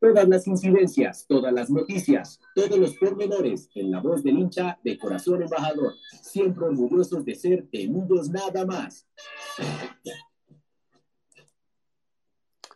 Todas 0.00 0.28
las 0.28 0.46
incidencias, 0.46 1.26
todas 1.26 1.52
las 1.52 1.70
noticias, 1.70 2.40
todos 2.54 2.78
los 2.78 2.94
pormenores 2.96 3.68
en 3.74 3.90
la 3.90 4.00
voz 4.00 4.22
del 4.22 4.38
hincha 4.38 4.78
de 4.84 4.98
corazón 4.98 5.42
embajador, 5.42 5.94
siempre 6.22 6.66
orgullosos 6.66 7.24
de 7.24 7.34
ser 7.34 7.66
temidos 7.70 8.28
nada 8.28 8.64
más. 8.64 9.06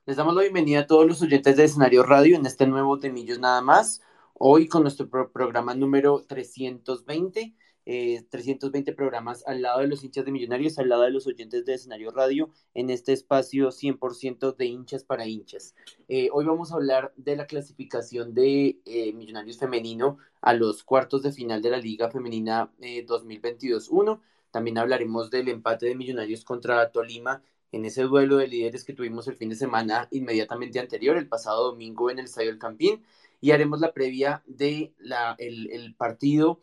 Les 0.07 0.17
damos 0.17 0.35
la 0.35 0.43
bienvenida 0.43 0.81
a 0.81 0.87
todos 0.87 1.07
los 1.07 1.23
oyentes 1.23 1.57
de 1.57 1.65
Escenario 1.65 2.03
Radio 2.03 2.37
en 2.37 2.47
este 2.47 2.67
nuevo 2.67 2.99
Temillos 2.99 3.39
Nada 3.39 3.61
más. 3.61 4.01
Hoy 4.35 4.67
con 4.67 4.83
nuestro 4.83 5.09
programa 5.09 5.75
número 5.75 6.25
320 6.27 7.55
320 7.85 8.91
eh, 8.91 8.95
programas 8.95 9.47
al 9.47 9.63
lado 9.63 9.81
de 9.81 9.89
los 9.89 10.05
hinchas 10.05 10.25
de 10.25 10.33
Millonarios, 10.33 10.79
al 10.79 10.89
lado 10.89 11.03
de 11.03 11.11
los 11.11 11.27
oyentes 11.27 11.65
de 11.65 11.75
escenario 11.75 12.11
radio, 12.11 12.51
en 12.75 12.91
este 12.91 13.13
espacio 13.13 13.71
100% 13.71 14.55
de 14.57 14.67
hinchas 14.67 15.05
para 15.05 15.27
hinchas. 15.27 15.75
Eh, 16.09 16.29
hoy 16.33 16.45
vamos 16.45 16.73
a 16.73 16.77
hablar 16.77 17.13
de 17.17 17.37
la 17.37 17.47
clasificación 17.47 18.35
de 18.35 18.81
eh, 18.85 19.13
Millonarios 19.13 19.59
Femenino 19.59 20.19
a 20.41 20.53
los 20.53 20.85
cuartos 20.85 21.23
de 21.23 21.33
final 21.33 21.63
de 21.63 21.71
la 21.71 21.79
Liga 21.79 22.11
Femenina 22.11 22.71
2022-1. 22.81 24.21
También 24.51 24.79
hablaremos 24.79 25.31
del 25.31 25.49
empate 25.49 25.87
de 25.87 25.95
Millonarios 25.95 26.45
contra 26.45 26.91
Tolima 26.91 27.43
en 27.73 27.85
ese 27.85 28.03
duelo 28.03 28.37
de 28.37 28.49
líderes 28.49 28.85
que 28.85 28.95
tuvimos 28.95 29.29
el 29.29 29.37
fin 29.37 29.49
de 29.49 29.55
semana 29.55 30.09
inmediatamente 30.11 30.81
anterior, 30.81 31.17
el 31.17 31.29
pasado 31.29 31.71
domingo 31.71 32.11
en 32.11 32.19
el 32.19 32.25
Estadio 32.25 32.49
del 32.49 32.59
Campín, 32.59 33.05
y 33.41 33.53
haremos 33.53 33.81
la 33.81 33.93
previa 33.93 34.43
de 34.47 34.93
la, 34.99 35.37
el 35.39 35.95
partido 35.97 36.59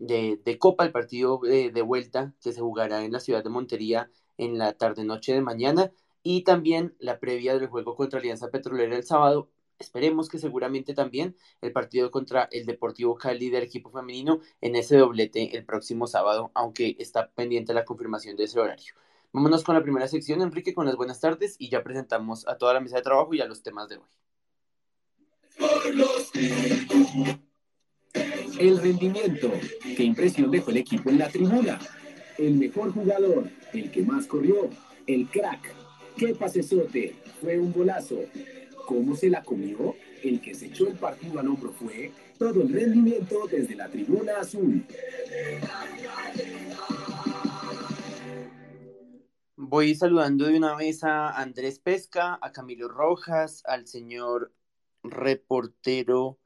de, 0.00 0.58
Copa, 0.58 0.84
el 0.84 0.92
partido 0.92 1.40
de, 1.42 1.82
vuelta 1.82 2.34
que 2.42 2.52
se 2.52 2.60
jugará 2.60 3.04
en 3.04 3.12
la 3.12 3.20
ciudad 3.20 3.44
de 3.44 3.50
Montería 3.50 4.10
en 4.38 4.58
la 4.58 4.72
tarde-noche 4.72 5.34
de 5.34 5.42
mañana 5.42 5.92
y 6.22 6.42
también 6.42 6.96
la 6.98 7.20
previa 7.20 7.56
del 7.58 7.68
juego 7.68 7.94
contra 7.94 8.18
Alianza 8.18 8.48
Petrolera 8.48 8.96
el 8.96 9.04
sábado. 9.04 9.48
Esperemos 9.78 10.28
que 10.28 10.38
seguramente 10.38 10.94
también 10.94 11.36
el 11.62 11.72
partido 11.72 12.10
contra 12.10 12.48
el 12.50 12.66
Deportivo 12.66 13.16
Cali 13.16 13.50
del 13.50 13.62
equipo 13.62 13.90
femenino 13.90 14.40
en 14.60 14.76
ese 14.76 14.96
doblete 14.96 15.56
el 15.56 15.64
próximo 15.64 16.06
sábado, 16.06 16.50
aunque 16.54 16.96
está 16.98 17.30
pendiente 17.30 17.72
la 17.72 17.84
confirmación 17.84 18.36
de 18.36 18.44
ese 18.44 18.60
horario. 18.60 18.94
Vámonos 19.32 19.64
con 19.64 19.74
la 19.74 19.82
primera 19.82 20.08
sección, 20.08 20.42
Enrique, 20.42 20.74
con 20.74 20.86
las 20.86 20.96
buenas 20.96 21.20
tardes 21.20 21.56
y 21.58 21.70
ya 21.70 21.82
presentamos 21.82 22.46
a 22.48 22.58
toda 22.58 22.74
la 22.74 22.80
mesa 22.80 22.96
de 22.96 23.02
trabajo 23.02 23.32
y 23.32 23.40
a 23.40 23.46
los 23.46 23.62
temas 23.62 23.88
de 23.88 23.98
hoy. 23.98 24.08
El 28.60 28.76
rendimiento. 28.76 29.50
¿Qué 29.96 30.04
impresión 30.04 30.50
dejó 30.50 30.70
el 30.70 30.76
equipo 30.76 31.08
en 31.08 31.16
la 31.16 31.30
tribuna? 31.30 31.80
El 32.36 32.56
mejor 32.56 32.92
jugador, 32.92 33.48
el 33.72 33.90
que 33.90 34.02
más 34.02 34.26
corrió, 34.26 34.68
el 35.06 35.26
crack. 35.28 35.74
¿Qué 36.14 36.34
pasesote? 36.34 37.16
Fue 37.40 37.58
un 37.58 37.72
golazo. 37.72 38.18
¿Cómo 38.84 39.16
se 39.16 39.30
la 39.30 39.42
comió? 39.42 39.96
El 40.22 40.42
que 40.42 40.54
se 40.54 40.66
echó 40.66 40.88
el 40.88 40.98
partido 40.98 41.40
al 41.40 41.48
hombro 41.48 41.72
fue 41.72 42.12
todo 42.38 42.60
el 42.60 42.70
rendimiento 42.70 43.46
desde 43.50 43.74
la 43.76 43.88
tribuna 43.88 44.40
azul. 44.40 44.84
Voy 49.56 49.94
saludando 49.94 50.44
de 50.44 50.58
una 50.58 50.76
vez 50.76 51.02
a 51.02 51.30
Andrés 51.30 51.78
Pesca, 51.78 52.38
a 52.42 52.52
Camilo 52.52 52.88
Rojas, 52.88 53.62
al 53.64 53.86
señor 53.86 54.52
reportero 55.02 56.39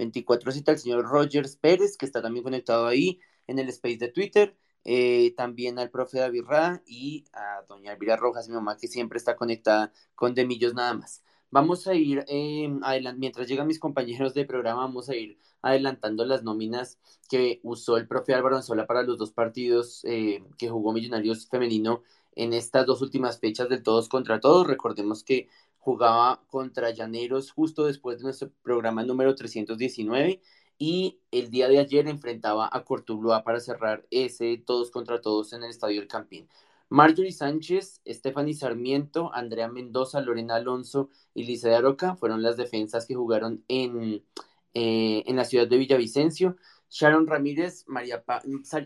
24 0.00 0.50
cita 0.52 0.72
al 0.72 0.78
señor 0.78 1.04
Rogers 1.04 1.56
Pérez, 1.56 1.96
que 1.96 2.06
está 2.06 2.22
también 2.22 2.42
conectado 2.42 2.86
ahí 2.86 3.20
en 3.46 3.58
el 3.58 3.68
space 3.68 3.98
de 3.98 4.08
Twitter. 4.08 4.56
Eh, 4.84 5.34
también 5.36 5.78
al 5.78 5.90
profe 5.90 6.18
David 6.18 6.44
Ra 6.46 6.82
y 6.86 7.24
a 7.34 7.62
doña 7.68 7.92
Elvira 7.92 8.16
Rojas, 8.16 8.48
mi 8.48 8.54
mamá, 8.54 8.78
que 8.78 8.88
siempre 8.88 9.18
está 9.18 9.36
conectada 9.36 9.92
con 10.14 10.34
Demillos 10.34 10.72
nada 10.72 10.94
más. 10.94 11.22
Vamos 11.50 11.86
a 11.86 11.94
ir, 11.94 12.24
eh, 12.28 12.68
mientras 13.16 13.46
llegan 13.46 13.66
mis 13.66 13.78
compañeros 13.78 14.32
de 14.34 14.46
programa, 14.46 14.82
vamos 14.82 15.10
a 15.10 15.16
ir 15.16 15.36
adelantando 15.62 16.24
las 16.24 16.42
nóminas 16.44 16.98
que 17.28 17.60
usó 17.62 17.98
el 17.98 18.08
profe 18.08 18.32
Álvaro 18.32 18.56
Anzola 18.56 18.86
para 18.86 19.02
los 19.02 19.18
dos 19.18 19.32
partidos 19.32 20.02
eh, 20.04 20.42
que 20.56 20.70
jugó 20.70 20.92
Millonarios 20.92 21.46
Femenino 21.48 22.02
en 22.36 22.54
estas 22.54 22.86
dos 22.86 23.02
últimas 23.02 23.38
fechas 23.38 23.68
del 23.68 23.82
todos 23.82 24.08
contra 24.08 24.40
todos. 24.40 24.66
Recordemos 24.66 25.24
que 25.24 25.48
jugaba 25.80 26.42
contra 26.46 26.90
Llaneros 26.90 27.50
justo 27.50 27.86
después 27.86 28.18
de 28.18 28.24
nuestro 28.24 28.50
programa 28.62 29.02
número 29.02 29.34
319 29.34 30.40
y 30.78 31.20
el 31.30 31.50
día 31.50 31.68
de 31.68 31.78
ayer 31.78 32.06
enfrentaba 32.06 32.68
a 32.70 32.84
Cortuluá 32.84 33.42
para 33.44 33.60
cerrar 33.60 34.06
ese 34.10 34.62
todos 34.64 34.90
contra 34.90 35.20
todos 35.20 35.52
en 35.52 35.64
el 35.64 35.70
Estadio 35.70 36.00
del 36.00 36.08
Campín. 36.08 36.48
Marjorie 36.90 37.32
Sánchez, 37.32 38.00
Stephanie 38.06 38.54
Sarmiento, 38.54 39.30
Andrea 39.32 39.68
Mendoza, 39.68 40.20
Lorena 40.20 40.56
Alonso 40.56 41.08
y 41.34 41.44
Lisa 41.44 41.68
de 41.68 41.76
Aroca 41.76 42.16
fueron 42.16 42.42
las 42.42 42.56
defensas 42.56 43.06
que 43.06 43.14
jugaron 43.14 43.64
en, 43.68 44.24
eh, 44.74 45.22
en 45.26 45.36
la 45.36 45.44
ciudad 45.44 45.68
de 45.68 45.78
Villavicencio. 45.78 46.56
Sharon 46.90 47.26
Ramírez, 47.26 47.84
María 47.86 48.24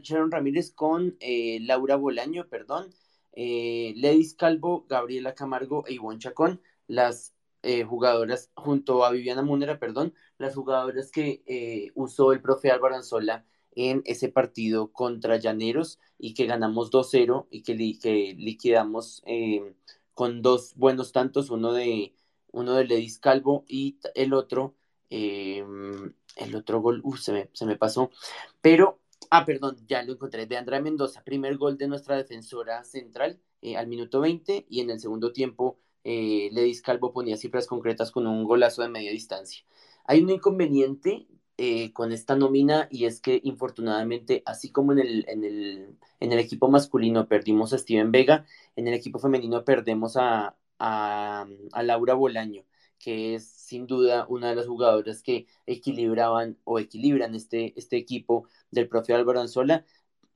Sharon 0.03 0.31
Ramírez 0.31 0.73
con 0.73 1.17
eh, 1.21 1.59
Laura 1.63 1.97
Bolaño, 1.97 2.47
perdón, 2.49 2.91
eh, 3.33 3.95
Ledis 3.97 4.35
Calvo, 4.35 4.85
Gabriela 4.89 5.35
Camargo 5.35 5.85
e 5.87 5.95
Ivonne 5.95 6.19
Chacón 6.19 6.61
las 6.87 7.35
eh, 7.67 7.83
jugadoras, 7.83 8.51
junto 8.55 9.07
a 9.07 9.11
Viviana 9.11 9.41
Múnera, 9.41 9.79
perdón, 9.79 10.13
las 10.37 10.55
jugadoras 10.55 11.11
que 11.11 11.43
eh, 11.47 11.93
usó 11.95 12.33
el 12.33 12.43
profe 12.43 12.71
Álvaro 12.71 12.95
Anzola 12.95 13.47
en 13.75 14.03
ese 14.05 14.29
partido 14.29 14.93
contra 14.93 15.39
Llaneros 15.39 15.99
y 16.19 16.35
que 16.35 16.45
ganamos 16.45 16.91
2-0 16.91 17.47
y 17.51 17.63
que, 17.63 18.35
liquidamos 18.37 19.23
eh, 19.25 19.75
con 20.13 20.43
dos 20.43 20.75
buenos 20.77 21.13
tantos, 21.13 21.49
uno 21.49 21.73
de, 21.73 22.15
uno 22.53 22.75
de 22.75 22.85
Ledis 22.85 23.19
Calvo 23.19 23.65
y 23.67 23.99
el 24.15 24.35
otro, 24.35 24.75
el 25.09 26.55
otro 26.55 26.83
gol, 26.83 27.03
se, 27.19 27.33
me, 27.33 27.51
se 27.55 27.65
me 27.65 27.77
pasó, 27.77 28.11
pero, 28.61 29.01
ah, 29.31 29.47
perdón, 29.47 29.79
ya 29.87 30.03
lo 30.03 30.13
encontré, 30.13 30.45
de 30.45 30.59
Andrea 30.59 30.83
Mendoza, 30.83 31.25
primer 31.25 31.57
gol 31.57 31.79
de 31.79 31.89
nuestra 31.89 32.17
defensora 32.19 32.85
central 32.85 33.41
al 33.75 33.87
minuto 33.87 34.21
20 34.21 34.67
y 34.69 34.81
en 34.81 34.91
el 34.91 35.01
segundo 35.01 35.33
tiempo 35.33 35.79
eh, 36.05 36.51
Ledis 36.53 36.83
Calvo 36.83 37.13
ponía 37.13 37.37
cifras 37.37 37.67
concretas 37.67 38.11
con 38.11 38.27
un 38.27 38.45
golazo 38.45 38.83
de 38.83 38.89
media 38.89 39.11
distancia. 39.11 39.65
Hay 40.05 40.23
un 40.23 40.31
inconveniente 40.31 41.27
eh, 41.57 41.93
con 41.93 42.13
esta 42.13 42.37
nómina 42.37 42.89
y 42.91 43.07
es 43.07 43.21
que 43.21 43.41
infortunadamente, 43.45 44.43
así 44.47 44.71
como 44.71 44.93
en 44.93 45.01
el, 45.01 45.97
equipo 46.21 46.69
masculino 46.69 47.29
perdimos 47.29 47.73
a 47.73 47.79
Steven 47.79 48.13
Vega, 48.13 48.47
en 48.77 48.89
el 48.89 48.95
equipo 48.95 49.19
femenino 49.19 49.65
perdemos 49.65 50.17
a 50.17 50.57
Laura 51.83 52.15
Bolaño 52.15 52.65
que 53.05 53.35
es 53.35 53.47
sin 53.47 53.87
duda 53.87 54.25
una 54.31 54.49
de 54.49 54.57
las 54.57 54.67
jugadoras 54.67 55.23
que 55.23 55.47
equilibraban 55.67 56.59
o 56.65 56.79
equilibran 56.79 57.35
este, 57.35 57.79
este 57.79 57.99
equipo 57.99 58.49
del 58.71 58.89
profe 58.89 59.13
Álvaro 59.13 59.41
Anzola, 59.43 59.85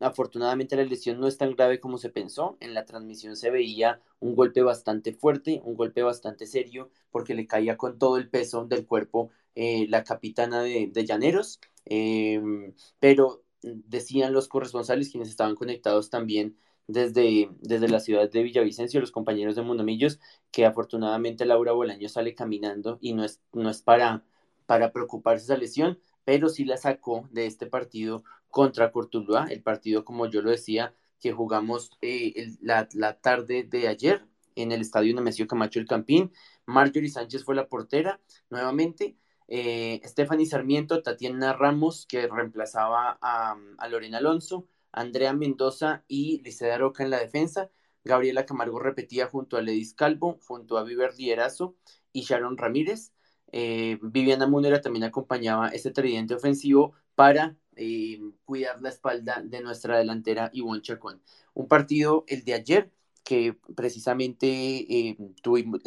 Afortunadamente 0.00 0.76
la 0.76 0.84
lesión 0.84 1.18
no 1.20 1.26
es 1.26 1.38
tan 1.38 1.54
grave 1.54 1.80
como 1.80 1.98
se 1.98 2.10
pensó. 2.10 2.56
En 2.60 2.74
la 2.74 2.84
transmisión 2.84 3.36
se 3.36 3.50
veía 3.50 4.00
un 4.20 4.34
golpe 4.36 4.62
bastante 4.62 5.12
fuerte, 5.12 5.60
un 5.64 5.76
golpe 5.76 6.02
bastante 6.02 6.46
serio, 6.46 6.90
porque 7.10 7.34
le 7.34 7.46
caía 7.46 7.76
con 7.76 7.98
todo 7.98 8.16
el 8.16 8.28
peso 8.28 8.64
del 8.66 8.86
cuerpo 8.86 9.30
eh, 9.54 9.86
la 9.88 10.04
capitana 10.04 10.62
de, 10.62 11.04
Llaneros. 11.04 11.60
Em, 11.84 12.74
pero 13.00 13.44
decían 13.62 14.32
los 14.32 14.48
corresponsales, 14.48 15.10
quienes 15.10 15.28
estaban 15.30 15.56
conectados 15.56 16.10
también 16.10 16.56
desde, 16.86 17.50
desde 17.60 17.88
la 17.88 18.00
ciudad 18.00 18.30
de 18.30 18.42
Villavicencio, 18.42 19.00
los 19.00 19.10
compañeros 19.12 19.56
de 19.56 19.62
Mundomillos, 19.62 20.20
que 20.50 20.64
afortunadamente 20.66 21.44
Laura 21.44 21.72
Bolaño 21.72 22.08
sale 22.08 22.34
caminando 22.34 22.98
y 23.00 23.14
no 23.14 23.24
es, 23.24 23.40
no 23.52 23.70
es 23.70 23.82
para, 23.82 24.24
para 24.66 24.92
preocuparse 24.92 25.44
esa 25.44 25.56
lesión, 25.56 25.98
pero 26.28 26.50
sí 26.50 26.66
la 26.66 26.76
sacó 26.76 27.26
de 27.32 27.46
este 27.46 27.64
partido 27.64 28.22
contra 28.50 28.92
Cortuluá, 28.92 29.46
el 29.48 29.62
partido, 29.62 30.04
como 30.04 30.26
yo 30.26 30.42
lo 30.42 30.50
decía, 30.50 30.94
que 31.18 31.32
jugamos 31.32 31.96
eh, 32.02 32.54
la, 32.60 32.86
tarde 33.18 33.62
de 33.62 33.88
ayer 33.88 34.26
en 34.54 34.70
el 34.70 34.82
estadio 34.82 35.14
Nemesio 35.14 35.46
Camacho 35.46 35.80
el 35.80 35.86
Campín. 35.86 36.30
Marjorie 36.66 37.08
Sánchez 37.08 37.44
fue 37.44 37.54
la 37.54 37.70
portera 37.70 38.20
nuevamente. 38.50 39.16
Eh, 39.46 40.02
Stephanie 40.04 40.44
Sarmiento, 40.44 41.02
Tatiana 41.02 41.54
Ramos, 41.54 42.04
que 42.06 42.26
reemplazaba 42.26 43.18
a, 43.22 43.56
Lorena 43.88 44.18
Alonso, 44.18 44.68
Andrea 44.92 45.32
Mendoza 45.32 46.04
y 46.08 46.42
Liceda 46.42 46.76
Roca 46.76 47.04
en 47.04 47.08
la 47.08 47.20
defensa. 47.20 47.70
Gabriela 48.04 48.44
Camargo 48.44 48.78
repetía 48.80 49.28
junto 49.28 49.56
a 49.56 49.62
Ledis 49.62 49.94
Calvo, 49.94 50.38
junto 50.46 50.76
a 50.76 50.84
Viver 50.84 51.14
Lierazo 51.16 51.74
y 52.12 52.20
Sharon 52.20 52.58
Ramírez. 52.58 53.14
Eh, 53.52 53.98
Viviana 54.02 54.46
Munera 54.46 54.80
también 54.80 55.04
acompañaba 55.04 55.68
este 55.68 55.90
tridente 55.90 56.34
ofensivo 56.34 56.94
para 57.14 57.56
eh, 57.76 58.20
cuidar 58.44 58.80
la 58.82 58.90
espalda 58.90 59.42
de 59.44 59.60
nuestra 59.62 59.98
delantera 59.98 60.50
Ivonne 60.52 60.82
Chacón. 60.82 61.22
Un 61.54 61.68
partido, 61.68 62.24
el 62.28 62.44
de 62.44 62.54
ayer, 62.54 62.92
que 63.24 63.56
precisamente 63.74 64.46
eh, 64.46 65.16
tuvimos 65.42 65.80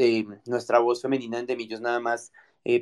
nuestra 0.46 0.80
voz 0.80 1.02
femenina 1.02 1.40
en 1.40 1.46
Demillos 1.46 1.82
nada 1.82 2.00
más, 2.00 2.32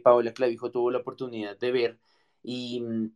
Paola 0.04 0.34
Clavijo 0.34 0.72
tuvo 0.72 0.92
la 0.92 0.98
oportunidad 1.00 1.58
de 1.58 1.72
ver 1.72 2.00
y 2.44 2.82
mm, 2.82 3.12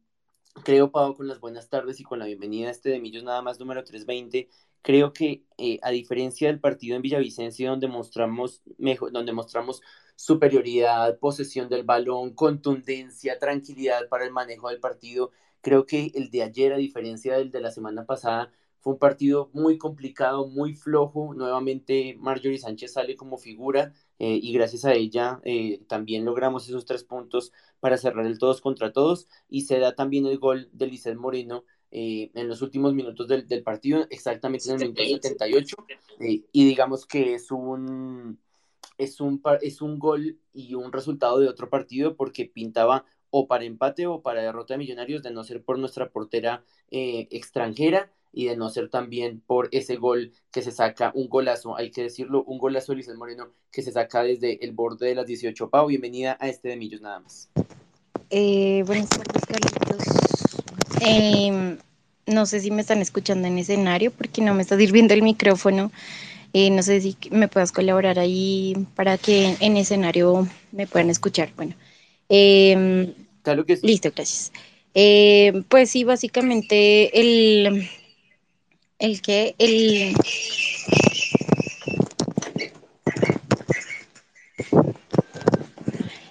creo, 0.63 0.91
Pau, 0.91 1.13
con 1.15 1.27
las 1.27 1.41
buenas 1.41 1.69
tardes 1.69 1.99
y 1.99 2.03
con 2.03 2.19
la 2.19 2.25
bienvenida 2.25 2.69
a 2.69 2.71
este 2.71 2.89
Demillos 2.89 3.23
nada 3.23 3.41
más 3.41 3.59
número 3.59 3.83
320, 3.83 4.49
creo 4.81 5.11
que 5.11 5.43
a 5.81 5.91
diferencia 5.91 6.47
del 6.47 6.59
partido 6.61 6.95
en 6.95 7.01
Villavicencio, 7.01 7.69
donde 7.71 7.87
mostramos, 7.87 8.61
mejor, 8.77 9.11
donde 9.11 9.33
mostramos 9.33 9.81
superioridad, 10.15 11.19
posesión 11.19 11.69
del 11.69 11.83
balón, 11.83 12.33
contundencia, 12.33 13.39
tranquilidad 13.39 14.07
para 14.09 14.25
el 14.25 14.31
manejo 14.31 14.69
del 14.69 14.79
partido, 14.79 15.31
creo 15.61 15.85
que 15.85 16.11
el 16.15 16.29
de 16.29 16.43
ayer, 16.43 16.73
a 16.73 16.77
diferencia 16.77 17.37
del 17.37 17.51
de 17.51 17.61
la 17.61 17.71
semana 17.71 18.05
pasada, 18.05 18.51
fue 18.83 18.93
un 18.93 18.99
partido 18.99 19.49
muy 19.53 19.77
complicado, 19.77 20.45
muy 20.45 20.75
flojo. 20.75 21.33
Nuevamente 21.33 22.17
Marjorie 22.19 22.57
Sánchez 22.57 22.91
sale 22.91 23.15
como 23.15 23.37
figura 23.37 23.93
eh, 24.19 24.37
y 24.41 24.51
gracias 24.53 24.83
a 24.83 24.93
ella 24.93 25.39
eh, 25.45 25.81
también 25.87 26.25
logramos 26.25 26.67
esos 26.67 26.85
tres 26.85 27.05
puntos 27.05 27.53
para 27.79 27.97
cerrar 27.97 28.25
el 28.25 28.37
todos 28.37 28.59
contra 28.59 28.91
todos 28.91 29.27
y 29.47 29.61
se 29.61 29.79
da 29.79 29.95
también 29.95 30.25
el 30.25 30.37
gol 30.37 30.69
de 30.73 30.87
Lizeth 30.87 31.15
Moreno 31.15 31.63
eh, 31.91 32.29
en 32.33 32.49
los 32.49 32.61
últimos 32.61 32.93
minutos 32.93 33.27
del, 33.27 33.47
del, 33.47 33.63
partido, 33.63 34.05
exactamente 34.09 34.69
en 34.69 34.81
el 34.81 34.93
minuto 34.93 35.03
78 35.03 35.77
y 36.19 36.65
digamos 36.65 37.05
que 37.05 37.35
es 37.35 37.51
un, 37.51 38.39
es, 39.03 39.19
un, 39.21 39.41
es 39.61 39.81
un 39.81 39.99
gol 39.99 40.39
y 40.53 40.75
un 40.75 40.91
resultado 40.91 41.39
de 41.39 41.47
otro 41.47 41.69
partido 41.69 42.15
porque 42.15 42.45
pintaba 42.45 43.05
o 43.29 43.47
para 43.47 43.65
empate 43.65 44.07
o 44.07 44.21
para 44.21 44.41
derrota 44.41 44.73
de 44.73 44.77
Millonarios 44.77 45.23
de 45.23 45.31
no 45.31 45.43
ser 45.43 45.63
por 45.63 45.79
nuestra 45.79 46.09
portera 46.09 46.63
extranjera 46.89 48.11
y 48.31 48.45
de 48.45 48.57
no 48.57 48.69
ser 48.69 48.89
también 48.89 49.41
por 49.45 49.69
ese 49.71 49.95
gol 49.95 50.33
que 50.51 50.61
se 50.61 50.71
saca, 50.71 51.11
un 51.15 51.29
golazo, 51.29 51.77
hay 51.77 51.91
que 51.91 52.03
decirlo, 52.03 52.43
un 52.43 52.57
golazo 52.57 52.91
de 52.91 52.95
Luis 52.95 53.09
Moreno 53.15 53.49
que 53.71 53.83
se 53.83 53.91
saca 53.91 54.23
desde 54.23 54.63
el 54.65 54.71
borde 54.71 55.07
de 55.07 55.15
las 55.15 55.27
18. 55.27 55.69
Pau, 55.69 55.87
bienvenida 55.87 56.37
a 56.39 56.47
este 56.49 56.69
de 56.69 56.77
Millos 56.77 57.01
nada 57.01 57.19
más. 57.19 57.49
Eh, 58.31 58.83
buenas 58.87 59.09
tardes, 59.09 59.45
Carlitos. 59.45 60.03
Em, 61.01 61.77
no 62.25 62.45
sé 62.47 62.59
si 62.59 62.71
me 62.71 62.81
están 62.81 63.01
escuchando 63.01 63.47
en 63.47 63.59
escenario 63.59 64.11
porque 64.11 64.41
no 64.41 64.55
me 64.55 64.63
está 64.63 64.77
sirviendo 64.77 65.13
el 65.13 65.21
micrófono. 65.21 65.91
Eh, 66.53 66.69
no 66.69 66.83
sé 66.83 67.01
si 67.01 67.17
me 67.31 67.47
puedas 67.47 67.71
colaborar 67.71 68.19
ahí 68.19 68.75
para 68.95 69.17
que 69.17 69.55
en 69.59 69.77
escenario 69.77 70.47
me 70.71 70.85
puedan 70.87 71.09
escuchar. 71.09 71.51
Bueno, 71.55 71.75
em, 72.29 73.13
claro 73.41 73.65
que 73.65 73.75
sí. 73.77 73.87
Listo, 73.87 74.11
gracias. 74.15 74.51
Eh, 74.93 75.63
pues 75.69 75.89
sí, 75.89 76.03
básicamente 76.03 77.19
el, 77.19 77.89
el 78.99 79.21
que 79.21 79.55
el 79.59 80.15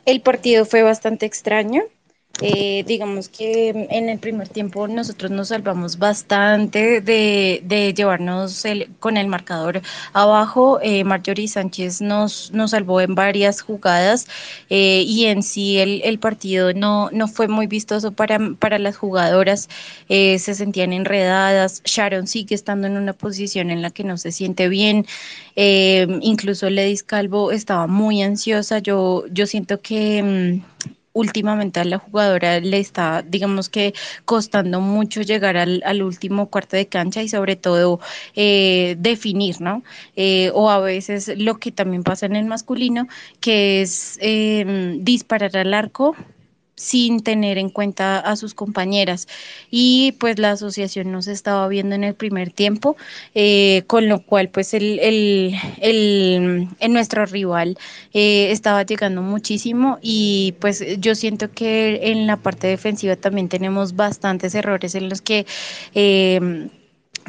el 0.05 0.21
partido 0.21 0.65
fue 0.65 0.83
bastante 0.83 1.27
extraño 1.27 1.83
eh, 2.41 2.83
digamos 2.87 3.29
que 3.29 3.69
en 3.69 4.09
el 4.09 4.19
primer 4.19 4.49
tiempo 4.49 4.89
nosotros 4.89 5.31
nos 5.31 5.49
salvamos 5.49 5.99
bastante 5.99 7.01
de, 7.01 7.95
llevarnos 7.95 8.65
con 9.01 9.17
el 9.17 9.29
marcador 9.29 9.83
abajo. 10.13 10.81
Eh, 10.83 11.05
Marjorie 11.05 11.47
Sánchez 11.47 12.01
nos, 12.01 12.51
nos 12.53 12.71
salvó 12.73 13.01
en 13.01 13.15
varias 13.15 13.61
jugadas 13.61 14.27
eh, 14.71 15.05
y 15.07 15.27
en 15.27 15.43
sí 15.43 15.79
el, 15.79 16.19
partido 16.19 16.73
no, 16.73 17.11
no 17.13 17.29
fue 17.29 17.49
muy 17.49 17.67
vistoso 17.67 18.13
para, 18.13 18.39
para 18.59 18.79
las 18.79 18.97
jugadoras. 18.97 19.69
se 20.09 20.39
sentían 20.39 20.93
enredadas. 20.93 21.83
Sharon 21.85 22.27
sigue 22.27 22.55
estando 22.55 22.87
en 22.87 22.97
una 22.97 23.13
posición 23.13 23.71
en 23.71 23.83
la 23.83 23.91
que 23.91 24.05
no 24.05 24.17
se 24.17 24.33
siente 24.33 24.69
bien. 24.69 25.07
incluso 25.57 26.71
Ledis 26.71 27.03
Calvo 27.03 27.53
estaba 27.53 27.87
muy 27.87 28.23
ansiosa. 28.23 28.79
Yo, 28.79 29.25
yo 29.31 29.47
siento 29.47 29.81
que 29.81 30.23
mm, 30.23 30.83
últimamente 31.13 31.81
a 31.81 31.85
la 31.85 31.99
jugadora 31.99 32.61
le 32.61 32.79
está, 32.79 33.23
digamos 33.23 33.69
que, 33.69 33.95
costando 34.25 34.81
mucho 34.81 35.23
llegar 35.23 35.57
al, 35.57 36.03
último 36.03 36.49
cuarto 36.49 36.77
de 36.77 36.87
cancha 36.87 37.23
y 37.23 37.29
sobre 37.29 37.57
todo 37.57 38.01
eh, 38.35 38.97
definir, 38.99 39.61
¿no? 39.61 39.83
Eh, 40.17 40.51
o 40.55 40.71
a 40.71 40.81
veces 40.81 41.33
lo 41.37 41.59
que 41.59 41.73
también 41.73 42.03
pasa 42.03 42.27
en 42.27 42.37
el 42.37 42.47
masculino, 42.47 43.09
que 43.41 43.83
es 43.83 44.19
em, 44.21 45.05
disparar 45.05 45.57
al 45.57 45.75
arco 45.75 46.17
sin 46.75 47.23
tener 47.23 47.59
en 47.59 47.71
cuenta 47.71 48.19
a 48.19 48.37
sus 48.37 48.55
compañeras. 48.55 49.29
Y 49.71 50.13
pues 50.19 50.39
la 50.39 50.53
asociación 50.53 51.13
no 51.13 51.23
se 51.23 51.33
estaba 51.33 51.69
viendo 51.69 51.95
en 51.95 52.05
el 52.05 52.15
primer 52.15 52.51
tiempo, 52.53 52.97
eh, 53.35 53.85
con 53.87 54.09
lo 54.09 54.21
cual 54.21 54.49
pues 54.49 54.75
el, 54.75 54.99
el, 55.01 55.55
el, 55.81 56.93
nuestro 56.93 57.27
rival 57.27 57.79
eh, 58.13 58.51
estaba 58.51 58.83
llegando 58.85 59.23
muchísimo 59.23 59.99
y 60.03 60.55
pues 60.61 60.85
yo 60.99 61.15
siento 61.15 61.51
que 61.51 62.11
en 62.11 62.27
la 62.27 62.37
parte 62.37 62.67
defensiva 62.67 63.17
también 63.17 63.49
tenemos 63.49 63.95
bastantes 63.97 64.55
errores 64.55 64.95
en 64.95 65.09
los 65.09 65.23
que... 65.23 65.47
Eh, 65.95 66.69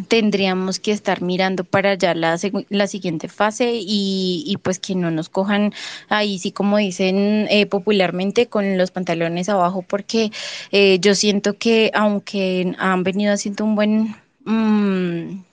tendríamos 0.08 0.80
que 0.80 0.92
estar 0.92 1.22
mirando 1.22 1.64
para 1.64 1.92
allá 1.92 2.14
la, 2.14 2.38
la 2.70 2.88
siguiente 2.88 3.28
fase 3.28 3.74
y, 3.76 4.58
pues 4.64 4.80
que 4.80 4.96
no 4.96 5.12
nos 5.12 5.30
cojan 5.30 5.74
ahí, 6.10 6.40
sí 6.40 6.52
como 6.52 6.78
dicen 6.78 7.48
eh, 7.50 7.66
popularmente, 7.66 8.48
con 8.48 8.78
los 8.78 8.92
pantalones 8.92 9.50
abajo, 9.50 9.84
porque 9.84 10.32
eh, 10.72 11.00
yo 11.00 11.16
siento 11.16 11.58
que 11.58 11.92
aunque 11.94 12.74
han 12.78 13.04
venido 13.04 13.34
haciendo 13.34 13.66
un 13.66 13.76
buen... 13.76 14.16
Mm, 14.46 15.44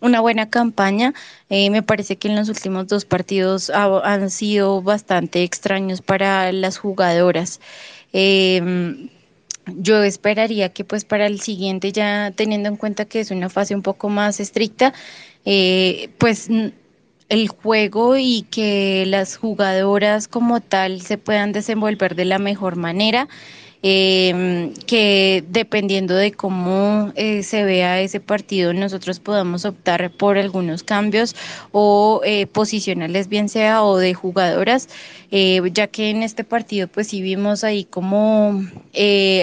una 0.00 0.20
buena 0.20 0.48
campaña. 0.48 1.12
Eh, 1.50 1.70
me 1.70 1.82
parece 1.82 2.16
que 2.16 2.28
en 2.28 2.36
los 2.36 2.48
últimos 2.48 2.86
dos 2.86 3.04
partidos 3.04 3.68
han 3.70 4.30
sido 4.30 4.80
bastante 4.80 5.42
extraños 5.42 6.02
para 6.02 6.52
las 6.52 6.78
jugadoras. 6.78 7.60
Eh, 8.12 9.10
yo 9.76 10.02
esperaría 10.02 10.70
que 10.70 10.84
pues 10.84 11.04
para 11.04 11.26
el 11.26 11.40
siguiente, 11.40 11.92
ya 11.92 12.32
teniendo 12.34 12.68
en 12.68 12.76
cuenta 12.76 13.04
que 13.04 13.20
es 13.20 13.30
una 13.30 13.48
fase 13.48 13.74
un 13.74 13.82
poco 13.82 14.08
más 14.08 14.40
estricta, 14.40 14.92
eh, 15.44 16.10
pues 16.18 16.48
el 17.28 17.48
juego 17.48 18.16
y 18.16 18.46
que 18.50 19.04
las 19.06 19.36
jugadoras 19.36 20.28
como 20.28 20.60
tal 20.60 21.02
se 21.02 21.18
puedan 21.18 21.52
desenvolver 21.52 22.14
de 22.14 22.24
la 22.24 22.38
mejor 22.38 22.76
manera 22.76 23.28
eh, 23.82 24.72
que 24.86 25.44
dependiendo 25.48 26.14
de 26.14 26.32
cómo 26.32 27.12
eh, 27.14 27.42
se 27.42 27.64
vea 27.64 28.00
ese 28.00 28.20
partido, 28.20 28.72
nosotros 28.72 29.20
podamos 29.20 29.64
optar 29.64 30.10
por 30.10 30.38
algunos 30.38 30.82
cambios 30.82 31.36
o 31.72 32.20
eh, 32.24 32.46
posicionarles 32.46 33.28
bien 33.28 33.48
sea 33.48 33.84
o 33.84 33.96
de 33.96 34.14
jugadoras, 34.14 34.88
eh, 35.30 35.60
ya 35.72 35.86
que 35.86 36.10
en 36.10 36.22
este 36.22 36.44
partido 36.44 36.88
pues 36.88 37.08
sí 37.08 37.22
vimos 37.22 37.64
ahí 37.64 37.84
como 37.84 38.62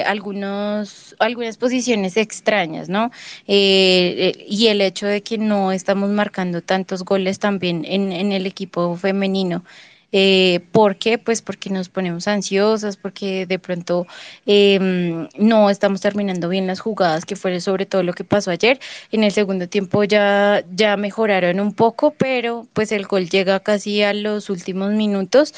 algunos, 0.05 1.15
algunas 1.19 1.57
posiciones 1.57 2.17
extrañas, 2.17 2.89
¿no? 2.89 3.11
y 3.47 4.67
el 4.67 4.81
hecho 4.81 5.07
de 5.07 5.21
que 5.21 5.37
no 5.37 5.71
estamos 5.71 6.09
marcando 6.09 6.61
tantos 6.61 7.03
goles 7.03 7.39
también 7.39 7.85
en, 7.85 8.11
en 8.11 8.31
el 8.31 8.45
equipo 8.45 8.95
femenino. 8.97 9.63
Eh, 10.11 10.61
¿Por 10.71 10.97
qué? 10.97 11.17
Pues 11.17 11.41
porque 11.41 11.69
nos 11.69 11.89
ponemos 11.89 12.27
ansiosas, 12.27 12.97
porque 12.97 13.45
de 13.45 13.59
pronto 13.59 14.07
em, 14.45 15.27
no 15.37 15.69
estamos 15.69 16.01
terminando 16.01 16.49
bien 16.49 16.67
las 16.67 16.79
jugadas, 16.79 17.25
que 17.25 17.35
fue 17.35 17.59
sobre 17.59 17.85
todo 17.85 18.03
lo 18.03 18.13
que 18.13 18.23
pasó 18.23 18.51
ayer. 18.51 18.79
En 19.11 19.23
el 19.23 19.31
segundo 19.31 19.67
tiempo 19.67 20.03
ya, 20.03 20.63
ya 20.73 20.97
mejoraron 20.97 21.59
un 21.59 21.73
poco, 21.73 22.11
pero 22.11 22.67
pues 22.73 22.91
el 22.91 23.05
gol 23.07 23.29
llega 23.29 23.59
casi 23.59 24.03
a 24.03 24.13
los 24.13 24.49
últimos 24.49 24.91
minutos. 24.93 25.53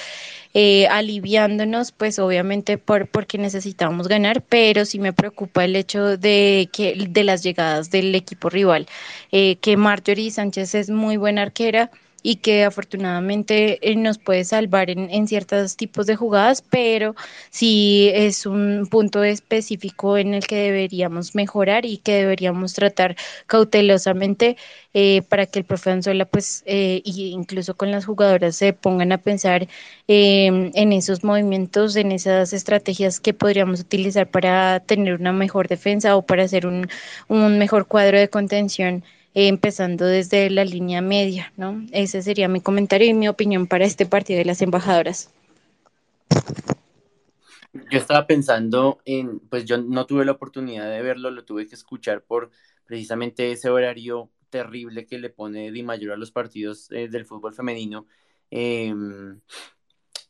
Eh, 0.54 0.88
aliviándonos, 0.88 1.92
pues 1.92 2.18
obviamente 2.18 2.78
por, 2.80 3.08
porque 3.08 3.38
necesitábamos 3.38 4.08
ganar, 4.08 4.42
pero 4.42 4.86
sí 4.86 4.98
me 4.98 5.14
preocupa 5.14 5.64
el 5.66 5.76
hecho 5.76 6.18
de 6.18 6.70
que 6.74 6.96
de 7.10 7.24
las 7.24 7.44
llegadas 7.44 7.92
del 7.92 8.16
equipo 8.16 8.50
rival, 8.50 8.88
eh, 9.32 9.58
que 9.58 9.78
Marjorie 9.78 10.32
Sánchez 10.32 10.74
es 10.74 10.90
muy 10.90 11.18
buena 11.18 11.44
arquera, 11.44 11.92
y 12.28 12.36
que 12.38 12.66
afortunadamente 12.66 13.80
eh, 13.90 13.96
nos 13.96 14.18
puede 14.18 14.44
salvar 14.44 14.90
en, 14.90 15.10
en 15.10 15.30
ciertos 15.30 15.78
tipos 15.78 16.08
de 16.08 16.18
jugadas, 16.18 16.62
pero 16.62 17.16
sí 17.52 18.12
es 18.14 18.46
un 18.46 18.88
punto 18.92 19.24
específico 19.24 20.18
en 20.18 20.34
el 20.34 20.46
que 20.46 20.58
deberíamos 20.58 21.36
mejorar 21.36 21.86
y 21.86 22.00
que 22.00 22.16
deberíamos 22.16 22.74
tratar 22.74 23.16
cautelosamente 23.46 24.58
eh, 24.94 25.22
para 25.30 25.46
que 25.46 25.60
el 25.60 25.66
profe 25.66 25.92
Anzola, 25.92 26.26
pues, 26.26 26.64
eh, 26.66 27.02
incluso 27.06 27.78
con 27.78 27.92
las 27.92 28.06
jugadoras 28.06 28.58
se 28.58 28.74
pongan 28.74 29.14
a 29.14 29.20
pensar 29.20 29.68
em, 30.08 30.72
en 30.76 30.92
esos 30.94 31.24
movimientos, 31.24 31.96
en 31.96 32.12
esas 32.12 32.52
estrategias 32.52 33.22
que 33.22 33.34
podríamos 33.34 33.80
utilizar 33.80 34.30
para 34.30 34.82
tener 34.82 35.14
una 35.16 35.32
mejor 35.32 35.70
defensa 35.70 36.18
o 36.18 36.26
para 36.26 36.44
hacer 36.44 36.68
un, 36.68 36.88
un 37.30 37.58
mejor 37.58 37.88
cuadro 37.88 38.20
de 38.20 38.30
contención 38.30 39.04
empezando 39.46 40.06
desde 40.06 40.50
la 40.50 40.66
línea 40.66 41.02
media, 41.02 41.54
¿no? 41.58 41.86
Ese 41.92 42.24
sería 42.24 42.48
mi 42.48 42.60
comentario 42.60 43.08
y 43.08 43.14
mi 43.14 43.28
opinión 43.28 43.68
para 43.68 43.86
este 43.86 44.08
partido 44.08 44.40
de 44.40 44.46
las 44.46 44.64
embajadoras. 44.64 45.30
Yo 47.92 48.00
estaba 48.00 48.26
pensando 48.26 49.00
en, 49.06 49.40
pues 49.40 49.66
yo 49.66 49.78
no 49.78 50.08
tuve 50.08 50.26
la 50.26 50.32
oportunidad 50.32 50.90
de 50.90 51.04
verlo, 51.04 51.30
lo 51.30 51.46
tuve 51.46 51.68
que 51.68 51.76
escuchar 51.76 52.24
por 52.24 52.50
precisamente 52.86 53.52
ese 53.52 53.70
horario 53.70 54.32
terrible 54.50 55.06
que 55.06 55.20
le 55.20 55.30
pone 55.30 55.72
Di 55.72 55.84
Mayor 55.84 56.14
a 56.14 56.18
los 56.18 56.32
partidos 56.32 56.92
eh, 56.92 57.08
del 57.08 57.26
fútbol 57.26 57.54
femenino. 57.54 58.08
Em, 58.50 59.40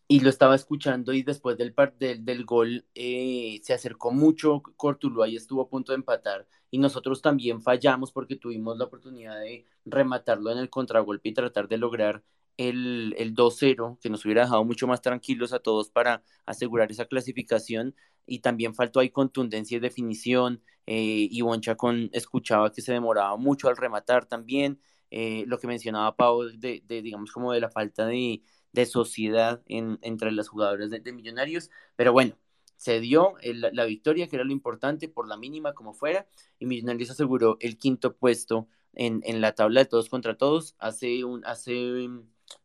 y 0.10 0.20
lo 0.22 0.30
estaba 0.30 0.56
escuchando 0.56 1.14
y 1.14 1.24
después 1.24 1.58
del, 1.58 1.74
del, 1.98 2.26
del 2.26 2.46
gol 2.46 2.86
eh, 2.96 3.60
se 3.64 3.74
acercó 3.74 4.12
mucho 4.12 4.64
Cortuluá 4.76 5.28
y 5.28 5.36
estuvo 5.36 5.62
a 5.62 5.70
punto 5.70 5.92
de 5.92 5.98
empatar 5.98 6.48
y 6.72 6.78
nosotros 6.80 7.22
también 7.22 7.62
fallamos 7.62 8.12
porque 8.12 8.36
tuvimos 8.36 8.78
la 8.78 8.86
oportunidad 8.86 9.40
de 9.40 9.66
rematarlo 9.86 10.52
en 10.52 10.58
el 10.58 10.70
contragolpe 10.70 11.30
y 11.30 11.34
tratar 11.34 11.68
de 11.68 11.78
lograr 11.78 12.24
el, 12.58 13.16
el 13.18 13.34
2-0, 13.36 13.98
que 14.02 14.10
nos 14.10 14.26
hubiera 14.26 14.44
dejado 14.44 14.66
mucho 14.66 14.88
más 14.88 15.02
tranquilos 15.02 15.54
a 15.54 15.60
todos 15.60 15.90
para 15.90 16.24
asegurar 16.46 16.92
esa 16.92 17.06
clasificación. 17.06 17.96
Y 18.26 18.40
también 18.40 18.76
faltó 18.76 19.00
ahí 19.00 19.10
contundencia 19.10 19.78
y 19.78 19.80
definición. 19.80 20.62
Eh, 20.86 21.28
Ivonne 21.32 21.62
Chacón 21.62 22.10
escuchaba 22.14 22.72
que 22.72 22.82
se 22.82 22.92
demoraba 22.94 23.38
mucho 23.38 23.70
al 23.70 23.78
rematar 23.78 24.26
también. 24.26 24.82
Eh, 25.12 25.46
lo 25.48 25.58
que 25.60 25.68
mencionaba 25.68 26.16
Pau 26.18 26.44
de, 26.44 26.84
de, 26.86 27.02
digamos, 27.02 27.32
como 27.32 27.54
de 27.54 27.62
la 27.62 27.70
falta 27.70 28.06
de, 28.06 28.42
de 28.74 28.86
sociedad 28.86 29.62
en, 29.68 29.98
entre 30.02 30.32
las 30.32 30.50
jugadoras 30.50 30.90
de, 30.90 31.14
Millonarios. 31.14 31.70
Pero 31.96 32.12
bueno, 32.14 32.38
se 32.78 33.00
dio 33.00 33.34
la 33.42 33.86
victoria, 33.86 34.28
que 34.28 34.38
era 34.38 34.46
lo 34.46 34.52
importante, 34.52 35.10
por 35.10 35.28
la 35.28 35.36
mínima 35.36 35.74
como 35.74 35.94
fuera, 35.94 36.28
y 36.60 36.66
Millonarios 36.66 37.10
aseguró 37.10 37.58
el 37.60 37.78
quinto 37.78 38.16
puesto 38.16 38.68
en, 38.94 39.22
en 39.26 39.42
la 39.42 39.54
tabla 39.54 39.82
de 39.82 39.86
todos 39.88 40.10
contra 40.10 40.38
todos. 40.38 40.76
Hace 40.80 41.24
un, 41.24 41.44
hace 41.46 42.10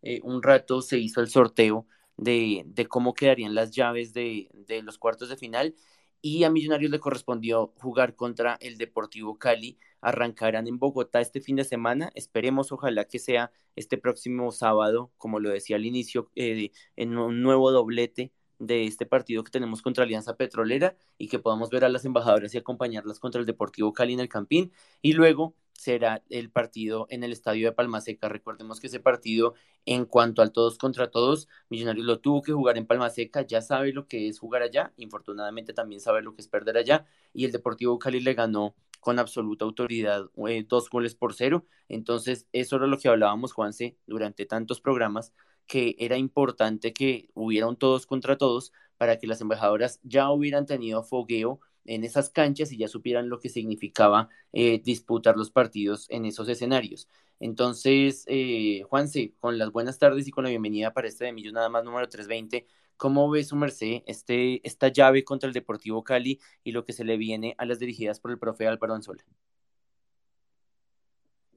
eh, 0.02 0.20
un 0.22 0.42
rato 0.42 0.82
se 0.82 0.98
hizo 0.98 1.20
el 1.20 1.28
sorteo 1.28 1.86
de, 2.16 2.62
de 2.66 2.86
cómo 2.86 3.14
quedarían 3.14 3.54
las 3.54 3.70
llaves 3.72 4.12
de, 4.12 4.48
de, 4.52 4.82
los 4.82 4.98
cuartos 4.98 5.28
de 5.28 5.36
final 5.36 5.74
y 6.20 6.44
a 6.44 6.50
Millonarios 6.50 6.90
le 6.90 7.00
correspondió 7.00 7.72
jugar 7.78 8.14
contra 8.14 8.56
el 8.60 8.78
Deportivo 8.78 9.38
Cali. 9.38 9.78
Arrancarán 10.00 10.68
en 10.68 10.78
Bogotá 10.78 11.20
este 11.20 11.40
fin 11.40 11.56
de 11.56 11.64
semana. 11.64 12.12
Esperemos, 12.14 12.70
ojalá 12.70 13.06
que 13.06 13.18
sea 13.18 13.50
este 13.76 13.98
próximo 13.98 14.52
sábado, 14.52 15.10
como 15.18 15.40
lo 15.40 15.50
decía 15.50 15.76
al 15.76 15.84
inicio, 15.84 16.30
eh, 16.36 16.70
en 16.96 17.18
un 17.18 17.42
nuevo 17.42 17.72
doblete 17.72 18.32
de 18.62 18.86
este 18.86 19.06
partido 19.06 19.42
que 19.42 19.50
tenemos 19.50 19.82
contra 19.82 20.04
Alianza 20.04 20.36
Petrolera 20.36 20.96
y 21.18 21.26
que 21.26 21.40
podamos 21.40 21.68
ver 21.70 21.84
a 21.84 21.88
las 21.88 22.04
embajadoras 22.04 22.54
y 22.54 22.58
acompañarlas 22.58 23.18
contra 23.18 23.40
el 23.40 23.46
Deportivo 23.46 23.92
Cali 23.92 24.12
en 24.12 24.20
el 24.20 24.28
Campín. 24.28 24.72
Y 25.02 25.14
luego 25.14 25.56
será 25.72 26.22
el 26.30 26.48
partido 26.50 27.06
en 27.10 27.24
el 27.24 27.32
estadio 27.32 27.66
de 27.66 27.72
Palmaseca. 27.72 28.28
Recordemos 28.28 28.78
que 28.78 28.86
ese 28.86 29.00
partido, 29.00 29.54
en 29.84 30.04
cuanto 30.04 30.42
al 30.42 30.52
todos 30.52 30.78
contra 30.78 31.10
todos, 31.10 31.48
Millonarios 31.70 32.06
lo 32.06 32.20
tuvo 32.20 32.40
que 32.40 32.52
jugar 32.52 32.78
en 32.78 32.86
Palmaseca, 32.86 33.42
ya 33.42 33.60
sabe 33.62 33.92
lo 33.92 34.06
que 34.06 34.28
es 34.28 34.38
jugar 34.38 34.62
allá, 34.62 34.92
infortunadamente 34.96 35.72
también 35.72 36.00
sabe 36.00 36.22
lo 36.22 36.34
que 36.34 36.42
es 36.42 36.48
perder 36.48 36.76
allá, 36.76 37.04
y 37.34 37.44
el 37.44 37.52
Deportivo 37.52 37.98
Cali 37.98 38.20
le 38.20 38.34
ganó 38.34 38.76
con 39.00 39.18
absoluta 39.18 39.64
autoridad 39.64 40.30
eh, 40.46 40.64
dos 40.68 40.88
goles 40.88 41.16
por 41.16 41.34
cero. 41.34 41.66
Entonces, 41.88 42.46
eso 42.52 42.76
era 42.76 42.86
lo 42.86 42.98
que 42.98 43.08
hablábamos, 43.08 43.52
Juanse, 43.52 43.96
durante 44.06 44.46
tantos 44.46 44.80
programas, 44.80 45.32
que 45.66 45.96
era 45.98 46.16
importante 46.16 46.92
que 46.92 47.30
hubieran 47.34 47.76
todos 47.76 48.06
contra 48.06 48.36
todos 48.38 48.72
para 48.96 49.18
que 49.18 49.26
las 49.26 49.40
embajadoras 49.40 50.00
ya 50.02 50.30
hubieran 50.30 50.66
tenido 50.66 51.02
fogueo 51.02 51.60
en 51.84 52.04
esas 52.04 52.30
canchas 52.30 52.72
y 52.72 52.78
ya 52.78 52.88
supieran 52.88 53.28
lo 53.28 53.40
que 53.40 53.48
significaba 53.48 54.28
eh, 54.52 54.80
disputar 54.82 55.36
los 55.36 55.50
partidos 55.50 56.06
en 56.10 56.24
esos 56.24 56.48
escenarios. 56.48 57.08
Entonces, 57.40 58.24
eh, 58.28 58.82
Juanse, 58.88 59.34
con 59.40 59.58
las 59.58 59.72
buenas 59.72 59.98
tardes 59.98 60.28
y 60.28 60.30
con 60.30 60.44
la 60.44 60.50
bienvenida 60.50 60.92
para 60.92 61.08
este 61.08 61.24
de 61.24 61.32
Millón 61.32 61.54
nada 61.54 61.68
más 61.68 61.84
número 61.84 62.08
320, 62.08 62.66
¿cómo 62.96 63.28
ve 63.30 63.42
su 63.42 63.56
merced 63.56 64.02
este, 64.06 64.66
esta 64.66 64.88
llave 64.88 65.24
contra 65.24 65.48
el 65.48 65.52
Deportivo 65.52 66.04
Cali 66.04 66.40
y 66.62 66.72
lo 66.72 66.84
que 66.84 66.92
se 66.92 67.04
le 67.04 67.16
viene 67.16 67.54
a 67.58 67.66
las 67.66 67.80
dirigidas 67.80 68.20
por 68.20 68.30
el 68.30 68.38
profe 68.38 68.68
Álvaro 68.68 68.94
Anzola? 68.94 69.24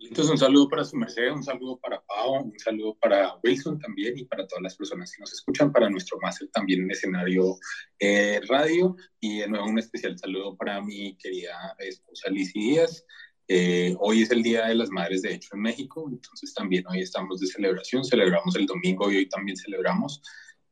Entonces, 0.07 0.31
un 0.31 0.37
saludo 0.37 0.69
para 0.69 0.83
su 0.83 0.95
merced, 0.95 1.31
un 1.31 1.43
saludo 1.43 1.79
para 1.79 2.01
Pau, 2.01 2.43
un 2.43 2.59
saludo 2.59 2.97
para 2.99 3.35
Wilson 3.43 3.79
también 3.79 4.17
y 4.17 4.25
para 4.25 4.47
todas 4.47 4.61
las 4.61 4.75
personas 4.75 5.11
que 5.11 5.21
nos 5.21 5.33
escuchan, 5.33 5.71
para 5.71 5.89
nuestro 5.89 6.17
máster 6.21 6.47
también 6.49 6.81
en 6.81 6.91
escenario 6.91 7.57
eh, 7.99 8.39
radio. 8.47 8.95
Y 9.19 9.39
de 9.39 9.47
nuevo 9.47 9.65
un 9.65 9.79
especial 9.79 10.17
saludo 10.17 10.55
para 10.55 10.81
mi 10.81 11.17
querida 11.17 11.75
esposa 11.79 12.29
Lizy 12.29 12.59
Díaz. 12.59 13.05
Eh, 13.47 13.95
hoy 13.99 14.23
es 14.23 14.31
el 14.31 14.41
Día 14.41 14.65
de 14.65 14.75
las 14.75 14.89
Madres, 14.89 15.21
de 15.21 15.33
hecho, 15.33 15.49
en 15.53 15.61
México, 15.61 16.07
entonces 16.09 16.53
también 16.53 16.83
hoy 16.87 17.01
estamos 17.01 17.39
de 17.39 17.47
celebración, 17.47 18.03
celebramos 18.03 18.55
el 18.55 18.65
domingo 18.65 19.11
y 19.11 19.17
hoy 19.17 19.29
también 19.29 19.55
celebramos. 19.57 20.21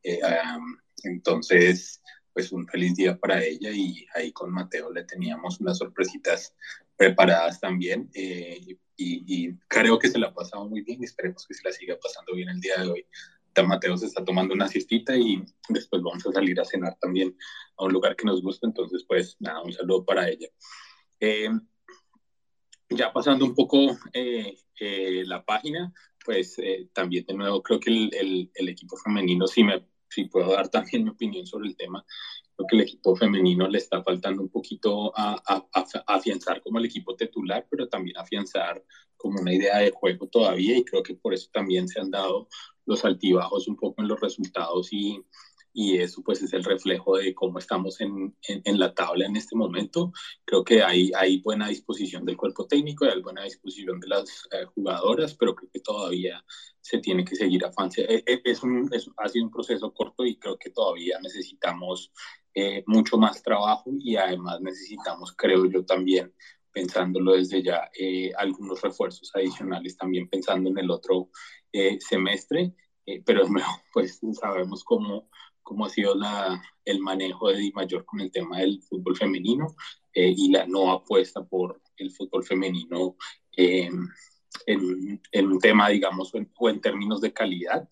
Eh, 0.02 0.20
entonces, 1.04 2.02
pues 2.34 2.50
un 2.52 2.66
feliz 2.66 2.94
día 2.96 3.16
para 3.16 3.42
ella. 3.42 3.70
Y 3.70 4.06
ahí 4.14 4.32
con 4.32 4.52
Mateo 4.52 4.92
le 4.92 5.04
teníamos 5.04 5.60
unas 5.60 5.78
sorpresitas 5.78 6.54
preparadas 6.96 7.60
también. 7.60 8.10
Eh, 8.12 8.76
y, 8.96 9.54
creo 9.68 9.98
que 9.98 10.08
se 10.08 10.18
la 10.18 10.28
ha 10.28 10.34
pasado 10.34 10.68
muy 10.68 10.82
bien 10.82 11.00
y 11.00 11.04
esperemos 11.04 11.46
que 11.46 11.54
se 11.54 11.62
la 11.64 11.72
siga 11.72 11.98
pasando 12.00 12.34
bien 12.34 12.48
el 12.48 12.60
día 12.60 12.76
de 12.78 12.88
hoy. 12.88 13.06
Mateo 13.66 13.96
se 13.96 14.06
está 14.06 14.24
tomando 14.24 14.52
una 14.52 14.66
siestita 14.66 15.16
y 15.16 15.40
después 15.68 16.02
vamos 16.02 16.26
a 16.26 16.32
salir 16.32 16.60
a 16.60 16.64
cenar 16.64 16.96
también 17.00 17.36
a 17.76 17.84
un 17.84 17.92
lugar 17.92 18.16
que 18.16 18.24
nos 18.24 18.42
gusta, 18.42 18.66
entonces 18.66 19.04
pues 19.06 19.36
nada, 19.38 19.62
un 19.62 19.72
saludo 19.72 20.04
para 20.04 20.28
ella. 20.28 20.48
Eh, 21.20 21.50
ya 22.90 23.12
pasando 23.12 23.44
un 23.44 23.54
poco 23.54 23.96
eh, 24.12 24.56
la 25.26 25.44
página, 25.44 25.92
pues 26.24 26.56
también 26.92 27.24
de 27.26 27.34
nuevo 27.34 27.62
creo 27.62 27.78
que 27.78 27.90
el, 27.90 28.50
el, 28.54 28.68
equipo 28.68 28.96
femenino, 28.96 29.46
si, 29.46 29.62
me, 29.62 29.86
si 30.08 30.24
puedo 30.24 30.52
dar 30.52 30.68
también 30.68 31.04
mi 31.04 31.10
opinión 31.10 31.46
sobre 31.46 31.68
el 31.68 31.76
tema, 31.76 32.04
Creo 32.56 32.66
que 32.68 32.76
el 32.76 32.82
equipo 32.82 33.16
femenino 33.16 33.68
le 33.68 33.78
está 33.78 34.02
faltando 34.02 34.42
un 34.42 34.48
poquito 34.48 35.12
a, 35.16 35.42
afianzar 36.06 36.62
como 36.62 36.78
el 36.78 36.86
equipo 36.86 37.16
titular, 37.16 37.66
pero 37.70 37.88
también 37.88 38.16
afianzar 38.16 38.82
como 39.16 39.40
una 39.40 39.52
idea 39.52 39.78
de 39.78 39.90
juego 39.90 40.28
todavía 40.28 40.76
y 40.76 40.84
creo 40.84 41.02
que 41.02 41.14
por 41.14 41.34
eso 41.34 41.48
también 41.52 41.88
se 41.88 42.00
han 42.00 42.10
dado 42.10 42.48
los 42.86 43.04
altibajos 43.04 43.68
un 43.68 43.76
poco 43.76 44.02
en 44.02 44.08
los 44.08 44.20
resultados 44.20 44.92
y, 44.92 45.24
y 45.74 45.98
eso 45.98 46.22
pues 46.22 46.40
es 46.40 46.52
el 46.52 46.62
reflejo 46.62 47.16
de 47.16 47.34
cómo 47.34 47.58
estamos 47.58 48.00
en, 48.00 48.36
en, 48.46 48.78
la 48.78 48.94
tabla 48.94 49.26
en 49.26 49.36
este 49.36 49.56
momento. 49.56 50.12
Creo 50.44 50.62
que 50.62 50.84
hay, 50.84 51.10
hay 51.16 51.40
buena 51.42 51.68
disposición 51.68 52.24
del 52.24 52.36
cuerpo 52.36 52.66
técnico, 52.66 53.06
hay 53.06 53.20
buena 53.20 53.42
disposición 53.42 53.98
de 53.98 54.06
las 54.06 54.46
eh, 54.52 54.66
jugadoras, 54.66 55.34
pero 55.34 55.56
creo 55.56 55.70
que 55.72 55.80
todavía 55.80 56.44
se 56.80 56.98
tiene 56.98 57.24
que 57.24 57.34
seguir 57.34 57.64
avanzando. 57.64 58.12
Es, 58.12 58.40
es 58.44 58.62
un, 58.62 58.88
es, 58.92 59.10
ha 59.16 59.28
sido 59.28 59.46
un 59.46 59.50
proceso 59.50 59.92
corto 59.92 60.24
y 60.24 60.36
creo 60.36 60.56
que 60.56 60.70
todavía 60.70 61.18
necesitamos 61.20 62.12
eh, 62.54 62.82
mucho 62.86 63.18
más 63.18 63.42
trabajo 63.42 63.90
y 63.98 64.16
además 64.16 64.60
necesitamos, 64.60 65.34
creo 65.36 65.66
yo 65.66 65.84
también, 65.84 66.32
pensándolo 66.72 67.32
desde 67.32 67.62
ya, 67.62 67.90
eh, 67.98 68.32
algunos 68.36 68.80
refuerzos 68.82 69.30
adicionales 69.34 69.96
también 69.96 70.28
pensando 70.28 70.70
en 70.70 70.78
el 70.78 70.90
otro 70.90 71.30
semestre, 71.98 72.72
pero 73.24 73.46
pues 73.92 74.20
sabemos 74.40 74.84
cómo 74.84 75.28
cómo 75.64 75.86
ha 75.86 75.88
sido 75.88 76.14
la, 76.14 76.62
el 76.84 77.00
manejo 77.00 77.48
de 77.48 77.56
Di 77.56 77.72
Mayor 77.72 78.04
con 78.04 78.20
el 78.20 78.30
tema 78.30 78.58
del 78.58 78.80
fútbol 78.82 79.16
femenino 79.16 79.74
eh, 80.12 80.32
y 80.36 80.52
la 80.52 80.66
no 80.66 80.92
apuesta 80.92 81.42
por 81.42 81.80
el 81.96 82.12
fútbol 82.12 82.44
femenino 82.44 83.16
eh, 83.56 83.90
en, 84.66 85.20
en, 85.32 85.46
un 85.46 85.58
tema, 85.58 85.88
digamos, 85.88 86.32
o 86.34 86.68
en, 86.68 86.80
términos 86.80 87.20
de 87.20 87.32
calidad. 87.32 87.88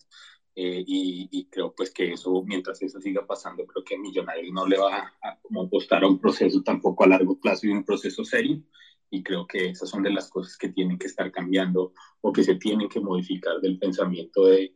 Eh, 0.55 0.83
y, 0.85 1.47
creo 1.49 1.73
pues 1.75 1.91
que 1.91 2.13
eso, 2.13 2.43
mientras 2.43 2.81
eso 2.81 2.99
siga 3.01 3.25
pasando, 3.25 3.65
creo 3.65 3.83
que 3.83 3.97
Millonarios 3.97 4.53
no 4.53 4.67
le 4.67 4.77
va 4.77 5.13
a, 5.21 5.39
como 5.41 5.63
apostar 5.63 6.03
a 6.03 6.07
un 6.07 6.19
proceso 6.19 6.61
tampoco 6.61 7.03
a 7.03 7.07
largo 7.07 7.39
plazo 7.39 7.67
y 7.67 7.71
un 7.71 7.83
proceso 7.83 8.23
serio. 8.23 8.61
Y 9.09 9.23
creo 9.23 9.45
que 9.47 9.69
esas 9.69 9.89
son 9.89 10.03
de 10.03 10.11
las 10.11 10.29
cosas 10.29 10.57
que 10.57 10.69
tienen 10.69 10.97
que 10.97 11.07
estar 11.07 11.31
cambiando 11.31 11.93
o 12.21 12.33
que 12.33 12.43
se 12.43 12.55
tienen 12.55 12.89
que 12.89 12.99
modificar 12.99 13.59
del 13.61 13.77
pensamiento 13.77 14.45
de, 14.45 14.73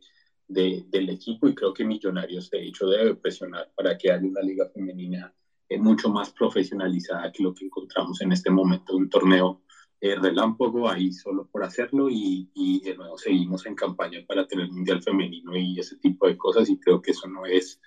del 0.48 1.10
equipo 1.10 1.46
y 1.48 1.54
creo 1.54 1.74
que 1.74 1.84
Millonarios 1.84 2.50
de 2.50 2.66
hecho 2.66 2.88
debe 2.88 3.14
presionar 3.16 3.70
para 3.76 3.98
que 3.98 4.10
haya 4.10 4.26
una 4.26 4.40
liga 4.40 4.68
femenina 4.72 5.34
eh, 5.68 5.78
mucho 5.78 6.08
más 6.08 6.30
profesionalizada 6.30 7.30
que 7.30 7.42
lo 7.42 7.54
que 7.54 7.66
encontramos 7.66 8.20
en 8.22 8.32
este 8.32 8.50
momento, 8.50 8.96
un 8.96 9.10
torneo 9.10 9.62
eh, 10.00 10.14
relámpago 10.14 10.88
ahí 10.88 11.12
solo 11.12 11.48
por 11.48 11.64
hacerlo 11.64 12.08
y, 12.08 12.50
y, 12.54 12.80
de 12.80 12.96
nuevo 12.96 13.18
seguimos 13.18 13.66
en 13.66 13.74
campaña 13.74 14.24
para 14.26 14.46
tener 14.46 14.70
mundial 14.70 15.02
femenino 15.02 15.56
y 15.56 15.78
ese 15.78 15.96
tipo 15.96 16.28
de 16.28 16.36
cosas 16.36 16.70
y 16.70 16.78
creo 16.78 17.02
que 17.02 17.10
eso 17.10 17.26
no 17.26 17.44
es, 17.46 17.80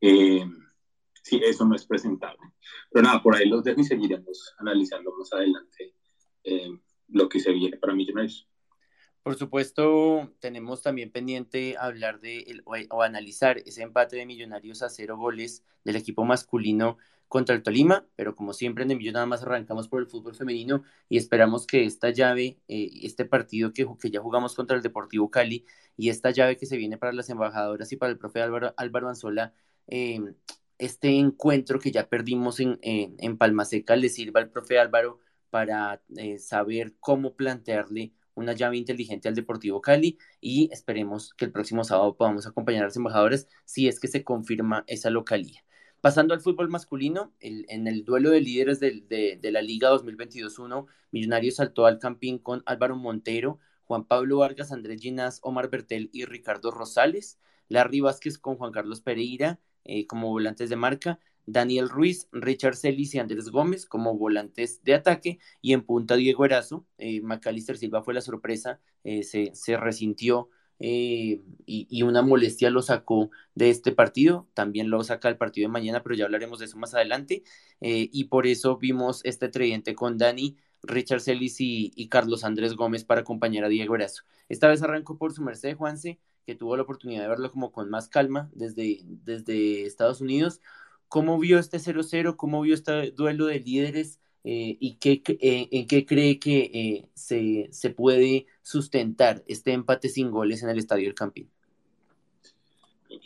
eh, 0.00 0.44
sí, 1.22 1.40
eso 1.44 1.66
no 1.66 1.74
es 1.74 1.84
presentable. 1.84 2.40
Pero 2.90 3.04
nada, 3.04 3.22
por 3.22 3.36
ahí 3.36 3.48
los 3.48 3.62
dejo 3.62 3.80
y 3.80 3.84
seguiremos 3.84 4.54
analizando 4.58 5.12
más 5.18 5.32
adelante 5.32 5.94
eh, 6.44 6.70
lo 7.08 7.28
que 7.28 7.40
se 7.40 7.52
viene 7.52 7.76
para 7.76 7.94
Millonarios. 7.94 8.48
Por 9.22 9.34
supuesto, 9.34 10.32
tenemos 10.40 10.82
también 10.82 11.12
pendiente 11.12 11.76
hablar 11.78 12.20
de 12.20 12.62
o, 12.64 13.02
analizar 13.02 13.58
ese 13.58 13.82
empate 13.82 14.16
de 14.16 14.24
Millonarios 14.24 14.82
a 14.82 14.88
cero 14.88 15.18
goles 15.18 15.62
del 15.84 15.96
equipo 15.96 16.24
masculino 16.24 16.96
contra 17.30 17.54
el 17.54 17.62
Tolima, 17.62 18.04
pero 18.16 18.34
como 18.34 18.52
siempre 18.52 18.82
en 18.82 18.90
el 18.90 18.98
Millón 18.98 19.14
nada 19.14 19.24
más 19.24 19.42
arrancamos 19.42 19.86
por 19.88 20.00
el 20.00 20.08
fútbol 20.08 20.34
femenino 20.34 20.82
y 21.08 21.16
esperamos 21.16 21.64
que 21.64 21.84
esta 21.84 22.10
llave, 22.10 22.58
eh, 22.66 22.90
este 23.02 23.24
partido 23.24 23.72
que, 23.72 23.86
ya 24.10 24.20
jugamos 24.20 24.56
contra 24.56 24.76
el 24.76 24.82
Deportivo 24.82 25.30
Cali 25.30 25.64
y 25.96 26.08
esta 26.10 26.32
llave 26.32 26.56
que 26.56 26.66
se 26.66 26.76
viene 26.76 26.98
para 26.98 27.12
las 27.12 27.30
embajadoras 27.30 27.92
y 27.92 27.96
para 27.96 28.10
el 28.10 28.18
profe 28.18 28.42
Álvaro, 28.42 28.74
Álvaro 28.76 29.08
Anzola, 29.08 29.54
em, 29.86 30.34
este 30.78 31.10
encuentro 31.18 31.78
que 31.78 31.92
ya 31.92 32.08
perdimos 32.08 32.58
en, 32.58 32.78
en, 32.82 33.38
Palmaseca 33.38 33.94
le 33.94 34.08
sirva 34.08 34.40
al 34.40 34.50
profe 34.50 34.80
Álvaro 34.80 35.20
para 35.50 36.02
eh, 36.16 36.38
saber 36.38 36.96
cómo 36.98 37.36
plantearle 37.36 38.12
una 38.34 38.54
llave 38.54 38.76
inteligente 38.76 39.28
al 39.28 39.36
Deportivo 39.36 39.80
Cali 39.80 40.18
y 40.40 40.68
esperemos 40.72 41.32
que 41.34 41.44
el 41.44 41.52
próximo 41.52 41.84
sábado 41.84 42.16
podamos 42.16 42.46
acompañar 42.48 42.82
a 42.82 42.86
los 42.86 42.96
embajadores 42.96 43.46
si 43.64 43.86
es 43.86 44.00
que 44.00 44.08
se 44.08 44.24
confirma 44.24 44.82
esa 44.88 45.10
localía. 45.10 45.62
Pasando 46.00 46.32
al 46.32 46.40
fútbol 46.40 46.70
masculino, 46.70 47.34
en 47.40 47.86
el 47.86 48.04
duelo 48.04 48.30
de 48.30 48.40
líderes 48.40 48.80
de, 48.80 49.38
la 49.42 49.60
Liga 49.60 49.90
2022-1, 49.90 50.86
Millonarios 51.10 51.56
saltó 51.56 51.84
al 51.84 51.98
campín 51.98 52.38
con 52.38 52.62
Álvaro 52.64 52.96
Montero, 52.96 53.58
Juan 53.84 54.06
Pablo 54.06 54.38
Vargas, 54.38 54.72
Andrés 54.72 55.02
Ginás, 55.02 55.40
Omar 55.42 55.68
Bertel 55.68 56.08
y 56.12 56.24
Ricardo 56.24 56.70
Rosales, 56.70 57.38
Larry 57.68 58.00
Vázquez 58.00 58.38
con 58.38 58.56
Juan 58.56 58.72
Carlos 58.72 59.02
Pereira 59.02 59.60
eh, 59.84 60.06
como 60.06 60.28
volantes 60.28 60.70
de 60.70 60.76
marca, 60.76 61.18
Daniel 61.44 61.88
Ruiz, 61.88 62.28
Richard 62.32 62.76
Celis 62.76 63.14
y 63.14 63.18
Andrés 63.18 63.50
Gómez 63.50 63.84
como 63.84 64.16
volantes 64.16 64.82
de 64.84 64.94
ataque 64.94 65.38
y 65.60 65.72
en 65.74 65.82
punta 65.82 66.16
Diego 66.16 66.46
Erazo, 66.46 66.86
eh, 66.96 67.20
Macalister 67.20 67.76
Silva 67.76 68.02
fue 68.02 68.14
la 68.14 68.20
sorpresa, 68.22 68.80
eh, 69.04 69.22
se, 69.22 69.50
se 69.54 69.76
resintió 69.76 70.48
eh, 70.80 71.42
y, 71.66 72.02
una 72.02 72.22
molestia 72.22 72.70
lo 72.70 72.82
sacó 72.82 73.30
de 73.54 73.70
este 73.70 73.92
partido, 73.92 74.48
también 74.54 74.90
lo 74.90 75.04
saca 75.04 75.28
el 75.28 75.36
partido 75.36 75.68
de 75.68 75.72
mañana, 75.72 76.02
pero 76.02 76.14
ya 76.16 76.24
hablaremos 76.24 76.58
de 76.58 76.64
eso 76.64 76.78
más 76.78 76.94
adelante, 76.94 77.44
eh, 77.82 78.08
y 78.10 78.24
por 78.24 78.46
eso 78.46 78.78
vimos 78.78 79.20
este 79.24 79.48
tridente 79.50 79.94
con 79.94 80.16
Dani, 80.18 80.56
Richard 80.82 81.20
Celis 81.20 81.56
y, 81.60 82.08
Carlos 82.08 82.44
Andrés 82.44 82.74
Gómez 82.74 83.04
para 83.04 83.20
acompañar 83.20 83.64
a 83.64 83.68
Diego 83.68 83.94
Erazo. 83.94 84.22
Esta 84.48 84.68
vez 84.68 84.82
arrancó 84.82 85.18
por 85.18 85.32
su 85.34 85.42
merced 85.42 85.76
Juanse, 85.76 86.18
que 86.46 86.54
tuvo 86.54 86.76
la 86.76 86.82
oportunidad 86.82 87.22
de 87.22 87.28
verlo 87.28 87.52
como 87.52 87.70
con 87.72 87.90
más 87.90 88.08
calma 88.08 88.50
desde, 88.54 89.00
desde 89.04 89.84
Estados 89.84 90.22
Unidos. 90.22 90.60
¿Cómo 91.08 91.38
vio 91.38 91.58
este 91.58 91.78
0-0? 91.78 92.36
¿Cómo 92.36 92.62
vio 92.62 92.74
este 92.74 93.10
duelo 93.10 93.46
de 93.46 93.60
líderes? 93.60 94.18
Eh, 94.42 94.76
y 94.80 94.94
qué, 94.94 95.22
eh, 95.26 95.68
en 95.70 95.86
qué 95.86 96.06
cree 96.06 96.38
que 96.38 96.70
eh, 96.72 97.08
se, 97.12 97.68
se, 97.72 97.90
puede 97.90 98.46
sustentar 98.62 99.44
este 99.46 99.72
empate 99.72 100.08
sin 100.08 100.30
goles 100.30 100.62
en 100.62 100.70
el 100.70 100.78
Estadio 100.78 101.04
del 101.04 101.14
Campín. 101.14 101.50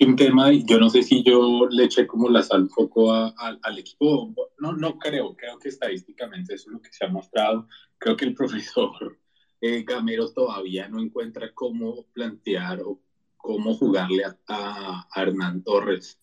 Un 0.01 0.17
tema, 0.17 0.51
yo 0.53 0.81
no 0.81 0.91
sé 0.91 1.05
si 1.05 1.23
yo 1.23 1.69
le 1.71 1.85
eché 1.85 2.07
como 2.07 2.29
la 2.29 2.43
sal 2.43 2.63
un 2.63 2.69
poco 2.69 3.13
al 3.13 3.79
equipo, 3.79 4.35
no, 4.59 4.73
no 4.73 4.99
creo, 4.99 5.37
creo 5.37 5.59
que 5.59 5.69
estadísticamente 5.69 6.55
eso 6.55 6.69
es 6.69 6.73
lo 6.73 6.83
que 6.83 6.91
se 6.91 7.05
ha 7.05 7.09
mostrado, 7.09 7.69
creo 7.99 8.17
que 8.17 8.25
el 8.25 8.35
profesor 8.35 9.19
Gamero 9.61 10.33
todavía 10.33 10.89
no 10.89 11.01
encuentra 11.01 11.53
cómo 11.55 12.07
plantear 12.13 12.81
o 12.81 12.99
cómo 13.37 13.75
jugarle 13.75 14.25
a, 14.25 14.37
a 14.49 15.23
Hernán 15.23 15.63
Torres 15.63 16.19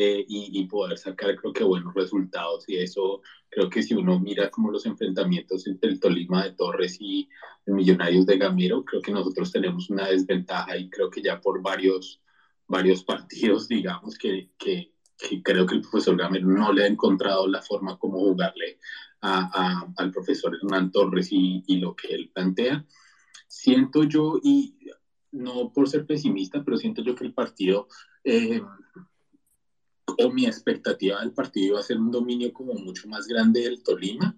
eh, 0.00 0.24
y, 0.28 0.64
poder 0.68 0.96
sacar 0.96 1.34
creo 1.34 1.52
que 1.52 1.64
buenos 1.64 1.92
resultados 1.92 2.62
y 2.68 2.76
eso 2.76 3.20
creo 3.48 3.68
que 3.68 3.82
si 3.82 3.94
uno 3.94 4.20
mira 4.20 4.48
como 4.48 4.70
los 4.70 4.86
enfrentamientos 4.86 5.66
entre 5.66 5.90
el 5.90 5.98
Tolima 5.98 6.44
de 6.44 6.52
Torres 6.52 6.98
y 7.00 7.28
el 7.66 7.74
Millonarios 7.74 8.24
de 8.24 8.38
Gamero, 8.38 8.84
creo 8.84 9.02
que 9.02 9.10
nosotros 9.10 9.50
tenemos 9.50 9.90
una 9.90 10.06
desventaja 10.06 10.76
y 10.76 10.88
creo 10.88 11.10
que 11.10 11.20
ya 11.20 11.40
por 11.40 11.60
varios, 11.62 12.22
varios 12.68 13.02
partidos, 13.02 13.66
digamos, 13.66 14.16
que, 14.16 14.52
que, 14.56 14.92
creo 15.42 15.66
que 15.66 15.74
el 15.74 15.80
profesor 15.80 16.16
Gamero 16.16 16.46
no 16.46 16.72
le 16.72 16.84
ha 16.84 16.86
encontrado 16.86 17.48
la 17.48 17.60
forma 17.60 17.98
como 17.98 18.20
jugarle 18.20 18.78
a, 19.22 19.84
al 19.96 20.12
profesor 20.12 20.54
Hernán 20.54 20.92
Torres 20.92 21.32
y, 21.32 21.64
y, 21.66 21.78
lo 21.78 21.96
que 21.96 22.14
él 22.14 22.30
plantea. 22.32 22.86
Siento 23.48 24.04
yo, 24.04 24.38
y 24.44 24.76
no 25.32 25.72
por 25.72 25.88
ser 25.88 26.06
pesimista, 26.06 26.62
pero 26.62 26.76
siento 26.76 27.02
yo 27.02 27.16
que 27.16 27.24
el 27.24 27.34
partido... 27.34 27.88
Eh, 28.22 28.62
o 30.16 30.30
mi 30.30 30.46
expectativa 30.46 31.20
del 31.20 31.32
partido 31.32 31.68
iba 31.68 31.80
a 31.80 31.82
ser 31.82 31.98
un 31.98 32.10
dominio 32.10 32.52
como 32.52 32.74
mucho 32.74 33.08
más 33.08 33.26
grande 33.26 33.60
del 33.62 33.82
Tolima 33.82 34.36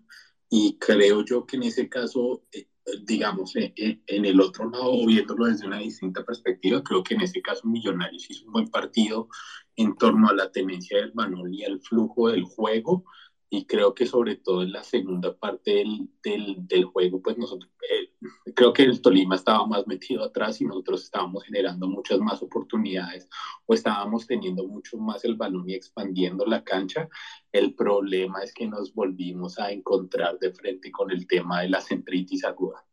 y 0.49 0.77
creo 0.79 1.25
yo 1.25 1.47
que 1.47 1.57
en 1.57 1.63
ese 1.63 1.89
caso, 1.89 2.43
eh, 2.53 2.67
digamos, 3.05 3.55
eh, 3.55 3.73
eh, 3.77 4.01
en 4.07 4.25
el 4.25 4.41
otro 4.41 4.69
lado, 4.69 5.07
viéndolo 5.07 5.47
desde 5.47 5.67
una 5.67 5.79
distinta 5.79 6.25
perspectiva, 6.25 6.83
creo 6.83 7.05
que 7.05 7.15
en 7.15 7.21
ese 7.21 7.41
caso 7.41 7.69
Millonarios 7.69 8.29
hizo 8.29 8.47
un 8.47 8.53
buen 8.53 8.69
partido 8.69 9.29
en 9.77 9.97
torno 9.97 10.29
a 10.29 10.35
la 10.35 10.51
tenencia 10.51 10.99
del 10.99 11.13
balón 11.13 11.55
y 11.55 11.65
al 11.65 11.81
flujo 11.81 12.29
del 12.29 12.43
juego 12.43 13.05
y 13.53 13.67
creo 13.67 13.95
que 13.95 14.07
sobre 14.07 14.37
todo 14.37 14.63
en 14.63 14.71
la 14.71 14.85
segunda 14.85 15.37
parte 15.37 15.73
del, 15.73 16.09
del, 16.23 16.69
del 16.69 16.85
juego, 16.85 17.21
pues 17.21 17.37
nosotros, 17.37 17.69
eh, 17.83 18.11
creo 18.55 18.73
que 18.73 18.85
el 18.85 19.03
Tolima 19.03 19.35
estaba 19.35 19.67
más 19.67 19.89
metido 19.89 20.23
atrás 20.23 20.61
y 20.61 20.65
nosotros 20.65 21.03
estábamos 21.03 21.43
generando 21.43 21.89
muchas 21.89 22.21
más 22.21 22.41
oportunidades 22.43 23.29
o 23.67 23.75
estábamos 23.75 24.29
teniendo 24.29 24.65
mucho 24.69 24.99
más 24.99 25.25
el 25.25 25.35
balón 25.35 25.69
y 25.69 25.75
expandiendo 25.75 26.47
la 26.47 26.63
cancha. 26.63 27.09
El 27.51 27.75
problema 27.75 28.41
es 28.45 28.55
que 28.55 28.69
nos 28.69 28.95
volvimos 28.95 29.59
a 29.59 29.73
encontrar 29.73 30.39
de 30.39 30.53
frente 30.53 30.93
con 30.93 31.11
el 31.11 31.27
tema 31.27 31.63
de 31.63 31.71
la 31.71 31.81
centritis 31.81 32.45
aguda 32.45 32.87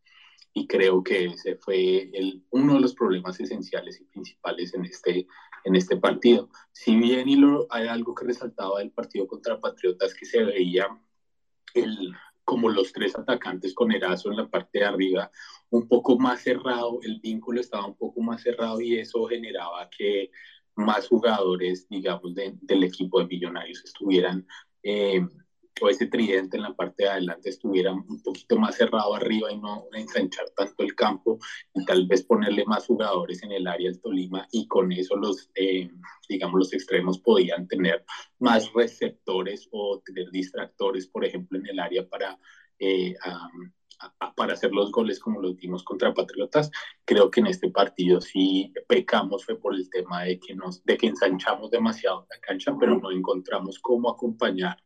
y 0.58 0.66
creo 0.66 1.04
que 1.04 1.26
ese 1.26 1.56
fue 1.56 2.10
el, 2.14 2.44
uno 2.50 2.74
de 2.74 2.80
los 2.80 2.96
problemas 2.96 3.40
esenciales 3.40 4.02
y 4.02 4.06
principales 4.06 4.74
en 4.74 4.86
este, 4.86 5.28
en 5.64 5.76
este 5.76 5.98
partido. 5.98 6.50
Si 6.72 6.96
bien 6.96 7.28
y 7.30 7.36
lo, 7.36 7.68
hay 7.70 7.88
algo 7.88 8.14
que 8.16 8.26
resaltaba 8.26 8.80
del 8.80 8.92
partido 8.92 9.28
contra 9.28 9.60
Patriotas 9.60 10.14
que 10.14 10.26
se 10.26 10.44
veía 10.44 10.88
el, 11.74 12.14
como 12.44 12.70
los 12.70 12.94
tres 12.94 13.18
atacantes 13.18 13.74
con 13.74 13.92
Erazo 13.92 14.32
en 14.32 14.38
la 14.38 14.48
parte 14.48 14.80
de 14.80 14.86
arriba, 14.86 15.32
un 15.70 15.88
poco 15.88 16.18
más 16.18 16.42
cerrado, 16.42 17.00
el 17.04 17.20
vínculo 17.20 17.60
estaba 17.60 17.86
un 17.86 17.98
poco 17.98 18.22
más 18.22 18.42
cerrado 18.42 18.80
y 18.80 18.98
eso 18.98 19.26
generaba 19.26 19.90
que 19.90 20.32
más 20.76 21.08
jugadores, 21.08 21.88
digamos, 21.90 22.34
del 22.36 22.84
equipo 22.84 23.20
de 23.20 23.28
Millonarios 23.28 23.84
estuvieran 23.84 24.48
eh, 24.84 25.26
o 25.82 25.90
ese 25.90 26.08
tridente 26.08 26.58
en 26.58 26.64
la 26.64 26.76
parte 26.76 27.04
de 27.04 27.10
adelante 27.10 27.50
estuviera 27.50 27.92
un 27.92 28.22
poquito 28.22 28.58
más 28.58 28.76
cerrado 28.76 29.16
arriba 29.16 29.52
y 29.52 29.58
no 29.58 29.86
ensanchar 29.94 30.50
tanto 30.56 30.84
el 30.84 30.96
campo 30.96 31.40
y 31.74 31.86
tal 31.86 32.08
vez 32.08 32.24
ponerle 32.24 32.66
más 32.66 32.86
jugadores 32.88 33.44
en 33.44 33.52
el 33.52 33.68
área 33.68 33.90
del 33.90 34.02
Tolima 34.02 34.48
y 34.52 34.68
con 34.68 34.92
eso 34.92 35.16
los, 35.16 35.50
eh, 35.56 35.90
digamos, 36.30 36.60
los 36.60 36.74
extremos 36.74 37.20
podían 37.20 37.68
tener 37.68 38.06
más 38.40 38.72
receptores 38.74 39.68
o 39.72 40.02
tener 40.06 40.30
distractores, 40.32 41.08
por 41.08 41.26
ejemplo, 41.26 41.58
en 41.60 41.68
el 41.68 41.80
área 41.80 42.08
para... 42.08 42.40
Eh, 42.80 43.16
para 44.36 44.54
hacer 44.54 44.72
los 44.72 44.92
goles 44.92 45.20
como 45.20 45.42
los 45.42 45.58
dimos 45.58 45.84
contra 45.84 46.14
Patriotas, 46.14 46.70
creo 47.04 47.32
que 47.32 47.40
en 47.40 47.48
este 47.48 47.72
partido 47.72 48.22
sí 48.22 48.72
pecamos 48.88 49.44
fue 49.44 49.60
por 49.60 49.74
el 49.74 49.90
tema 49.90 50.24
de 50.24 50.40
que 50.40 50.54
nos 50.54 50.84
de 50.86 50.98
que 50.98 51.08
ensanchamos 51.08 51.72
demasiado 51.72 52.28
la 52.30 52.40
cancha, 52.40 52.76
pero 52.80 53.00
no 53.00 53.12
encontramos 53.12 53.80
cómo 53.80 54.10
acompañar 54.10 54.78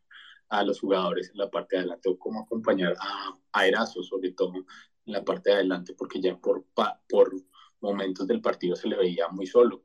a 0.52 0.62
los 0.62 0.80
jugadores 0.80 1.30
en 1.30 1.38
la 1.38 1.50
parte 1.50 1.76
de 1.76 1.80
adelante 1.80 2.10
o 2.10 2.18
cómo 2.18 2.40
acompañar 2.40 2.94
a, 3.00 3.38
a 3.52 3.66
Erazo, 3.66 4.02
sobre 4.02 4.32
todo 4.32 4.52
en 4.54 5.12
la 5.12 5.24
parte 5.24 5.48
de 5.48 5.56
adelante, 5.56 5.94
porque 5.94 6.20
ya 6.20 6.36
por, 6.36 6.66
por 7.08 7.34
momentos 7.80 8.26
del 8.26 8.42
partido 8.42 8.76
se 8.76 8.86
le 8.86 8.96
veía 8.96 9.28
muy 9.28 9.46
solo. 9.46 9.84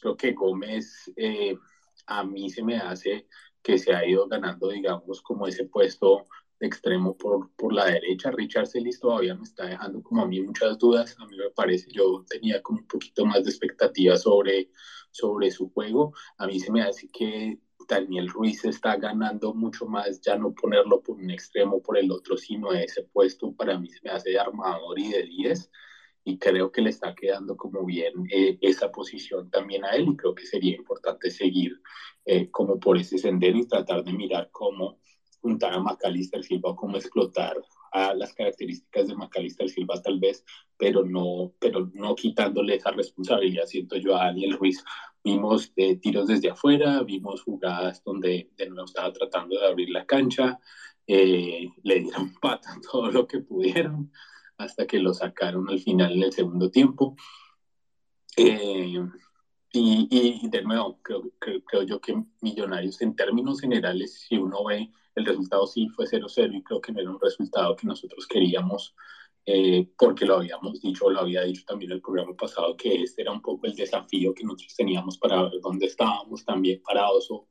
Creo 0.00 0.16
que 0.16 0.32
Gómez 0.32 1.12
eh, 1.14 1.56
a 2.06 2.24
mí 2.24 2.50
se 2.50 2.64
me 2.64 2.78
hace 2.78 3.28
que 3.62 3.78
se 3.78 3.94
ha 3.94 4.04
ido 4.04 4.26
ganando, 4.26 4.70
digamos, 4.70 5.22
como 5.22 5.46
ese 5.46 5.66
puesto 5.66 6.24
de 6.58 6.66
extremo 6.66 7.16
por, 7.16 7.54
por 7.54 7.72
la 7.72 7.84
derecha. 7.84 8.32
Richard 8.32 8.66
Celis 8.66 8.98
todavía 8.98 9.36
me 9.36 9.44
está 9.44 9.66
dejando 9.66 10.02
como 10.02 10.22
a 10.22 10.26
mí 10.26 10.40
muchas 10.40 10.78
dudas. 10.78 11.14
A 11.20 11.26
mí 11.26 11.36
me 11.36 11.50
parece, 11.50 11.92
yo 11.92 12.24
tenía 12.28 12.60
como 12.60 12.80
un 12.80 12.88
poquito 12.88 13.24
más 13.24 13.44
de 13.44 13.50
expectativa 13.50 14.16
sobre, 14.16 14.72
sobre 15.12 15.52
su 15.52 15.70
juego. 15.70 16.12
A 16.38 16.48
mí 16.48 16.58
se 16.58 16.72
me 16.72 16.82
hace 16.82 17.08
que 17.08 17.60
Daniel 17.88 18.28
Ruiz 18.28 18.64
está 18.64 18.96
ganando 18.96 19.54
mucho 19.54 19.86
más, 19.86 20.20
ya 20.20 20.36
no 20.36 20.52
ponerlo 20.52 21.00
por 21.00 21.16
un 21.16 21.30
extremo 21.30 21.80
por 21.82 21.96
el 21.96 22.12
otro, 22.12 22.36
sino 22.36 22.72
ese 22.72 23.02
puesto 23.04 23.52
para 23.52 23.78
mí 23.78 23.88
se 23.88 24.00
me 24.02 24.10
hace 24.10 24.30
de 24.30 24.38
armador 24.38 24.98
y 24.98 25.10
de 25.10 25.22
10 25.24 25.70
y 26.24 26.38
creo 26.38 26.70
que 26.70 26.82
le 26.82 26.90
está 26.90 27.14
quedando 27.14 27.56
como 27.56 27.86
bien 27.86 28.12
eh, 28.30 28.58
esa 28.60 28.92
posición 28.92 29.50
también 29.50 29.84
a 29.86 29.92
él 29.92 30.08
y 30.08 30.16
creo 30.16 30.34
que 30.34 30.44
sería 30.44 30.76
importante 30.76 31.30
seguir 31.30 31.80
eh, 32.26 32.50
como 32.50 32.78
por 32.78 32.98
ese 32.98 33.16
sendero 33.16 33.56
y 33.56 33.66
tratar 33.66 34.04
de 34.04 34.12
mirar 34.12 34.50
cómo 34.52 35.00
juntar 35.40 35.72
a 35.72 35.80
Macalister 35.80 36.44
Silva, 36.44 36.76
cómo 36.76 36.98
explotar 36.98 37.56
a 37.92 38.14
las 38.14 38.32
características 38.34 39.08
de 39.08 39.16
Macalister 39.16 39.68
Silva 39.68 40.00
tal 40.02 40.18
vez, 40.18 40.44
pero 40.76 41.04
no, 41.04 41.52
pero 41.58 41.90
no 41.94 42.14
quitándole 42.14 42.76
esa 42.76 42.90
responsabilidad, 42.90 43.66
siento 43.66 43.96
yo 43.96 44.16
a 44.16 44.26
Daniel 44.26 44.56
Ruiz. 44.58 44.82
Vimos 45.24 45.72
eh, 45.76 45.96
tiros 45.96 46.28
desde 46.28 46.50
afuera, 46.50 47.02
vimos 47.02 47.42
jugadas 47.42 48.02
donde 48.04 48.50
de 48.56 48.68
nuevo 48.68 48.86
estaba 48.86 49.12
tratando 49.12 49.58
de 49.58 49.66
abrir 49.66 49.90
la 49.90 50.06
cancha, 50.06 50.58
eh, 51.06 51.68
le 51.82 52.00
dieron 52.00 52.32
pata 52.40 52.76
todo 52.90 53.10
lo 53.10 53.26
que 53.26 53.40
pudieron 53.40 54.12
hasta 54.58 54.86
que 54.86 54.98
lo 54.98 55.14
sacaron 55.14 55.68
al 55.70 55.80
final 55.80 56.12
en 56.12 56.22
el 56.24 56.32
segundo 56.32 56.70
tiempo. 56.70 57.16
Eh, 58.36 58.98
y, 59.72 60.08
y, 60.10 60.48
de 60.48 60.62
nuevo, 60.62 60.98
creo, 61.02 61.30
creo, 61.38 61.62
creo, 61.64 61.82
yo 61.82 62.00
que 62.00 62.22
Millonarios 62.40 63.00
en 63.02 63.14
términos 63.14 63.60
generales, 63.60 64.24
si 64.26 64.36
uno 64.36 64.64
ve 64.64 64.90
el 65.14 65.26
resultado 65.26 65.66
sí 65.66 65.88
fue 65.88 66.06
0-0 66.06 66.56
y 66.56 66.62
creo 66.62 66.80
que 66.80 66.92
no 66.92 67.00
era 67.00 67.10
un 67.10 67.20
resultado 67.20 67.76
que 67.76 67.86
nosotros 67.86 68.26
queríamos 68.26 68.94
eh, 69.50 69.88
porque 69.96 70.26
lo 70.26 70.36
habíamos 70.36 70.78
dicho, 70.82 71.08
lo 71.08 71.20
había 71.20 71.40
dicho 71.40 71.62
también 71.66 71.92
el 71.92 72.02
programa 72.02 72.36
pasado, 72.36 72.76
que 72.76 73.02
este 73.02 73.22
era 73.22 73.32
un 73.32 73.40
poco 73.40 73.66
el 73.66 73.74
desafío 73.74 74.34
que 74.34 74.44
nosotros 74.44 74.74
teníamos 74.76 75.16
para 75.16 75.44
ver 75.44 75.52
dónde 75.62 75.86
estábamos 75.86 76.44
también 76.44 76.82
parados 76.82 77.28
o, 77.30 77.48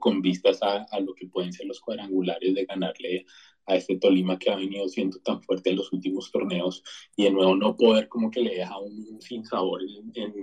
con 0.00 0.20
vistas 0.20 0.60
a, 0.64 0.84
a, 0.90 0.98
lo 0.98 1.14
que 1.14 1.28
pueden 1.28 1.52
ser 1.52 1.66
los 1.66 1.80
cuadrangulares 1.80 2.54
de 2.54 2.64
ganarle 2.64 3.24
a 3.66 3.76
este 3.76 3.96
Tolima 3.98 4.36
que 4.36 4.50
ha 4.50 4.56
venido 4.56 4.88
siendo 4.88 5.20
tan 5.20 5.40
fuerte 5.40 5.70
en 5.70 5.76
los 5.76 5.92
últimos 5.92 6.30
torneos 6.32 6.82
y 7.14 7.24
de 7.24 7.30
nuevo 7.30 7.54
no 7.54 7.76
poder 7.76 8.08
como 8.08 8.32
que 8.32 8.40
le 8.40 8.56
deja 8.56 8.76
un, 8.76 9.06
un 9.08 9.20
sinsabor 9.22 9.80
en, 9.82 10.10
en, 10.14 10.34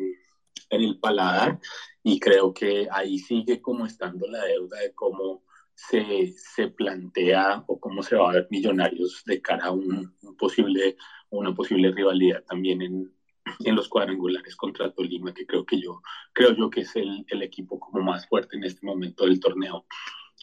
en 0.76 0.84
el 0.84 1.00
paladar 1.00 1.60
y 2.04 2.20
creo 2.20 2.54
que 2.54 2.88
ahí 2.92 3.18
sigue 3.18 3.62
como 3.62 3.86
estando 3.86 4.28
la 4.28 4.44
deuda 4.44 4.80
de 4.80 4.94
cómo 4.94 5.44
se, 5.74 6.34
se 6.38 6.70
plantea 6.70 7.64
o 7.68 7.80
cómo 7.80 8.04
se 8.04 8.16
va 8.16 8.30
a 8.30 8.34
ver 8.34 8.48
Millonarios 8.50 9.24
de 9.26 9.42
cara 9.42 9.66
a 9.66 9.72
un, 9.72 10.16
posible, 10.38 10.98
una 11.30 11.54
posible 11.54 11.92
rivalidad 11.92 12.44
también 12.44 12.82
en, 12.82 13.14
en 13.60 13.76
los 13.76 13.90
cuadrangulares 13.90 14.56
contra 14.56 14.92
Tolima, 14.92 15.34
que 15.34 15.46
creo 15.46 15.66
que 15.66 15.80
yo 15.80 16.02
creo 16.34 16.56
yo 16.56 16.70
que 16.70 16.82
es 16.82 16.96
el, 16.96 17.26
el 17.28 17.42
equipo 17.42 17.80
como 17.80 18.04
más 18.04 18.28
fuerte 18.28 18.56
en 18.58 18.64
este 18.64 18.86
momento 18.86 19.26
del 19.26 19.40
torneo. 19.40 19.86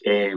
Eh, 0.04 0.34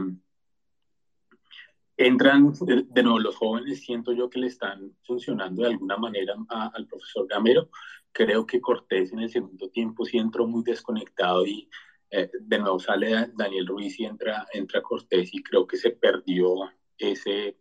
entran 1.96 2.52
de, 2.60 3.02
nuevo 3.02 3.18
los 3.18 3.36
jóvenes, 3.36 3.80
siento 3.80 4.12
yo 4.12 4.28
que 4.28 4.38
le 4.38 4.48
están 4.48 4.92
funcionando 5.04 5.62
de 5.62 5.70
alguna 5.70 5.96
manera 5.96 6.34
al 6.48 6.86
profesor 6.86 7.26
Gamero. 7.26 7.70
Creo 8.16 8.46
que 8.46 8.62
Cortés 8.62 9.12
en 9.12 9.18
el 9.18 9.30
segundo 9.30 9.68
tiempo 9.68 10.06
sí 10.06 10.16
entró 10.16 10.46
muy 10.46 10.62
desconectado 10.64 11.44
y 11.44 11.68
eh, 12.10 12.30
de 12.40 12.58
nuevo 12.58 12.80
sale 12.80 13.30
Daniel 13.34 13.66
Ruiz 13.66 14.00
y 14.00 14.06
entra, 14.06 14.46
entra 14.54 14.80
Cortés 14.80 15.34
y 15.34 15.42
creo 15.42 15.66
que 15.66 15.76
se 15.76 15.90
perdió 15.90 16.54
ese 16.96 17.58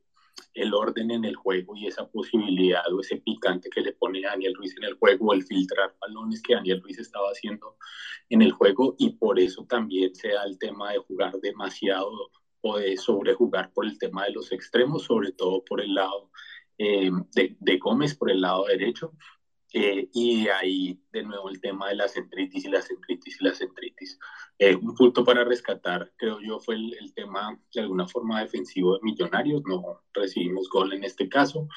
el 0.54 0.74
orden 0.74 1.12
en 1.12 1.26
el 1.26 1.36
juego 1.36 1.76
y 1.76 1.88
esa 1.88 2.08
posibilidad 2.08 2.82
o 2.94 3.02
ese 3.02 3.18
picante 3.18 3.70
que 3.70 3.82
le 3.82 3.92
pone 3.92 4.22
Daniel 4.22 4.56
Ruiz 4.56 4.74
en 4.78 4.86
el 4.86 4.94
juego, 4.94 5.34
el 5.34 5.44
filtrar 5.44 5.94
balones 6.00 6.42
que 6.42 6.56
Daniel 6.56 6.82
Ruiz 6.82 7.00
estaba 7.00 7.28
haciendo 7.32 7.76
en 8.30 8.42
el 8.42 8.54
juego 8.54 8.96
y 8.98 9.10
por 9.10 9.38
eso 9.38 9.66
también 9.66 10.16
se 10.16 10.30
da 10.30 10.46
el 10.46 10.58
tema 10.58 10.94
de 10.94 11.00
jugar 11.00 11.34
demasiado 11.42 12.32
o 12.62 12.78
de 12.78 12.96
sobrejugar 12.96 13.74
por 13.74 13.86
el 13.86 13.98
tema 14.00 14.24
de 14.24 14.32
los 14.32 14.54
extremos, 14.54 15.04
sobre 15.04 15.34
todo 15.34 15.66
por 15.66 15.82
el 15.82 15.94
lado 15.94 16.32
eh, 16.78 17.12
de, 17.34 17.58
de, 17.60 17.78
Gómez, 17.78 18.16
por 18.16 18.32
el 18.32 18.40
lado 18.40 18.66
derecho. 18.66 19.12
Eh, 19.78 20.08
y 20.14 20.48
ahí 20.48 20.98
de 21.12 21.24
nuevo 21.24 21.50
el 21.50 21.60
tema 21.60 21.90
de 21.90 21.96
la 21.96 22.08
centritis 22.08 22.64
y 22.64 22.70
la 22.70 22.82
centritis 22.82 23.42
y 23.42 23.44
la 23.44 23.54
centritis. 23.54 24.18
Eh, 24.58 24.74
un 24.74 24.96
punto 24.96 25.26
para 25.26 25.44
rescatar, 25.44 26.14
creo 26.16 26.40
yo, 26.40 26.62
fue 26.62 26.76
el, 26.76 26.96
el, 26.98 27.14
tema 27.14 27.60
de 27.74 27.82
alguna 27.82 28.08
forma 28.08 28.40
defensivo 28.40 28.94
de 28.94 29.02
Millonarios. 29.04 29.64
No 29.66 30.02
recibimos 30.14 30.70
gol 30.70 30.94
en 30.94 31.04
este 31.04 31.28
caso. 31.28 31.68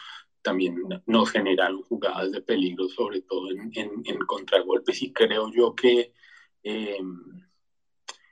También 0.42 0.76
nos 1.06 1.30
generaron 1.32 1.82
jugadas 1.82 2.30
de 2.30 2.40
peligro, 2.40 2.88
sobre 2.88 3.22
todo 3.22 3.50
en, 3.50 3.72
en, 3.74 3.90
en 4.04 4.18
contragolpes. 4.20 5.02
Y 5.02 5.12
creo 5.12 5.50
yo 5.52 5.74
que 5.74 6.12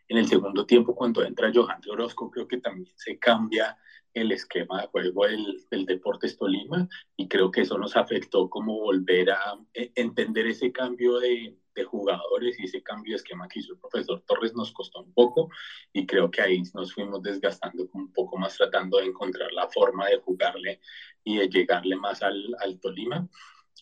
en 0.08 0.18
el 0.18 0.26
segundo 0.28 0.66
tiempo, 0.66 0.94
cuando 0.94 1.24
entra 1.24 1.50
Johan 1.52 1.80
de 1.80 1.90
Orozco, 1.90 2.30
creo 2.30 2.46
que 2.46 2.58
también 2.58 2.92
se 2.96 3.18
cambia 3.18 3.76
el 4.16 4.32
esquema 4.32 4.80
de 4.80 4.86
juego 4.88 5.26
del, 5.26 5.84
Deportes 5.84 6.38
Tolima 6.38 6.88
y 7.16 7.28
creo 7.28 7.50
que 7.50 7.60
eso 7.60 7.76
nos 7.76 7.96
afectó 7.96 8.48
como 8.48 8.80
volver 8.80 9.30
a 9.30 9.58
eh, 9.74 9.92
entender 9.94 10.46
ese 10.46 10.72
cambio 10.72 11.18
de, 11.18 11.54
jugadores 11.84 12.58
y 12.58 12.64
ese 12.64 12.82
cambio 12.82 13.12
de 13.12 13.16
esquema 13.16 13.46
que 13.48 13.58
hizo 13.58 13.74
el 13.74 13.78
profesor 13.78 14.22
Torres 14.26 14.54
nos 14.54 14.72
costó 14.72 15.02
un 15.02 15.12
poco 15.12 15.50
y 15.92 16.06
creo 16.06 16.30
que 16.30 16.40
ahí 16.40 16.62
nos 16.72 16.94
fuimos 16.94 17.22
desgastando 17.22 17.86
un 17.92 18.10
poco 18.14 18.38
más 18.38 18.56
tratando 18.56 18.96
de 18.96 19.04
encontrar 19.04 19.52
la 19.52 19.68
forma 19.68 20.06
de 20.06 20.16
jugarle 20.16 20.80
y 21.22 21.36
de 21.36 21.50
llegarle 21.50 21.96
más 21.96 22.22
al, 22.22 22.56
al 22.60 22.80
Tolima. 22.80 23.28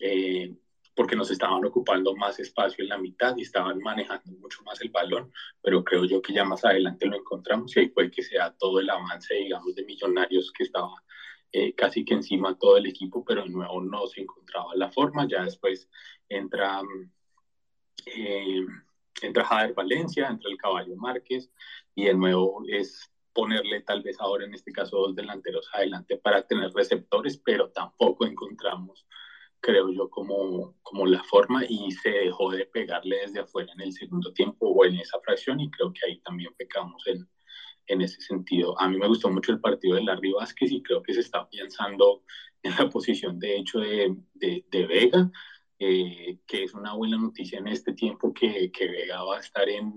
Eh, 0.00 0.52
porque 0.94 1.16
nos 1.16 1.30
estaban 1.30 1.64
ocupando 1.64 2.14
más 2.14 2.38
espacio 2.38 2.83
en 2.83 2.90
la 2.90 2.98
mitad 2.98 3.37
y 3.37 3.42
estaban 3.42 3.78
manejando 3.78 4.33
mucho 4.38 4.62
más 4.62 4.80
el 4.80 4.90
balón, 4.90 5.33
pero 5.62 5.83
creo 5.83 6.04
yo 6.04 6.22
que 6.22 6.33
ya 6.33 6.44
más 6.44 6.64
adelante 6.64 7.07
lo 7.07 7.16
encontramos 7.16 7.76
y 7.76 7.80
ahí 7.80 7.88
fue 7.88 8.11
que 8.11 8.22
sea 8.22 8.54
todo 8.59 8.80
el 8.80 8.88
avance, 8.88 9.35
digamos, 9.35 9.74
de 9.74 9.85
Millonarios 9.85 10.52
que 10.52 10.64
estaba 10.64 10.94
eh, 11.52 11.74
casi 11.74 12.04
que 12.04 12.14
encima 12.14 12.59
todo 12.59 12.76
el 12.76 12.87
equipo, 12.87 13.24
pero 13.24 13.42
de 13.42 13.50
nuevo 13.50 13.80
no 13.80 14.07
se 14.07 14.22
encontraba 14.22 14.74
la 14.74 14.90
forma, 14.90 15.26
ya 15.28 15.44
después 15.44 15.88
entra, 16.28 16.80
eh, 18.07 18.64
entra 19.22 19.44
Jader 19.44 19.74
Valencia, 19.74 20.28
entra 20.28 20.50
el 20.50 20.59
Caballo 20.59 20.96
Márquez 20.96 21.50
y 21.94 22.04
de 22.04 22.14
nuevo 22.14 22.62
es 22.68 23.11
ponerle 23.33 23.83
tal 23.83 24.02
vez 24.02 24.20
ahora 24.20 24.44
en 24.44 24.54
este 24.54 24.72
caso 24.72 24.96
dos 24.96 25.14
delanteros 25.14 25.68
adelante 25.72 26.16
para 26.16 26.46
tener 26.46 26.72
receptores, 26.72 27.37
pero 27.38 27.70
tampoco 27.70 28.26
encontramos 28.26 29.07
creo 29.64 29.90
yo, 29.90 30.11
como, 30.11 30.74
como 30.83 31.07
la 31.07 31.24
forma 31.24 31.64
y 31.66 31.90
se 31.90 32.11
dejó 32.11 32.50
de 32.50 32.66
pegarle 32.66 33.16
desde 33.20 33.40
afuera 33.40 33.72
en 33.72 33.81
el 33.81 33.92
segundo 33.94 34.31
tiempo 34.35 34.68
o 34.68 34.85
en 34.85 34.96
esa 34.96 35.18
fracción 35.20 35.59
y 35.59 35.70
creo 35.70 35.90
que 35.90 36.00
ahí 36.07 36.20
también 36.20 36.53
pecamos 36.59 37.03
en, 37.07 37.27
en 37.87 38.03
ese 38.03 38.20
sentido. 38.20 38.79
A 38.79 38.88
mí 38.88 38.98
me 38.98 39.09
gustó 39.09 39.31
mucho 39.31 39.53
el 39.53 39.61
partido 39.61 39.96
de 39.96 40.05
Larry 40.05 40.33
Vázquez 40.33 40.70
y 40.70 40.83
creo 40.83 41.03
que 41.03 41.14
se 41.14 41.20
está 41.20 41.48
pensando 41.48 42.24
en 42.62 42.72
la 42.72 42.90
posición 42.90 43.38
de 43.38 43.57
hecho 43.57 43.81
de, 43.81 44.14
de, 44.35 44.87
Vega, 44.87 45.31
eh, 45.79 46.38
que 46.46 46.64
es 46.64 46.74
una 46.74 46.92
buena 46.92 47.16
noticia 47.16 47.59
en 47.59 47.68
este 47.68 47.94
tiempo 47.94 48.35
que, 48.35 48.70
que 48.70 48.87
Vega 48.87 49.24
va 49.24 49.38
a 49.38 49.40
estar 49.40 49.66
en, 49.66 49.94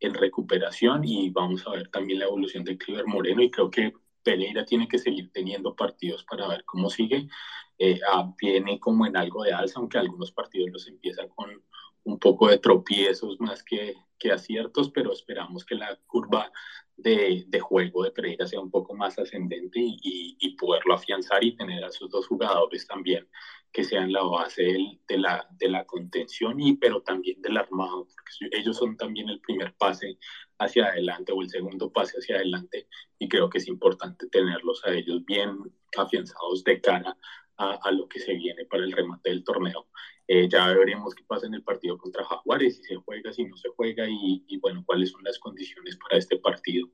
en, 0.00 0.12
recuperación 0.12 1.04
y 1.04 1.30
vamos 1.30 1.66
a 1.66 1.70
ver 1.70 1.88
también 1.88 2.18
la 2.18 2.26
evolución 2.26 2.64
de 2.64 2.76
Cliver 2.76 3.06
Moreno 3.06 3.42
y 3.42 3.50
creo 3.50 3.70
que 3.70 3.94
Pereira 4.22 4.66
tiene 4.66 4.88
que 4.88 4.98
seguir 4.98 5.30
teniendo 5.32 5.74
partidos 5.74 6.22
para 6.24 6.48
ver 6.48 6.64
cómo 6.66 6.90
sigue 6.90 7.28
eh, 7.78 8.00
viene 8.38 8.80
como 8.80 9.06
en 9.06 9.16
algo 9.16 9.44
de 9.44 9.52
alza, 9.52 9.78
aunque 9.78 9.98
algunos 9.98 10.32
partidos 10.32 10.70
los 10.70 10.88
empieza 10.88 11.28
con 11.28 11.62
un 12.04 12.18
poco 12.18 12.48
de 12.48 12.58
tropiezos 12.58 13.40
más 13.40 13.62
que, 13.62 13.94
que 14.18 14.32
aciertos, 14.32 14.90
pero 14.90 15.12
esperamos 15.12 15.64
que 15.64 15.74
la 15.74 15.98
curva 16.06 16.50
de, 16.96 17.44
de, 17.48 17.60
juego 17.60 18.04
de 18.04 18.10
Pereira 18.10 18.46
sea 18.46 18.60
un 18.60 18.70
poco 18.70 18.94
más 18.94 19.18
ascendente 19.18 19.78
y, 19.80 20.36
y, 20.38 20.56
poderlo 20.56 20.94
afianzar 20.94 21.44
y 21.44 21.54
tener 21.54 21.84
a 21.84 21.88
esos 21.88 22.08
dos 22.08 22.26
jugadores 22.26 22.86
también 22.86 23.28
que 23.72 23.84
sean 23.84 24.10
la 24.10 24.22
base 24.22 24.62
de, 25.06 25.18
la, 25.18 25.46
de 25.58 25.68
la 25.68 25.84
contención, 25.84 26.58
y, 26.58 26.76
pero 26.76 27.02
también 27.02 27.42
del 27.42 27.58
armado, 27.58 28.06
porque 28.06 28.56
ellos 28.56 28.78
son 28.78 28.96
también 28.96 29.28
el 29.28 29.40
primer 29.40 29.74
pase 29.74 30.18
hacia 30.58 30.86
adelante 30.86 31.32
o 31.32 31.42
el 31.42 31.50
segundo 31.50 31.92
pase 31.92 32.16
hacia 32.18 32.36
adelante 32.36 32.88
y 33.18 33.28
creo 33.28 33.50
que 33.50 33.58
es 33.58 33.68
importante 33.68 34.28
tenerlos 34.28 34.82
a 34.86 34.92
ellos 34.92 35.22
bien 35.26 35.58
afianzados 35.98 36.64
de 36.64 36.80
cara 36.80 37.18
a, 37.56 37.90
lo 37.90 38.08
que 38.08 38.20
se 38.20 38.34
viene 38.34 38.64
para 38.66 38.84
el 38.84 38.92
remate 38.92 39.30
del 39.30 39.44
torneo. 39.44 39.86
Eh, 40.28 40.48
ya 40.48 40.66
veremos 40.72 41.14
qué 41.14 41.22
pasa 41.24 41.46
en 41.46 41.54
el 41.54 41.62
partido 41.62 41.96
contra 41.96 42.24
Jaguares, 42.24 42.76
si 42.76 42.82
se 42.82 42.96
juega, 42.96 43.32
si 43.32 43.44
no 43.44 43.56
se 43.56 43.68
juega 43.70 44.06
y, 44.08 44.58
bueno, 44.60 44.82
cuáles 44.84 45.10
son 45.10 45.22
las 45.24 45.38
condiciones 45.38 45.96
para 45.96 46.18
este 46.18 46.38
partido. 46.38 46.88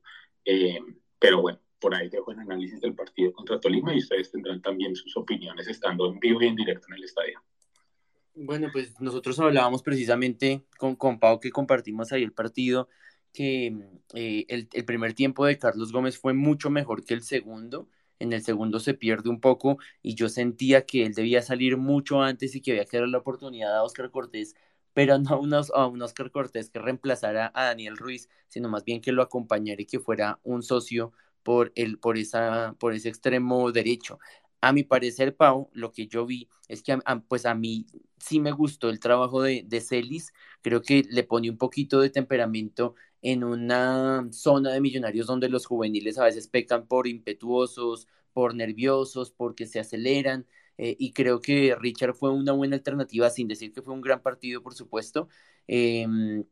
Eh, 0.45 0.81
pero 1.19 1.41
bueno, 1.41 1.61
por 1.79 1.95
ahí 1.95 2.09
dejo 2.09 2.31
el 2.33 2.41
análisis 2.41 2.81
del 2.81 2.95
partido 2.95 3.33
contra 3.33 3.59
Tolima 3.59 3.95
y 3.95 3.99
ustedes 3.99 4.31
tendrán 4.31 4.61
también 4.61 4.95
sus 4.95 5.17
opiniones 5.17 5.67
estando 5.67 6.07
en 6.11 6.21
vivo 6.21 6.43
y 6.43 6.47
en 6.47 6.57
directo 6.57 6.87
en 6.89 6.95
el 6.95 7.05
estadio. 7.05 7.43
Bueno, 8.35 8.69
pues 8.73 8.99
nosotros 9.01 9.39
hablábamos 9.41 9.83
precisamente 9.83 10.65
con, 10.79 10.97
con 10.97 11.19
Pau 11.19 11.39
que 11.39 11.51
compartimos 11.51 12.13
ahí 12.13 12.23
el 12.23 12.33
partido, 12.33 12.89
que 13.33 13.67
eh, 14.15 14.45
el, 14.49 14.69
el 14.73 14.85
primer 14.85 15.15
tiempo 15.15 15.45
de 15.45 15.59
Carlos 15.59 15.93
Gómez 15.93 16.19
fue 16.19 16.33
mucho 16.33 16.71
mejor 16.71 17.05
que 17.05 17.15
el 17.15 17.23
segundo 17.23 17.89
en 18.23 18.33
el 18.33 18.43
segundo 18.43 18.81
se 18.81 18.95
pierde 18.95 19.29
un 19.31 19.41
poco 19.41 19.79
y 20.03 20.15
yo 20.15 20.29
sentía 20.29 20.87
que 20.87 21.05
él 21.05 21.15
debía 21.15 21.43
salir 21.43 21.77
mucho 21.77 22.23
antes 22.23 22.55
y 22.55 22.61
que 22.63 22.73
había 22.73 22.85
que 22.85 22.99
darle 22.99 23.13
la 23.13 23.19
oportunidad 23.19 23.77
a 23.77 23.83
Oscar 23.83 24.11
Cortés, 24.11 24.55
pero 24.93 25.19
no 25.19 25.41
a 25.75 25.87
un 25.87 26.03
Oscar 26.03 26.31
Cortés 26.31 26.71
que 26.71 26.79
reemplazara 26.79 27.51
a 27.55 27.65
Daniel 27.65 27.97
Ruiz, 27.97 28.29
sino 28.49 28.69
más 28.69 28.85
bien 28.85 29.01
que 29.01 29.13
lo 29.13 29.23
acompañara 29.23 29.83
y 29.83 29.87
que 29.87 30.01
fuera 30.01 30.39
un 30.45 30.63
socio 30.63 31.13
por, 31.43 31.73
el, 31.75 31.99
por, 31.99 32.17
esa, 32.19 32.77
por 32.79 32.95
ese 32.95 33.09
extremo 33.09 33.73
derecho. 33.73 34.19
A 34.61 34.73
mi 34.73 34.85
parecer, 34.85 35.37
Pau, 35.37 35.71
lo 35.73 35.91
que 35.91 36.07
yo 36.07 36.25
vi 36.25 36.49
es 36.69 36.83
que 36.83 36.97
pues 37.27 37.47
a 37.47 37.55
mí 37.55 37.87
sí 38.19 38.39
me 38.39 38.53
gustó 38.53 38.91
el 38.91 39.01
trabajo 39.01 39.43
de, 39.43 39.65
de 39.67 39.81
Celis, 39.81 40.33
creo 40.61 40.83
que 40.83 41.03
le 41.11 41.25
pone 41.25 41.51
un 41.51 41.59
poquito 41.59 42.01
de 42.01 42.11
temperamento 42.11 42.95
en 43.23 43.45
una 43.45 44.29
zona 44.33 44.73
de 44.73 44.81
millonarios 44.81 45.27
donde 45.27 45.49
los 45.49 45.67
juveniles 45.67 46.19
a 46.19 46.25
veces 46.25 46.49
pecan 46.49 46.87
por 46.87 47.07
impetuosos, 47.07 48.09
por 48.33 48.55
nerviosos, 48.55 49.31
porque 49.31 49.67
se 49.67 49.81
aceleran. 49.81 50.47
Eh, 50.79 50.97
y 50.99 51.13
creo 51.13 51.41
que 51.41 51.77
Richard 51.79 52.15
fue 52.15 52.31
una 52.33 52.53
buena 52.53 52.77
alternativa, 52.77 53.31
sin 53.31 53.49
decir 53.49 53.73
que 53.73 53.83
fue 53.83 53.95
un 53.95 54.01
gran 54.01 54.23
partido, 54.23 54.63
por 54.63 54.75
supuesto. 54.75 55.29
Em, 55.67 56.45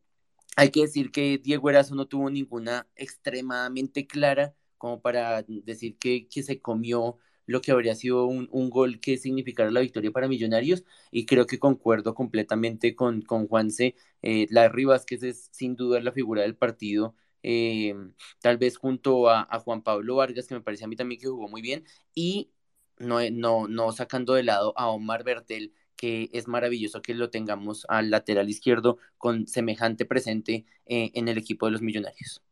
hay 0.56 0.70
que 0.70 0.82
decir 0.82 1.10
que 1.12 1.38
Diego 1.38 1.70
Erazo 1.70 1.94
no 1.94 2.06
tuvo 2.06 2.30
ninguna 2.30 2.88
extremadamente 2.96 4.06
clara 4.06 4.54
como 4.78 5.00
para 5.02 5.42
decir 5.42 5.98
que, 5.98 6.28
que 6.28 6.42
se 6.42 6.60
comió 6.60 7.18
lo 7.50 7.60
que 7.60 7.72
habría 7.72 7.94
sido 7.96 8.26
un, 8.26 8.48
un, 8.52 8.70
gol 8.70 9.00
que 9.00 9.16
significara 9.18 9.70
la 9.72 9.80
victoria 9.80 10.12
para 10.12 10.28
Millonarios 10.28 10.84
y 11.10 11.26
creo 11.26 11.46
que 11.46 11.58
concuerdo 11.58 12.14
completamente 12.14 12.94
con, 12.94 13.22
con 13.22 13.48
Juanse. 13.48 13.96
Eh, 14.22 14.46
la 14.50 14.68
Rivas, 14.68 15.04
que 15.04 15.16
es 15.16 15.48
sin 15.52 15.74
duda 15.74 16.00
la 16.00 16.12
figura 16.12 16.42
del 16.42 16.56
partido, 16.56 17.16
eh, 17.42 17.94
tal 18.40 18.56
vez 18.58 18.76
junto 18.76 19.28
a, 19.28 19.46
Juan 19.64 19.82
Pablo 19.82 20.16
Vargas, 20.16 20.46
que 20.46 20.54
me 20.54 20.60
parece 20.60 20.84
a 20.84 20.88
mí 20.88 20.94
también 20.96 21.20
que 21.20 21.26
jugó 21.28 21.48
muy 21.48 21.60
bien, 21.62 21.84
y 22.14 22.52
no, 22.98 23.18
no, 23.30 23.66
no 23.68 23.92
sacando 23.92 24.34
de 24.34 24.44
lado 24.44 24.72
a 24.76 24.88
Omar 24.88 25.24
Bertel, 25.24 25.74
que 25.96 26.30
es 26.32 26.46
maravilloso 26.48 27.02
que 27.02 27.14
lo 27.14 27.30
tengamos 27.30 27.84
al 27.88 28.10
lateral 28.10 28.48
izquierdo 28.48 28.98
con 29.18 29.46
semejante 29.48 30.04
presente 30.06 30.66
eh, 30.86 31.10
en 31.14 31.28
el 31.28 31.38
equipo 31.38 31.66
de 31.66 31.72
los 31.72 31.82
Millonarios. 31.82 32.42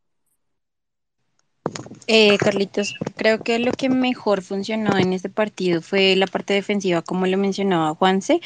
Eh, 2.07 2.39
Carlitos, 2.39 2.95
creo 3.17 3.43
que 3.43 3.59
lo 3.59 3.73
que 3.73 3.91
mejor 3.91 4.41
funcionó 4.43 4.97
en 4.97 5.13
este 5.13 5.29
partido 5.29 5.83
fue 5.83 6.17
la 6.17 6.27
parte 6.27 6.55
defensiva, 6.55 7.03
como 7.03 7.27
lo 7.27 7.37
mencionaba 7.37 7.95
Juanse, 7.95 8.41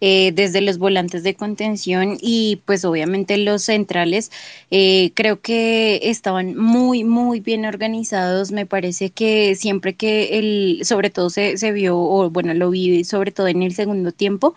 eh, 0.00 0.32
desde 0.34 0.60
los 0.60 0.78
volantes 0.78 1.22
de 1.22 1.34
contención 1.34 2.18
y 2.20 2.62
pues 2.64 2.84
obviamente 2.84 3.36
los 3.38 3.62
centrales, 3.62 4.32
eh, 4.72 5.12
creo 5.14 5.40
que 5.40 6.00
estaban 6.02 6.56
muy, 6.56 7.04
muy 7.04 7.40
bien 7.40 7.64
organizados. 7.64 8.50
Me 8.52 8.66
parece 8.66 9.10
que 9.10 9.54
siempre 9.54 9.94
que 9.94 10.38
el, 10.38 10.80
sobre 10.84 11.10
todo 11.10 11.30
se, 11.30 11.56
se 11.58 11.72
vio, 11.72 11.96
o 11.98 12.28
bueno, 12.30 12.54
lo 12.54 12.70
vi 12.70 13.04
sobre 13.04 13.30
todo 13.30 13.46
en 13.48 13.62
el 13.62 13.74
segundo 13.74 14.10
tiempo, 14.12 14.54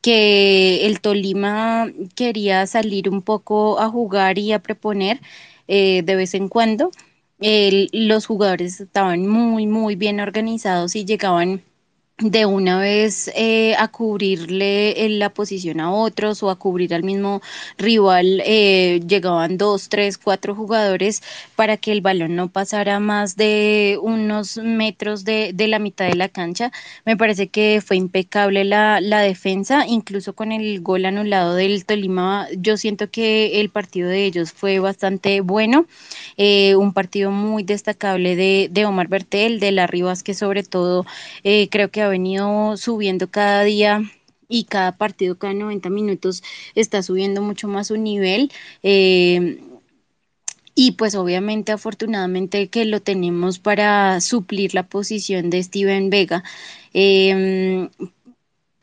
que 0.00 0.86
el 0.86 1.00
Tolima 1.00 1.88
quería 2.14 2.66
salir 2.66 3.08
un 3.08 3.22
poco 3.22 3.78
a 3.80 3.88
jugar 3.88 4.38
y 4.38 4.52
a 4.52 4.60
proponer 4.60 5.20
eh, 5.68 6.02
de 6.04 6.16
vez 6.16 6.34
en 6.34 6.48
cuando. 6.48 6.90
El- 7.42 7.90
los 7.92 8.24
jugadores 8.26 8.80
estaban 8.80 9.26
muy, 9.26 9.66
muy 9.66 9.96
bien 9.96 10.18
organizados 10.20 10.96
y 10.96 11.04
llegaban 11.04 11.62
de 12.22 12.46
una 12.46 12.78
vez 12.78 13.30
eh, 13.34 13.74
a 13.78 13.88
cubrirle 13.88 15.04
en 15.04 15.18
la 15.18 15.30
posición 15.30 15.80
a 15.80 15.92
otros 15.92 16.42
o 16.42 16.50
a 16.50 16.56
cubrir 16.56 16.94
al 16.94 17.02
mismo 17.02 17.42
rival, 17.78 18.42
eh, 18.44 19.00
llegaban 19.06 19.58
dos, 19.58 19.88
tres, 19.88 20.18
cuatro 20.18 20.54
jugadores 20.54 21.22
para 21.56 21.76
que 21.76 21.92
el 21.92 22.00
balón 22.00 22.36
no 22.36 22.48
pasara 22.48 23.00
más 23.00 23.36
de 23.36 23.98
unos 24.00 24.56
metros 24.58 25.24
de, 25.24 25.52
de 25.52 25.68
la 25.68 25.78
mitad 25.78 26.06
de 26.06 26.14
la 26.14 26.28
cancha. 26.28 26.70
Me 27.04 27.16
parece 27.16 27.48
que 27.48 27.82
fue 27.84 27.96
impecable 27.96 28.64
la, 28.64 29.00
la 29.00 29.20
defensa, 29.20 29.84
incluso 29.86 30.34
con 30.34 30.52
el 30.52 30.80
gol 30.80 31.04
anulado 31.04 31.54
del 31.54 31.84
Tolima. 31.84 32.46
Yo 32.56 32.76
siento 32.76 33.10
que 33.10 33.60
el 33.60 33.70
partido 33.70 34.08
de 34.08 34.24
ellos 34.24 34.52
fue 34.52 34.78
bastante 34.78 35.40
bueno, 35.40 35.86
eh, 36.36 36.76
un 36.76 36.92
partido 36.92 37.30
muy 37.30 37.62
destacable 37.64 38.36
de, 38.36 38.68
de 38.70 38.86
Omar 38.86 39.08
Bertel, 39.08 39.60
de 39.60 39.72
la 39.72 39.86
Rivas, 39.86 40.22
que 40.22 40.34
sobre 40.34 40.62
todo 40.62 41.04
eh, 41.44 41.68
creo 41.70 41.90
que 41.90 42.02
venido 42.12 42.76
subiendo 42.76 43.30
cada 43.30 43.64
día 43.64 44.02
y 44.48 44.64
cada 44.64 44.96
partido, 44.98 45.38
cada 45.38 45.54
90 45.54 45.90
minutos, 45.90 46.42
está 46.74 47.02
subiendo 47.02 47.42
mucho 47.42 47.68
más 47.68 47.88
su 47.88 47.96
nivel. 47.96 48.52
eh, 48.82 49.60
y 50.74 50.92
pues 50.92 51.14
obviamente, 51.14 51.72
afortunadamente 51.72 52.68
que 52.70 52.86
lo 52.86 53.00
tenemos 53.00 53.58
para 53.58 54.20
suplir 54.20 54.74
la 54.74 54.84
posición 54.88 55.50
de 55.50 55.62
Steven 55.62 56.08
Vega. 56.10 56.44
Eh, 56.94 57.88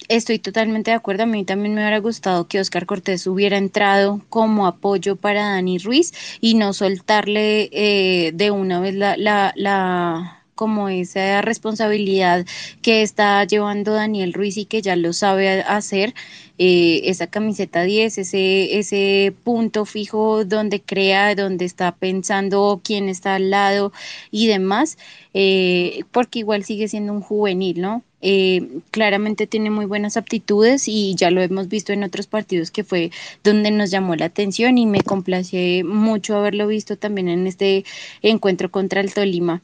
Estoy 0.09 0.39
totalmente 0.39 0.91
de 0.91 0.97
acuerdo. 0.97 1.23
A 1.23 1.25
mí 1.27 1.45
también 1.45 1.75
me 1.75 1.81
hubiera 1.81 1.99
gustado 1.99 2.47
que 2.47 2.59
Oscar 2.59 2.85
Cortés 2.87 3.27
hubiera 3.27 3.57
entrado 3.57 4.21
como 4.29 4.65
apoyo 4.65 5.15
para 5.17 5.43
Dani 5.51 5.77
Ruiz 5.77 6.13
y 6.41 6.55
no 6.55 6.73
soltarle 6.73 7.69
eh, 7.71 8.31
de 8.33 8.51
una 8.51 8.79
vez 8.79 8.95
la, 8.95 9.15
la, 9.17 10.38
como 10.59 10.89
esa 10.89 11.41
responsabilidad 11.41 12.45
que 12.81 13.01
está 13.01 13.43
llevando 13.45 13.93
Daniel 13.93 14.33
Ruiz 14.33 14.57
y 14.57 14.65
que 14.65 14.81
ya 14.81 14.95
lo 14.97 15.13
sabe 15.13 15.61
hacer. 15.63 16.13
eh, 16.57 17.01
esa 17.09 17.27
camiseta 17.27 17.83
10, 17.83 18.17
ese, 18.17 18.77
ese 18.79 19.33
punto 19.43 19.85
fijo 19.85 20.43
donde 20.45 20.81
crea, 20.81 21.33
donde 21.35 21.65
está 21.65 21.95
pensando 21.95 22.81
quién 22.83 23.07
está 23.09 23.35
al 23.35 23.49
lado 23.49 23.93
y 24.31 24.47
demás, 24.47 24.97
eh, 25.33 26.03
porque 26.11 26.39
igual 26.39 26.63
sigue 26.65 26.87
siendo 26.87 27.13
un 27.13 27.21
juvenil, 27.21 27.81
¿no? 27.81 28.03
Eh, 28.21 28.81
claramente 28.91 29.47
tiene 29.47 29.69
muy 29.69 29.85
buenas 29.85 30.17
aptitudes 30.17 30.89
y 30.89 31.15
ya 31.15 31.31
lo 31.31 31.41
hemos 31.41 31.69
visto 31.69 31.93
en 31.93 32.03
otros 32.03 32.27
partidos 32.27 32.71
que 32.71 32.83
fue 32.83 33.11
donde 33.45 33.71
nos 33.71 33.91
llamó 33.91 34.15
la 34.17 34.25
atención 34.25 34.77
y 34.77 34.85
me 34.85 35.03
complace 35.03 35.83
mucho 35.85 36.35
haberlo 36.37 36.67
visto 36.67 36.97
también 36.97 37.29
en 37.29 37.47
este 37.47 37.85
encuentro 38.21 38.69
contra 38.71 38.99
el 39.01 39.13
Tolima. 39.13 39.63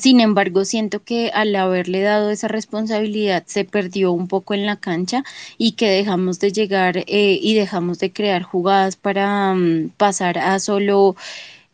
Sin 0.00 0.20
embargo, 0.20 0.64
siento 0.64 1.04
que 1.04 1.30
al 1.32 1.54
haberle 1.54 2.00
dado 2.02 2.30
esa 2.30 2.48
responsabilidad 2.48 3.44
se 3.46 3.64
perdió 3.64 4.10
un 4.12 4.26
poco 4.28 4.52
en 4.54 4.66
la 4.66 4.76
cancha 4.76 5.22
y 5.56 5.72
que 5.72 5.88
dejamos 5.88 6.40
de 6.40 6.50
llegar 6.52 6.98
eh, 6.98 7.38
y 7.40 7.54
dejamos 7.54 7.98
de 8.00 8.12
crear 8.12 8.42
jugadas 8.42 8.96
para 8.96 9.52
um, 9.52 9.90
pasar 9.90 10.38
a 10.38 10.58
solo 10.58 11.14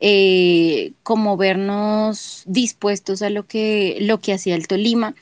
eh, 0.00 0.92
como 1.02 1.37
vernos 1.38 2.44
dispuestos 2.46 3.22
a 3.22 3.30
lo 3.30 3.46
que, 3.46 3.98
lo 4.00 4.20
que 4.20 4.35
hacía 4.35 4.56
el 4.56 4.68
Tolima. 4.68 5.14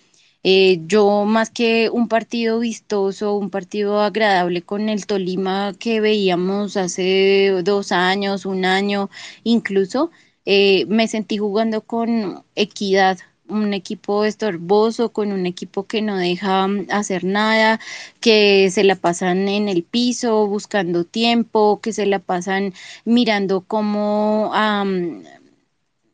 Eh, 0.45 0.81
yo 0.87 1.25
más 1.25 1.51
que 1.51 1.91
un 1.91 2.09
partido 2.09 2.61
vistoso, 2.61 3.35
un 3.37 3.51
partido 3.51 4.01
agradable 4.01 4.63
con 4.63 4.89
el 4.89 5.07
Tolima 5.07 5.75
que 5.79 6.01
veíamos 6.01 6.77
hace 6.77 7.51
dos 7.65 7.93
años, 7.93 8.47
un 8.47 8.65
año 8.65 9.11
incluso, 9.45 10.11
eh, 10.51 10.87
me 10.89 11.09
sentí 11.09 11.37
jugando 11.37 11.83
con 11.83 12.43
equidad, 12.55 13.19
un 13.49 13.75
equipo 13.75 14.25
estorboso, 14.25 15.13
con 15.13 15.31
un 15.33 15.45
equipo 15.47 15.87
que 15.87 16.01
no 16.03 16.17
deja 16.17 16.67
mm, 16.67 16.87
hacer 16.91 17.25
nada, 17.25 17.81
que 18.21 18.71
se 18.71 18.83
la 18.85 18.97
pasan 18.97 19.47
en 19.49 19.69
el 19.69 19.83
piso 19.85 20.47
buscando 20.47 21.05
tiempo, 21.05 21.81
que 21.83 21.93
se 21.93 22.07
la 22.07 22.19
pasan 22.19 22.73
mirando 23.05 23.61
cómo 23.63 24.51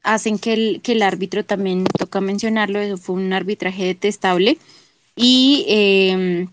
hacen 0.03 0.39
que 0.39 0.53
el, 0.53 0.81
que 0.83 0.93
el 0.93 1.03
árbitro 1.03 1.45
también 1.45 1.85
toca 1.85 2.21
mencionarlo, 2.21 2.81
eso 2.81 2.97
fue 2.99 3.17
un 3.17 3.33
arbitraje 3.33 3.85
detestable. 3.85 4.59
Y 5.17 5.65
eh, 5.69 6.49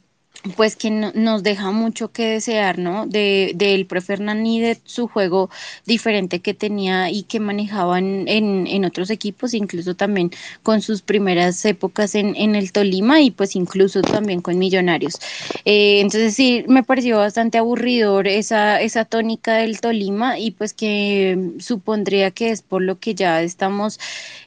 pues 0.55 0.75
que 0.75 0.89
no- 0.89 1.11
nos 1.13 1.43
deja 1.43 1.71
mucho 1.71 2.11
que 2.11 2.25
desear, 2.25 2.79
¿no? 2.79 3.05
De, 3.05 3.51
del 3.55 3.85
profe 3.85 4.13
Hernán 4.13 4.45
y 4.47 4.59
de 4.59 4.79
su 4.85 5.07
juego 5.07 5.49
diferente 5.85 6.39
que 6.39 6.53
tenía 6.53 7.09
y 7.11 7.23
que 7.23 7.39
manejaban 7.39 8.27
en, 8.27 8.65
en 8.67 8.85
otros 8.85 9.09
equipos, 9.11 9.53
incluso 9.53 9.95
también 9.95 10.31
con 10.63 10.81
sus 10.81 11.01
primeras 11.03 11.63
épocas 11.65 12.15
en, 12.15 12.35
en 12.35 12.55
el 12.55 12.71
Tolima 12.71 13.21
y 13.21 13.31
pues 13.31 13.55
incluso 13.55 14.01
también 14.01 14.41
con 14.41 14.57
Millonarios. 14.57 15.19
Eh, 15.65 16.01
entonces 16.01 16.33
sí, 16.35 16.63
me 16.67 16.83
pareció 16.83 17.17
bastante 17.17 17.57
aburridor 17.57 18.27
esa, 18.27 18.81
esa 18.81 19.05
tónica 19.05 19.53
del 19.55 19.79
Tolima 19.81 20.39
y 20.39 20.51
pues 20.51 20.73
que 20.73 21.51
supondría 21.59 22.31
que 22.31 22.49
es 22.51 22.61
por 22.61 22.81
lo 22.81 22.99
que 22.99 23.15
ya 23.15 23.41
estamos 23.43 23.99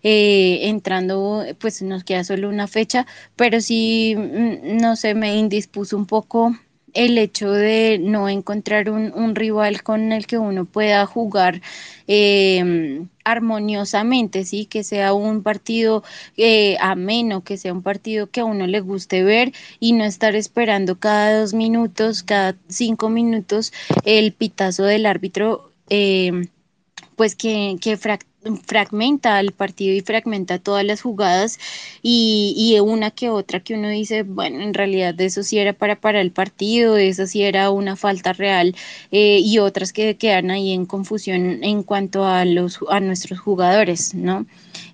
eh, 0.02 0.60
entrando, 0.68 1.44
pues 1.58 1.82
nos 1.82 2.04
queda 2.04 2.24
solo 2.24 2.48
una 2.48 2.66
fecha 2.66 3.06
pero 3.36 3.60
sí, 3.60 4.14
mm, 4.16 4.76
no 4.80 4.96
sé, 4.96 5.14
me 5.14 5.36
un 5.92 6.06
poco 6.06 6.54
el 6.94 7.18
hecho 7.18 7.50
de 7.50 7.98
no 8.00 8.28
encontrar 8.28 8.88
un, 8.88 9.12
un 9.14 9.34
rival 9.34 9.82
con 9.82 10.12
el 10.12 10.26
que 10.26 10.38
uno 10.38 10.64
pueda 10.64 11.04
jugar 11.06 11.60
eh, 12.06 13.04
armoniosamente, 13.24 14.44
sí, 14.44 14.66
que 14.66 14.84
sea 14.84 15.12
un 15.12 15.42
partido 15.42 16.04
eh, 16.36 16.76
ameno, 16.80 17.42
que 17.42 17.56
sea 17.56 17.72
un 17.72 17.82
partido 17.82 18.28
que 18.30 18.40
a 18.40 18.44
uno 18.44 18.66
le 18.66 18.80
guste 18.80 19.24
ver 19.24 19.52
y 19.80 19.92
no 19.92 20.04
estar 20.04 20.36
esperando 20.36 20.98
cada 20.98 21.40
dos 21.40 21.52
minutos, 21.54 22.22
cada 22.22 22.56
cinco 22.68 23.08
minutos 23.08 23.72
el 24.04 24.32
pitazo 24.32 24.84
del 24.84 25.06
árbitro. 25.06 25.70
eh, 25.90 26.48
pues 27.16 27.36
que, 27.36 27.76
que 27.80 27.96
fragmenta 27.96 29.40
el 29.40 29.52
partido 29.52 29.94
y 29.94 30.00
fragmenta 30.00 30.58
todas 30.58 30.84
las 30.84 31.02
jugadas 31.02 31.58
y, 32.02 32.54
y 32.56 32.78
una 32.80 33.10
que 33.10 33.30
otra 33.30 33.60
que 33.60 33.74
uno 33.74 33.88
dice, 33.88 34.22
bueno, 34.22 34.60
en 34.60 34.74
realidad 34.74 35.18
eso 35.20 35.42
sí 35.42 35.58
era 35.58 35.72
para 35.72 35.96
parar 35.96 36.22
el 36.22 36.30
partido, 36.30 36.96
eso 36.96 37.26
sí 37.26 37.42
era 37.42 37.70
una 37.70 37.96
falta 37.96 38.32
real 38.32 38.74
eh, 39.10 39.40
y 39.42 39.58
otras 39.58 39.92
que 39.92 40.16
quedan 40.16 40.50
ahí 40.50 40.72
en 40.72 40.86
confusión 40.86 41.64
en 41.64 41.82
cuanto 41.82 42.26
a 42.26 42.44
los 42.44 42.80
a 42.90 43.00
nuestros 43.00 43.40
jugadores, 43.40 44.14
¿no? 44.14 44.46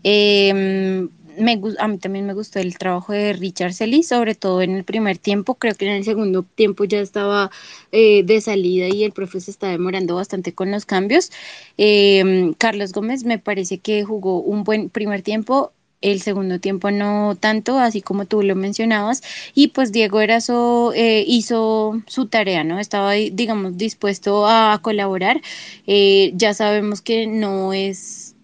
Eh, 0.04 1.09
me, 1.40 1.61
a 1.79 1.88
mí 1.88 1.98
también 1.98 2.26
me 2.26 2.35
gustó 2.35 2.59
el 2.59 2.76
trabajo 2.79 3.12
de 3.12 3.33
Richard 3.33 3.74
Celis, 3.74 4.09
sobre 4.09 4.35
todo 4.35 4.62
en 4.62 4.76
el 4.76 4.85
primer 4.85 5.18
tiempo. 5.18 5.55
Creo 5.57 5.74
que 5.74 5.87
en 5.87 5.92
el 5.96 6.05
segundo 6.05 6.42
tiempo 6.42 6.85
ya 6.85 7.00
estaba 7.00 7.50
eh, 7.92 8.22
de 8.24 8.40
salida 8.40 8.88
y 8.88 9.05
el 9.05 9.12
profe 9.12 9.40
se 9.40 9.50
está 9.50 9.68
demorando 9.68 10.14
bastante 10.16 10.55
con 10.55 10.70
los 10.70 10.87
cambios. 10.87 11.31
Eh, 11.79 12.53
Carlos 12.59 12.92
Gómez 12.92 13.24
me 13.24 13.38
parece 13.38 13.79
que 13.79 14.05
jugó 14.05 14.40
un 14.40 14.64
buen 14.64 14.90
primer 14.90 15.22
tiempo. 15.22 15.72
El 16.03 16.22
segundo 16.22 16.59
tiempo 16.61 16.90
no 16.90 17.37
tanto, 17.38 17.79
así 17.79 18.00
como 18.00 18.24
tú 18.24 18.42
lo 18.42 18.57
mencionabas, 18.57 19.22
y 19.55 19.68
pues 19.68 19.92
Diego 19.92 20.20
Erazo 20.22 20.94
eh, 20.94 21.24
hizo 21.26 22.00
su 22.07 22.26
tarea, 22.26 22.64
¿no? 22.64 22.79
Estaba, 22.79 23.12
digamos, 23.12 23.76
dispuesto 23.76 24.46
a 24.46 24.81
colaborar. 24.83 25.42
Eh, 25.87 26.33
ya 26.35 26.55
sabemos 26.55 27.03
que 27.03 27.26
no 27.26 27.74
es 27.74 28.35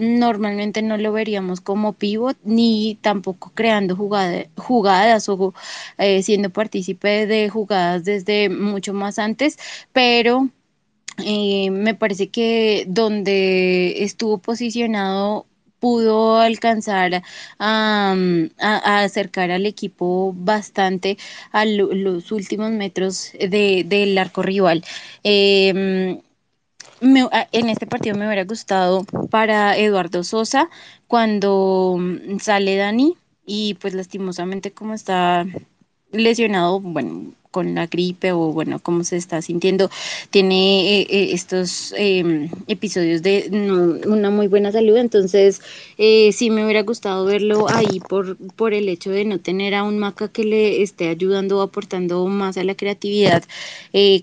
normalmente 0.00 0.82
no 0.82 0.96
lo 0.98 1.12
veríamos 1.12 1.60
como 1.60 1.92
pivot 1.94 2.36
ni 2.44 2.98
tampoco 3.02 3.52
creando 3.54 3.96
jugada- 3.96 4.46
jugadas 4.56 5.28
o 5.28 5.54
eh, 5.98 6.22
siendo 6.22 6.50
partícipe 6.50 7.26
de 7.26 7.48
jugadas 7.50 8.04
desde 8.04 8.48
mucho 8.50 8.94
más 8.94 9.18
antes, 9.18 9.58
pero 9.92 10.48
eh, 11.24 11.70
me 11.70 11.94
parece 11.94 12.28
que 12.30 12.84
donde 12.88 14.02
estuvo 14.04 14.38
posicionado 14.38 15.46
pudo 15.80 16.36
alcanzar 16.38 17.14
a, 17.14 17.22
a- 17.58 18.14
a 18.58 19.02
acercar 19.04 19.50
al 19.50 19.64
equipo 19.66 20.32
bastante 20.36 21.16
a 21.52 21.64
lo- 21.64 21.92
los 21.94 22.32
últimos 22.32 22.70
metros 22.72 23.32
de, 23.32 23.84
del 23.86 24.16
arco 24.18 24.42
rival. 24.42 24.84
Em, 27.00 27.16
en 27.52 27.68
este 27.70 27.86
partido 27.86 28.16
me 28.16 28.26
hubiera 28.26 28.44
gustado 28.44 29.04
para 29.30 29.76
Eduardo 29.76 30.22
Sosa 30.22 30.68
cuando 31.06 31.96
mm, 31.98 32.38
sale 32.38 32.76
Dani 32.76 33.16
y 33.46 33.74
pues 33.74 33.94
lastimosamente 33.94 34.72
como 34.72 34.94
está 34.94 35.46
lesionado, 36.12 36.80
bueno, 36.80 37.34
con 37.50 37.74
la 37.74 37.86
gripe 37.86 38.32
o 38.32 38.52
bueno, 38.52 38.78
cómo 38.78 39.04
se 39.04 39.16
está 39.16 39.42
sintiendo, 39.42 39.90
tiene 40.30 41.00
eh, 41.00 41.06
eh, 41.10 41.30
estos 41.32 41.92
em, 41.96 42.48
episodios 42.68 43.22
de 43.22 43.48
una 44.06 44.30
muy 44.30 44.46
buena 44.46 44.72
salud, 44.72 44.96
entonces 44.96 45.60
eh, 45.98 46.32
sí 46.32 46.50
me 46.50 46.64
hubiera 46.64 46.82
gustado 46.82 47.24
verlo 47.24 47.68
ahí 47.68 48.00
por, 48.08 48.36
por 48.36 48.72
el 48.72 48.88
hecho 48.88 49.10
de 49.10 49.24
no 49.24 49.38
tener 49.38 49.74
a 49.74 49.82
un 49.82 49.98
Maca 49.98 50.28
que 50.28 50.44
le 50.44 50.82
esté 50.82 51.08
ayudando 51.08 51.58
o 51.58 51.62
aportando 51.62 52.26
más 52.26 52.56
a 52.56 52.64
la 52.64 52.74
creatividad 52.74 53.44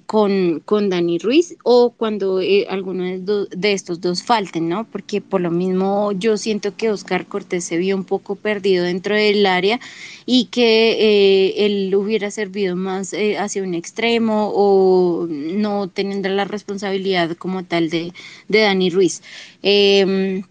con, 0.06 0.62
con 0.66 0.90
Dani 0.90 1.20
Ruiz 1.20 1.56
o 1.63 1.92
cuando 1.92 2.40
alguno 2.70 3.04
de, 3.04 3.48
de, 3.56 3.74
estos 3.74 4.02
dos 4.02 4.24
falten, 4.24 4.70
¿no? 4.70 4.86
Porque 4.86 5.22
por 5.22 5.42
lo 5.42 5.52
mismo 5.52 6.12
yo 6.13 6.38
siento 6.38 6.76
que 6.76 6.90
Oscar 6.90 7.26
Cortés 7.26 7.66
se 7.66 7.78
vio 7.78 7.96
un 7.96 8.06
poco 8.06 8.36
perdido 8.36 8.86
dentro 8.86 9.16
del 9.16 9.46
área 9.46 9.80
y 10.30 10.48
que 10.48 11.66
él 11.66 11.96
hubiera 11.96 12.30
servido 12.32 12.76
más 12.76 13.13
eh, 13.13 13.38
hacia 13.38 13.63
un 13.63 13.74
extremo 13.74 14.52
o 14.54 15.26
no 15.30 15.90
teniendo 15.90 16.28
la 16.30 16.44
responsabilidad 16.46 17.38
como 17.38 17.63
tal 17.63 17.90
de, 17.90 18.13
de 18.50 18.60
Dani 18.62 18.90
Ruiz. 18.90 19.24
Em, 19.63 20.44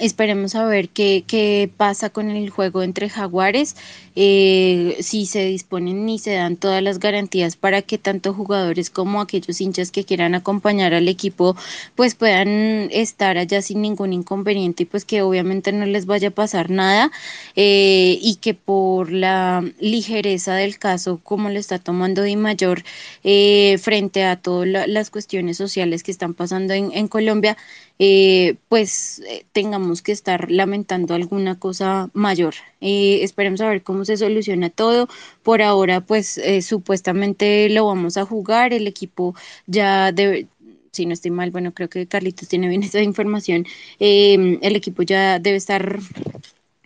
esperemos 0.00 0.54
a 0.54 0.64
ver 0.64 0.88
qué, 0.88 1.24
qué, 1.26 1.70
pasa 1.76 2.10
con 2.10 2.30
el 2.30 2.50
juego 2.50 2.82
entre 2.82 3.08
jaguares, 3.08 3.76
eh, 4.20 4.96
si 5.00 5.26
se 5.26 5.44
disponen 5.44 6.08
y 6.08 6.18
se 6.18 6.32
dan 6.32 6.56
todas 6.56 6.82
las 6.82 6.98
garantías 6.98 7.54
para 7.54 7.82
que 7.82 7.98
tanto 7.98 8.34
jugadores 8.34 8.90
como 8.90 9.20
aquellos 9.20 9.60
hinchas 9.60 9.92
que 9.92 10.04
quieran 10.04 10.34
acompañar 10.34 10.92
al 10.92 11.06
equipo 11.06 11.54
pues 11.94 12.16
puedan 12.16 12.88
estar 12.90 13.38
allá 13.38 13.62
sin 13.62 13.80
ningún 13.80 14.12
inconveniente 14.12 14.82
y 14.82 14.86
pues 14.86 15.04
que 15.04 15.22
obviamente 15.22 15.70
no 15.70 15.86
les 15.86 16.06
vaya 16.06 16.28
a 16.28 16.32
pasar 16.32 16.68
nada 16.68 17.12
eh, 17.54 18.18
y 18.20 18.36
que 18.40 18.54
por 18.54 19.12
la 19.12 19.64
ligereza 19.78 20.54
del 20.54 20.78
caso 20.78 21.20
como 21.22 21.48
lo 21.48 21.58
está 21.60 21.78
tomando 21.78 22.22
Di 22.22 22.34
Mayor 22.34 22.82
eh, 23.22 23.78
frente 23.80 24.24
a 24.24 24.34
todas 24.34 24.88
las 24.88 25.10
cuestiones 25.10 25.56
sociales 25.56 26.02
que 26.02 26.10
están 26.10 26.34
pasando 26.34 26.74
en, 26.74 26.90
en 26.92 27.06
Colombia, 27.06 27.56
eh, 27.98 28.56
pues 28.68 29.20
eh, 29.26 29.46
tengamos 29.52 30.02
que 30.02 30.12
estar 30.12 30.50
lamentando 30.50 31.14
alguna 31.14 31.58
cosa 31.58 32.10
mayor. 32.14 32.54
Eh, 32.80 33.20
esperemos 33.22 33.60
a 33.60 33.68
ver 33.68 33.82
cómo 33.82 34.04
se 34.04 34.16
soluciona 34.16 34.70
todo. 34.70 35.08
Por 35.42 35.62
ahora, 35.62 36.00
pues 36.00 36.40
supuestamente 36.62 37.68
lo 37.70 37.86
vamos 37.86 38.16
a 38.16 38.24
jugar. 38.24 38.72
El 38.72 38.86
equipo 38.86 39.34
ya 39.66 40.12
debe, 40.12 40.48
si 40.92 41.06
no 41.06 41.12
estoy 41.12 41.30
mal, 41.30 41.50
bueno, 41.50 41.72
creo 41.74 41.88
que 41.88 42.06
Carlitos 42.06 42.48
tiene 42.48 42.68
bien 42.68 42.82
esa 42.84 43.02
información. 43.02 43.66
el 43.98 44.76
equipo 44.76 45.02
ya 45.02 45.38
debe 45.38 45.56
estar 45.56 46.00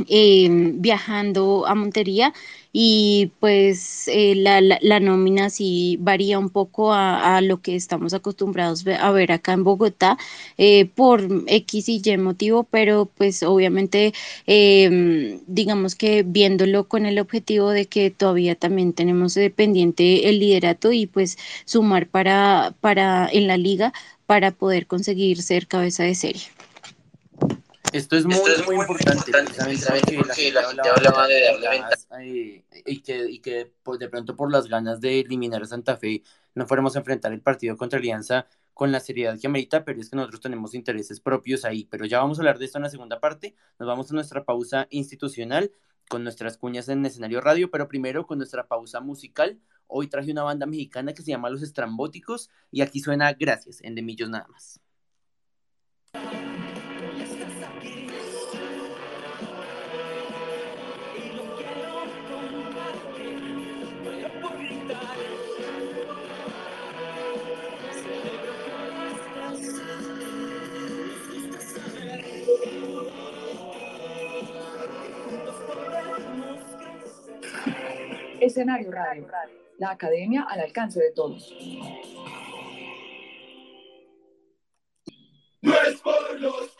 viajando 0.08 1.66
a 1.66 1.74
Montería 1.74 2.32
y 2.72 3.30
pues 3.38 4.08
eh, 4.08 4.34
la, 4.34 4.60
la, 4.60 5.00
nómina 5.00 5.50
sí 5.50 5.98
varía 6.00 6.38
un 6.38 6.48
poco 6.48 6.92
a, 6.94 7.40
lo 7.42 7.60
que 7.60 7.76
estamos 7.76 8.14
acostumbrados 8.14 8.86
a 8.86 9.10
ver 9.10 9.32
acá 9.32 9.52
en 9.52 9.64
Bogotá 9.64 10.16
eh, 10.56 10.86
por 10.86 11.22
X 11.46 11.88
y 11.88 12.00
Y 12.04 12.16
motivo, 12.16 12.64
pero 12.64 13.06
pues 13.16 13.42
obviamente 13.42 14.14
em, 14.46 15.40
digamos 15.46 15.94
que 15.94 16.22
viéndolo 16.22 16.88
con 16.88 17.04
el 17.06 17.18
objetivo 17.18 17.70
de 17.70 17.86
que 17.86 18.10
todavía 18.10 18.54
también 18.54 18.92
tenemos 18.94 19.38
pendiente 19.54 20.28
el 20.28 20.38
liderato 20.38 20.92
y 20.92 21.06
pues 21.06 21.36
sumar 21.66 22.06
para, 22.08 22.74
para 22.80 23.28
en 23.30 23.46
la 23.48 23.56
liga 23.56 23.92
para 24.26 24.50
poder 24.52 24.86
conseguir 24.86 25.42
ser 25.42 25.66
cabeza 25.66 26.04
de 26.04 26.14
serie. 26.14 26.61
Esto 27.92 28.16
es 28.16 28.24
muy, 28.24 28.38
muy, 28.66 28.76
importante, 28.76 29.30
precisamente 29.30 30.16
que 30.34 30.52
la 30.52 30.64
gente 30.64 30.88
hablaba 30.88 31.26
de 31.26 31.42
darle 31.44 31.68
ventaja 31.68 32.24
eh, 32.24 32.64
y 32.86 33.00
que, 33.00 33.30
y 33.30 33.40
que 33.40 33.70
pues, 33.82 33.98
de 33.98 34.08
pronto 34.08 34.34
por 34.34 34.50
las 34.50 34.66
ganas 34.66 35.00
de 35.00 35.20
eliminar 35.20 35.62
a 35.62 35.66
Santa 35.66 35.96
Fe 35.96 36.22
no 36.54 36.66
fuéramos 36.66 36.96
a 36.96 37.00
enfrentar 37.00 37.32
el 37.32 37.42
partido 37.42 37.76
contra 37.76 37.98
Alianza 37.98 38.46
con 38.72 38.92
la 38.92 39.00
seriedad 39.00 39.38
que 39.38 39.46
amerita, 39.46 39.84
pero 39.84 40.00
es 40.00 40.08
que 40.08 40.16
nosotros 40.16 40.40
tenemos 40.40 40.74
intereses 40.74 41.20
propios 41.20 41.64
ahí. 41.64 41.84
Pero 41.84 42.06
ya 42.06 42.18
vamos 42.20 42.38
a 42.38 42.42
hablar 42.42 42.58
de 42.58 42.64
esto 42.64 42.78
en 42.78 42.84
la 42.84 42.90
segunda 42.90 43.20
parte. 43.20 43.54
Nos 43.78 43.86
vamos 43.86 44.10
a 44.10 44.14
nuestra 44.14 44.44
pausa 44.44 44.86
institucional 44.90 45.70
con 46.08 46.24
nuestras 46.24 46.56
cuñas 46.56 46.88
en 46.88 47.04
escenario 47.04 47.40
radio, 47.40 47.70
pero 47.70 47.88
primero 47.88 48.26
con 48.26 48.38
nuestra 48.38 48.66
pausa 48.66 49.00
musical. 49.00 49.60
Hoy 49.86 50.08
traje 50.08 50.32
una 50.32 50.42
banda 50.42 50.64
mexicana 50.64 51.12
que 51.12 51.22
se 51.22 51.30
llama 51.30 51.50
Los 51.50 51.62
Estrambóticos 51.62 52.48
y 52.70 52.80
aquí 52.80 53.00
suena 53.00 53.32
Gracias 53.34 53.82
en 53.82 53.94
Demillos 53.94 54.30
nada 54.30 54.48
más. 54.48 54.80
Escenario 78.42 78.90
Radio, 78.90 79.28
la 79.78 79.90
academia 79.90 80.42
al 80.42 80.58
alcance 80.58 80.98
de 80.98 81.12
todos. 81.12 81.54
No 85.60 85.72
es 85.72 86.00
por 86.00 86.40
los 86.40 86.74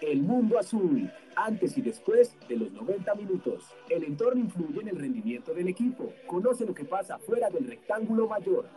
El 0.00 0.22
mundo 0.22 0.56
azul, 0.60 1.10
antes 1.34 1.76
y 1.76 1.82
después 1.82 2.36
de 2.48 2.56
los 2.58 2.70
90 2.70 3.12
minutos. 3.16 3.64
El 3.88 4.04
entorno 4.04 4.40
influye 4.40 4.82
en 4.82 4.88
el 4.90 4.96
rendimiento 5.00 5.52
del 5.52 5.66
equipo. 5.66 6.12
Conoce 6.28 6.64
lo 6.64 6.74
que 6.74 6.84
pasa 6.84 7.18
fuera 7.18 7.50
del 7.50 7.66
rectángulo 7.66 8.28
mayor. 8.28 8.68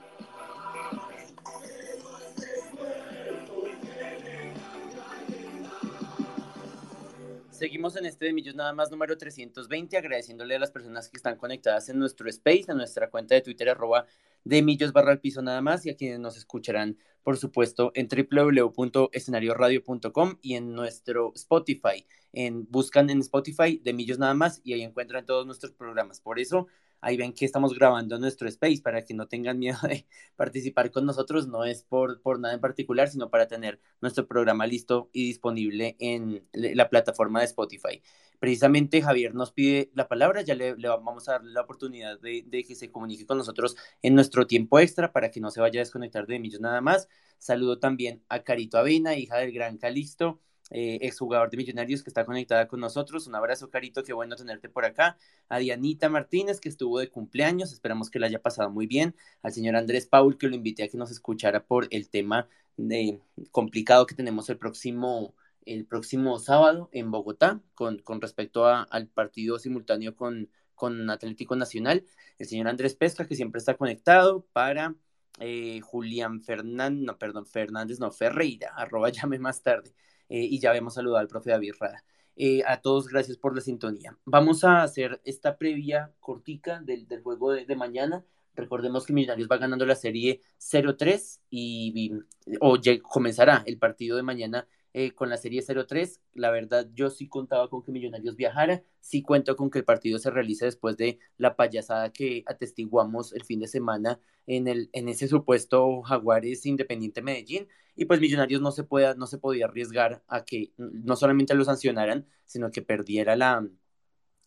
Seguimos 7.60 7.96
en 7.98 8.06
este 8.06 8.24
de 8.24 8.32
Millos 8.32 8.56
Nada 8.56 8.72
más 8.72 8.90
número 8.90 9.18
320, 9.18 9.98
agradeciéndole 9.98 10.56
a 10.56 10.60
las 10.60 10.72
personas 10.72 11.10
que 11.10 11.18
están 11.18 11.36
conectadas 11.36 11.90
en 11.90 12.00
nuestro 12.00 12.30
space, 12.30 12.68
en 12.70 12.78
nuestra 12.78 13.10
cuenta 13.10 13.36
de 13.36 13.42
Twitter, 13.42 13.68
arroba 13.68 14.06
de 14.46 14.62
Millos 14.62 14.94
barra 14.94 15.12
al 15.12 15.20
piso 15.20 15.42
nada 15.42 15.60
más, 15.60 15.86
y 15.86 15.90
a 15.90 15.98
quienes 15.98 16.22
nos 16.22 16.38
escucharán, 16.38 16.98
por 17.22 17.36
supuesto, 17.36 17.92
en 17.96 18.08
www.escenarioradio.com 18.08 20.38
y 20.42 20.56
en 20.56 20.72
nuestro 20.72 21.34
Spotify. 21.36 22.08
En, 22.32 22.66
buscan 22.72 23.10
en 23.10 23.20
Spotify 23.20 23.78
de 23.84 23.92
Millos 23.92 24.20
nada 24.20 24.36
más 24.36 24.62
y 24.64 24.72
ahí 24.72 24.82
encuentran 24.82 25.26
todos 25.26 25.46
nuestros 25.46 25.74
programas. 25.74 26.22
Por 26.22 26.40
eso 26.40 26.68
ahí 27.02 27.18
ven 27.18 27.34
que 27.34 27.46
estamos 27.46 27.74
grabando 27.74 28.18
nuestro 28.20 28.48
space 28.48 28.82
para 28.82 29.04
que 29.06 29.14
no 29.14 29.28
tengan 29.28 29.60
miedo 29.60 29.78
de 29.88 30.06
participar 30.36 30.92
con 30.92 31.06
nosotros. 31.06 31.48
No 31.48 31.64
es 31.66 31.84
por, 31.84 32.22
por 32.22 32.40
nada 32.40 32.54
en 32.54 32.62
particular, 32.62 33.10
sino 33.10 33.30
para 33.30 33.48
tener 33.48 33.80
nuestro 34.02 34.28
programa 34.28 34.68
listo 34.68 35.10
y 35.14 35.26
disponible 35.28 35.96
en 36.00 36.48
la 36.54 36.90
plataforma 36.90 37.40
de 37.40 37.46
Spotify. 37.46 38.02
Precisamente 38.40 39.02
Javier 39.02 39.36
nos 39.36 39.52
pide 39.52 39.92
la 39.94 40.08
palabra, 40.08 40.42
ya 40.42 40.56
le, 40.56 40.74
vamos 40.74 41.28
a 41.28 41.34
darle 41.34 41.52
la 41.52 41.62
oportunidad 41.62 42.20
de, 42.22 42.66
que 42.66 42.76
se 42.76 42.90
comunique 42.90 43.26
con 43.26 43.38
nosotros 43.38 43.76
en 44.02 44.16
nuestro 44.16 44.48
tiempo 44.48 44.80
extra 44.80 45.12
para 45.12 45.30
que 45.30 45.42
no 45.42 45.52
se 45.52 45.60
vaya 45.60 45.82
a 45.82 45.84
desconectar 45.84 46.26
de 46.26 46.40
Millos 46.40 46.62
nada 46.62 46.80
más. 46.80 47.10
Saludo 47.38 47.80
también 47.80 48.24
a 48.30 48.44
Carito 48.44 48.78
Avena, 48.78 49.16
hija 49.16 49.38
del 49.38 49.52
gran 49.52 49.78
Calisto 49.78 50.40
eh, 50.72 51.00
exjugador 51.02 51.50
de 51.50 51.58
Millonarios 51.58 52.04
que 52.04 52.10
está 52.10 52.26
conectada 52.26 52.68
con 52.68 52.80
nosotros. 52.80 53.28
Un 53.28 53.36
abrazo, 53.36 53.70
Carito, 53.70 54.04
qué 54.04 54.14
bueno 54.14 54.36
tenerte 54.36 54.70
por 54.70 54.86
acá. 54.86 55.18
A 55.48 55.58
Dianita 55.60 56.10
Martínez, 56.10 56.60
que 56.60 56.70
estuvo 56.70 57.00
de 57.00 57.10
cumpleaños, 57.10 57.74
esperamos 57.74 58.10
que 58.10 58.20
la 58.20 58.28
haya 58.28 58.42
pasado 58.42 58.70
muy 58.70 58.88
bien. 58.88 59.16
Al 59.42 59.52
señor 59.52 59.76
Andrés 59.76 60.08
Paul, 60.08 60.38
que 60.38 60.48
lo 60.48 60.56
invité 60.56 60.84
a 60.84 60.88
que 60.88 60.98
nos 60.98 61.12
escuchara 61.12 61.66
por 61.66 61.88
el 61.92 62.10
tema 62.10 62.48
de, 62.78 63.20
complicado 63.52 64.06
que 64.06 64.16
tenemos 64.16 64.50
el 64.50 64.58
próximo, 64.58 65.34
el 65.66 65.86
próximo 65.86 66.40
sábado 66.40 66.90
en 66.92 67.12
Bogotá, 67.12 67.62
con, 67.74 68.00
con 68.00 68.22
respecto 68.22 68.68
al 68.68 69.08
partido 69.08 69.60
simultáneo 69.60 70.16
con, 70.16 70.50
con 70.76 71.10
Atlético 71.10 71.56
Nacional. 71.56 72.06
El 72.38 72.48
señor 72.48 72.68
Andrés 72.68 72.96
Pesca, 72.96 73.28
que 73.28 73.36
siempre 73.36 73.60
está 73.60 73.76
conectado 73.76 74.46
para... 74.54 74.96
Eh, 75.42 75.80
Julián 75.82 76.42
Fernández, 76.42 77.06
no, 77.06 77.18
perdón, 77.18 77.46
Fernández, 77.46 77.98
no, 77.98 78.12
Ferreira, 78.12 78.74
arroba 78.76 79.10
llame 79.10 79.40
más 79.40 79.64
tarde. 79.64 79.94
Eh, 80.30 80.46
y 80.50 80.60
ya 80.60 80.70
habíamos 80.70 80.94
saludado 80.94 81.20
al 81.20 81.28
profe 81.28 81.52
David 81.52 81.74
Rada. 81.80 82.04
Eh, 82.36 82.64
a 82.66 82.82
todos, 82.82 83.10
gracias 83.10 83.38
por 83.38 83.54
la 83.54 83.62
sintonía. 83.62 84.18
Vamos 84.24 84.64
a 84.64 84.82
hacer 84.82 85.20
esta 85.26 85.58
previa 85.58 86.14
cortica 86.22 86.80
del, 86.80 87.08
del 87.08 87.22
juego 87.22 87.52
de, 87.52 87.76
mañana. 87.76 88.24
Recordemos 88.56 89.06
que 89.06 89.14
Millonarios 89.14 89.50
va 89.52 89.58
ganando 89.58 89.86
la 89.86 89.96
serie 89.96 90.42
0-3 90.58 91.42
y, 91.50 92.14
o 92.62 92.78
comenzará 93.04 93.64
el 93.66 93.78
partido 93.78 94.16
de 94.16 94.24
mañana 94.24 94.68
eh, 94.94 95.12
con 95.12 95.30
la 95.30 95.38
serie 95.38 95.62
0-3. 95.62 96.20
La 96.34 96.52
verdad, 96.52 96.88
yo 96.94 97.10
sí 97.10 97.28
contaba 97.28 97.70
con 97.70 97.84
que 97.84 97.92
Millonarios 97.92 98.36
viajara, 98.36 98.84
sí 99.00 99.22
cuento 99.22 99.56
con 99.56 99.70
que 99.70 99.80
el 99.80 99.86
partido 99.86 100.20
se 100.20 100.32
realice 100.32 100.66
después 100.66 100.98
de 100.98 101.20
la 101.38 101.56
payasada 101.56 102.12
que 102.12 102.44
atestiguamos 102.48 103.34
el 103.34 103.44
fin 103.44 103.60
de 103.60 103.68
semana 103.68 104.20
en, 104.48 104.68
el, 104.68 104.90
en 104.94 105.10
ese 105.10 105.28
supuesto 105.28 106.02
Jaguares 106.02 106.66
Independiente 106.66 107.22
Medellín. 107.22 107.68
Y 107.96 108.06
pues 108.06 108.20
Millonarios 108.20 108.62
no 108.62 108.72
se, 108.72 108.84
pueda, 108.84 109.14
no 109.16 109.28
se 109.28 109.38
podía 109.38 109.66
arriesgar 109.66 110.24
a 110.28 110.46
que 110.46 110.72
no 110.78 111.16
solamente 111.16 111.54
lo 111.54 111.66
sancionaran, 111.66 112.28
sino 112.46 112.72
que 112.72 112.82
perdiera 112.82 113.36
la... 113.36 113.68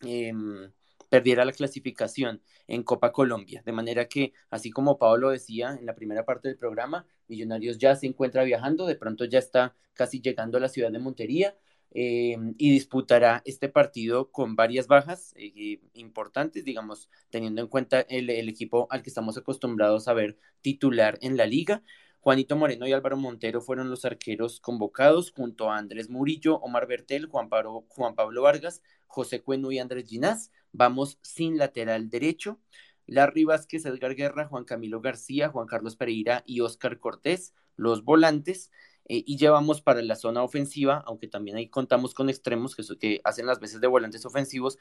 Em, 0.00 0.72
perdiera 1.12 1.44
la 1.44 1.52
clasificación 1.52 2.40
en 2.66 2.82
Copa 2.84 3.12
Colombia. 3.12 3.62
De 3.66 3.72
manera 3.72 4.08
que, 4.08 4.32
así 4.48 4.70
como 4.70 4.96
Pablo 4.96 5.28
decía 5.28 5.76
en 5.78 5.84
la 5.84 5.94
primera 5.94 6.24
parte 6.24 6.48
del 6.48 6.56
programa, 6.56 7.06
Millonarios 7.28 7.76
ya 7.76 7.94
se 7.96 8.06
encuentra 8.06 8.44
viajando, 8.44 8.86
de 8.86 8.96
pronto 8.96 9.26
ya 9.26 9.38
está 9.38 9.76
casi 9.92 10.22
llegando 10.22 10.56
a 10.56 10.62
la 10.62 10.70
ciudad 10.70 10.90
de 10.90 10.98
Montería 11.00 11.54
eh, 11.90 12.38
y 12.56 12.70
disputará 12.70 13.42
este 13.44 13.68
partido 13.68 14.32
con 14.32 14.56
varias 14.56 14.86
bajas 14.86 15.34
eh, 15.36 15.80
importantes, 15.92 16.64
digamos, 16.64 17.10
teniendo 17.28 17.60
en 17.60 17.68
cuenta 17.68 18.00
el, 18.00 18.30
el 18.30 18.48
equipo 18.48 18.86
al 18.88 19.02
que 19.02 19.10
estamos 19.10 19.36
acostumbrados 19.36 20.08
a 20.08 20.14
ver 20.14 20.38
titular 20.62 21.18
en 21.20 21.36
la 21.36 21.44
liga. 21.44 21.82
Juanito 22.20 22.56
Moreno 22.56 22.86
y 22.86 22.92
Álvaro 22.92 23.18
Montero 23.18 23.60
fueron 23.60 23.90
los 23.90 24.06
arqueros 24.06 24.60
convocados 24.60 25.30
junto 25.32 25.70
a 25.70 25.76
Andrés 25.76 26.08
Murillo, 26.08 26.56
Omar 26.60 26.86
Bertel, 26.86 27.26
Juan 27.26 27.50
Pablo, 27.50 27.84
Juan 27.88 28.14
Pablo 28.14 28.40
Vargas, 28.40 28.80
José 29.08 29.42
Cueno 29.42 29.72
y 29.72 29.78
Andrés 29.78 30.08
Ginás. 30.08 30.50
Vamos 30.72 31.18
sin 31.22 31.58
lateral 31.58 32.10
derecho. 32.10 32.60
Larry 33.06 33.44
Vázquez, 33.44 33.84
Edgar 33.84 34.14
Guerra, 34.14 34.46
Juan 34.46 34.64
Camilo 34.64 35.00
García, 35.00 35.48
Juan 35.48 35.66
Carlos 35.66 35.96
Pereira 35.96 36.42
y 36.46 36.60
Oscar 36.60 36.98
Cortés, 36.98 37.54
los 37.76 38.04
volantes. 38.04 38.70
Eh, 39.06 39.24
y 39.26 39.36
llevamos 39.36 39.82
para 39.82 40.00
la 40.02 40.14
zona 40.14 40.42
ofensiva, 40.44 41.02
aunque 41.06 41.26
también 41.26 41.56
ahí 41.56 41.68
contamos 41.68 42.14
con 42.14 42.30
extremos 42.30 42.76
que, 42.76 42.84
que 42.98 43.20
hacen 43.24 43.46
las 43.46 43.58
veces 43.58 43.80
de 43.80 43.88
volantes 43.88 44.24
ofensivos, 44.24 44.78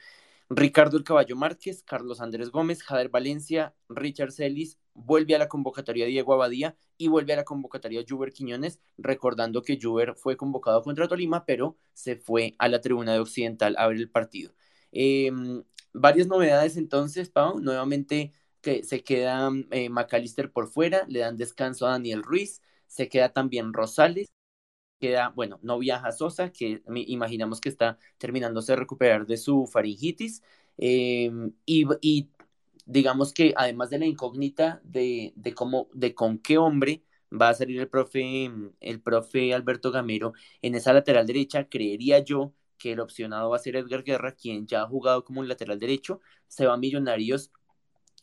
Ricardo 0.48 0.96
El 0.96 1.04
Caballo 1.04 1.34
Márquez, 1.36 1.82
Carlos 1.82 2.20
Andrés 2.20 2.50
Gómez, 2.50 2.82
Jader 2.82 3.08
Valencia, 3.08 3.74
Richard 3.88 4.32
Celis, 4.32 4.78
vuelve 4.94 5.34
a 5.34 5.38
la 5.38 5.48
convocatoria 5.48 6.06
Diego 6.06 6.34
Abadía 6.34 6.76
y 6.98 7.08
vuelve 7.08 7.32
a 7.32 7.36
la 7.36 7.44
convocatoria 7.44 8.04
Juber 8.06 8.32
Quiñones, 8.32 8.80
recordando 8.98 9.62
que 9.62 9.78
Juber 9.80 10.14
fue 10.14 10.36
convocado 10.36 10.82
contra 10.82 11.08
Tolima, 11.08 11.44
pero 11.46 11.76
se 11.94 12.16
fue 12.16 12.54
a 12.58 12.68
la 12.68 12.80
tribuna 12.80 13.12
de 13.12 13.20
Occidental 13.20 13.74
a 13.78 13.86
ver 13.88 13.96
el 13.96 14.10
partido. 14.10 14.54
Em, 14.92 15.64
varias 15.92 16.26
novedades 16.26 16.76
entonces, 16.76 17.30
Pau, 17.30 17.60
nuevamente 17.60 18.32
que 18.60 18.84
se 18.84 19.02
queda 19.04 19.50
eh, 19.70 19.88
McAllister 19.90 20.52
por 20.52 20.68
fuera, 20.68 21.04
le 21.08 21.20
dan 21.20 21.36
descanso 21.36 21.86
a 21.86 21.90
Daniel 21.92 22.22
Ruiz, 22.22 22.62
se 22.86 23.08
queda 23.08 23.32
también 23.32 23.72
Rosales, 23.72 24.32
queda, 25.00 25.30
bueno, 25.30 25.58
no 25.62 25.78
viaja 25.78 26.12
Sosa, 26.12 26.52
que 26.52 26.82
imaginamos 27.06 27.60
que 27.60 27.68
está 27.68 27.98
terminándose 28.18 28.72
de 28.72 28.76
recuperar 28.76 29.26
de 29.26 29.36
su 29.36 29.66
faringitis, 29.66 30.42
em, 30.78 31.52
y, 31.66 31.86
digamos 32.86 33.32
que 33.32 33.54
además 33.56 33.90
de 33.90 33.98
la 33.98 34.06
incógnita 34.06 34.80
de, 34.84 35.32
de 35.36 35.54
cómo, 35.54 35.88
de 35.94 36.14
con 36.14 36.38
qué 36.38 36.58
hombre 36.58 37.04
va 37.32 37.50
a 37.50 37.54
salir 37.54 37.80
el 37.80 37.88
profe, 37.88 38.50
el 38.80 39.00
profe 39.02 39.54
Alberto 39.54 39.90
Gamero 39.92 40.32
en 40.62 40.74
esa 40.74 40.92
lateral 40.92 41.26
derecha, 41.26 41.68
creería 41.68 42.18
yo 42.20 42.52
que 42.82 42.92
el 42.92 43.00
opcionado 43.00 43.48
va 43.48 43.56
a 43.56 43.60
ser 43.60 43.76
Edgar 43.76 44.02
Guerra, 44.02 44.32
quien 44.32 44.66
ya 44.66 44.82
ha 44.82 44.88
jugado 44.88 45.24
como 45.24 45.40
un 45.40 45.46
lateral 45.46 45.78
derecho, 45.78 46.20
se 46.48 46.66
va 46.66 46.74
a 46.74 46.76
Millonarios 46.76 47.52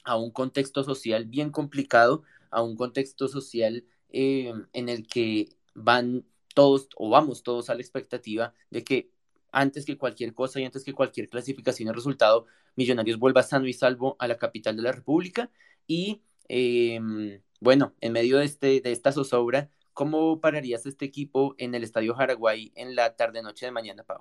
a 0.03 0.17
un 0.17 0.31
contexto 0.31 0.83
social 0.83 1.25
bien 1.25 1.49
complicado, 1.49 2.23
a 2.51 2.61
un 2.61 2.75
contexto 2.75 3.29
social 3.29 3.85
eh, 4.09 4.53
en 4.73 4.89
el 4.89 5.07
que 5.07 5.47
van 5.75 6.25
todos 6.53 6.89
o 6.97 7.09
vamos 7.09 7.41
todos 7.41 7.69
a 7.69 7.75
la 7.75 7.81
expectativa 7.81 8.53
de 8.69 8.83
que 8.83 9.11
antes 9.53 9.85
que 9.85 9.97
cualquier 9.97 10.33
cosa 10.33 10.59
y 10.59 10.65
antes 10.65 10.83
que 10.83 10.93
cualquier 10.93 11.29
clasificación 11.29 11.87
y 11.89 11.91
resultado, 11.93 12.45
Millonarios 12.75 13.17
vuelva 13.17 13.43
sano 13.43 13.65
y 13.65 13.73
salvo 13.73 14.17
a 14.19 14.27
la 14.27 14.37
capital 14.37 14.75
de 14.75 14.83
la 14.83 14.91
República. 14.91 15.49
Y 15.87 16.21
em, 16.49 17.41
bueno, 17.61 17.93
en 18.01 18.11
medio 18.13 18.37
de, 18.39 18.45
este, 18.45 18.81
de 18.81 18.91
esta 18.91 19.11
zozobra, 19.13 19.69
¿cómo 19.93 20.41
pararías 20.41 20.85
este 20.85 21.05
equipo 21.05 21.55
en 21.57 21.75
el 21.75 21.83
Estadio 21.83 22.13
Jaraguay 22.15 22.71
en 22.75 22.95
la 22.95 23.15
tarde-noche 23.15 23.65
de 23.65 23.71
mañana, 23.71 24.03
Pau? 24.03 24.19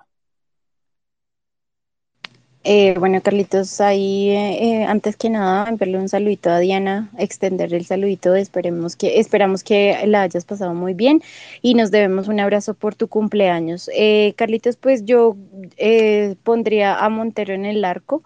Eh, 2.65 2.93
bueno, 2.99 3.21
Carlitos, 3.21 3.79
ahí 3.79 4.31
eh, 4.31 4.85
antes 4.85 5.15
que 5.15 5.29
nada, 5.29 5.67
enviarle 5.69 5.97
un 5.97 6.09
saludito 6.09 6.49
a 6.49 6.59
Diana, 6.59 7.09
extender 7.17 7.73
el 7.73 7.85
saludito, 7.85 8.35
esperemos 8.35 8.97
que, 8.97 9.19
esperamos 9.19 9.63
que 9.63 9.97
la 10.05 10.23
hayas 10.23 10.43
pasado 10.43 10.73
muy 10.73 10.93
bien 10.93 11.21
y 11.61 11.73
nos 11.73 11.89
debemos 11.89 12.27
un 12.27 12.39
abrazo 12.41 12.73
por 12.73 12.95
tu 12.95 13.07
cumpleaños. 13.07 13.89
Eh, 13.95 14.33
Carlitos, 14.35 14.75
pues 14.75 15.05
yo 15.05 15.37
pondría 16.43 16.97
a 16.99 17.09
Montero 17.09 17.53
en 17.53 17.65
el 17.65 17.85
arco. 17.85 18.23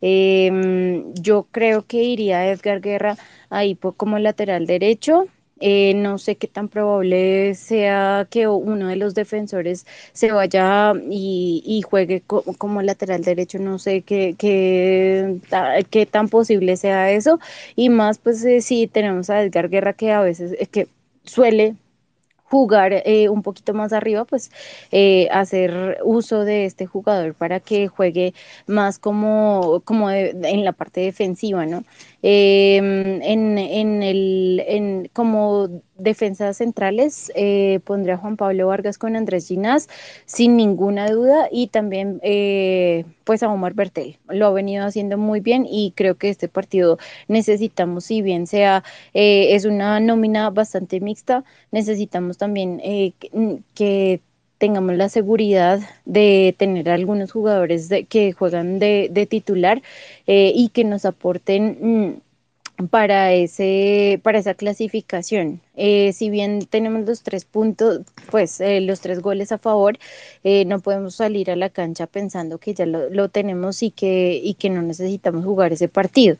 Em, 0.00 1.14
yo 1.14 1.46
creo 1.50 1.86
que 1.86 2.02
iría 2.02 2.50
Edgar 2.50 2.80
Guerra 2.80 3.16
ahí 3.50 3.76
como 3.96 4.18
lateral 4.18 4.66
derecho. 4.66 5.26
Eh, 5.58 5.94
no 5.94 6.18
sé 6.18 6.36
qué 6.36 6.48
tan 6.48 6.68
probable 6.68 7.54
sea 7.54 8.26
que 8.30 8.46
uno 8.46 8.88
de 8.88 8.96
los 8.96 9.14
defensores 9.14 9.86
se 10.12 10.30
vaya 10.30 10.92
y, 11.10 11.82
juegue 11.88 12.22
como 12.22 12.82
lateral 12.82 13.24
derecho, 13.24 13.58
no 13.58 13.78
sé 13.78 14.02
qué, 14.02 14.34
qué, 14.38 16.06
tan 16.10 16.28
posible 16.28 16.76
sea 16.76 17.10
eso. 17.10 17.38
Y 17.74 17.88
más, 17.88 18.18
pues 18.18 18.44
eh, 18.44 18.60
si 18.60 18.86
tenemos 18.86 19.30
a 19.30 19.42
Edgar 19.42 19.70
Guerra 19.70 19.94
que 19.94 20.12
a 20.12 20.20
veces 20.20 20.54
es 20.58 20.68
que 20.68 20.88
suele 21.24 21.76
jugar 22.50 22.92
eh, 23.04 23.28
un 23.28 23.42
poquito 23.42 23.74
más 23.74 23.92
arriba, 23.92 24.24
pues 24.24 24.50
eh, 24.92 25.28
hacer 25.32 25.98
uso 26.04 26.44
de 26.44 26.64
este 26.64 26.86
jugador 26.86 27.34
para 27.34 27.60
que 27.60 27.88
juegue 27.88 28.34
más 28.66 28.98
como, 28.98 29.82
como 29.84 30.10
en 30.10 30.64
la 30.64 30.72
parte 30.72 31.00
defensiva, 31.00 31.66
¿no? 31.66 31.82
Em, 32.22 33.20
en, 33.22 33.58
en, 33.58 34.02
el, 34.02 34.62
en, 34.66 35.10
como 35.12 35.82
defensas 35.98 36.58
centrales 36.58 37.32
eh, 37.34 37.80
pondré 37.84 38.12
a 38.12 38.16
Juan 38.16 38.36
Pablo 38.36 38.68
Vargas 38.68 38.98
con 38.98 39.16
Andrés 39.16 39.48
Ginás 39.48 39.88
sin 40.24 40.56
ninguna 40.56 41.10
duda 41.10 41.48
y 41.50 41.68
también 41.68 42.20
eh, 42.22 43.04
pues 43.24 43.42
a 43.42 43.50
Omar 43.50 43.74
Bertel. 43.74 44.18
Lo 44.28 44.46
ha 44.46 44.52
venido 44.52 44.84
haciendo 44.84 45.18
muy 45.18 45.40
bien 45.40 45.66
y 45.68 45.92
creo 45.96 46.16
que 46.16 46.28
este 46.28 46.48
partido 46.48 46.98
necesitamos, 47.28 48.04
si 48.04 48.22
bien 48.22 48.46
sea, 48.46 48.84
eh, 49.14 49.54
es 49.54 49.64
una 49.64 50.00
nómina 50.00 50.50
bastante 50.50 51.00
mixta, 51.00 51.44
necesitamos 51.70 52.38
también 52.38 52.80
que, 53.74 54.20
tengamos 54.58 54.96
la 54.96 55.10
seguridad 55.10 55.80
de 56.06 56.54
tener 56.56 56.88
algunos 56.88 57.30
jugadores 57.30 57.90
que 58.08 58.32
juegan 58.32 58.78
de, 58.78 59.08
de 59.10 59.26
titular 59.26 59.82
y 60.26 60.70
que 60.70 60.82
nos 60.82 61.04
aporten 61.04 61.76
mm, 61.78 62.25
para, 62.90 63.32
ese, 63.32 64.20
para 64.22 64.38
esa 64.38 64.54
clasificación. 64.54 65.60
Eh, 65.76 66.12
si 66.12 66.30
bien 66.30 66.66
tenemos 66.66 67.06
los 67.06 67.22
tres 67.22 67.44
puntos, 67.44 68.00
pues 68.30 68.60
eh, 68.60 68.80
los 68.80 69.00
tres 69.00 69.20
goles 69.20 69.52
a 69.52 69.58
favor, 69.58 69.98
eh, 70.44 70.64
no 70.64 70.80
podemos 70.80 71.16
salir 71.16 71.50
a 71.50 71.56
la 71.56 71.70
cancha 71.70 72.06
pensando 72.06 72.58
que 72.58 72.74
ya 72.74 72.86
lo, 72.86 73.10
lo, 73.10 73.28
tenemos 73.28 73.82
y 73.82 73.90
que, 73.90 74.40
y 74.42 74.54
que 74.54 74.70
no 74.70 74.82
necesitamos 74.82 75.44
jugar 75.44 75.72
ese 75.72 75.88
partido. 75.88 76.36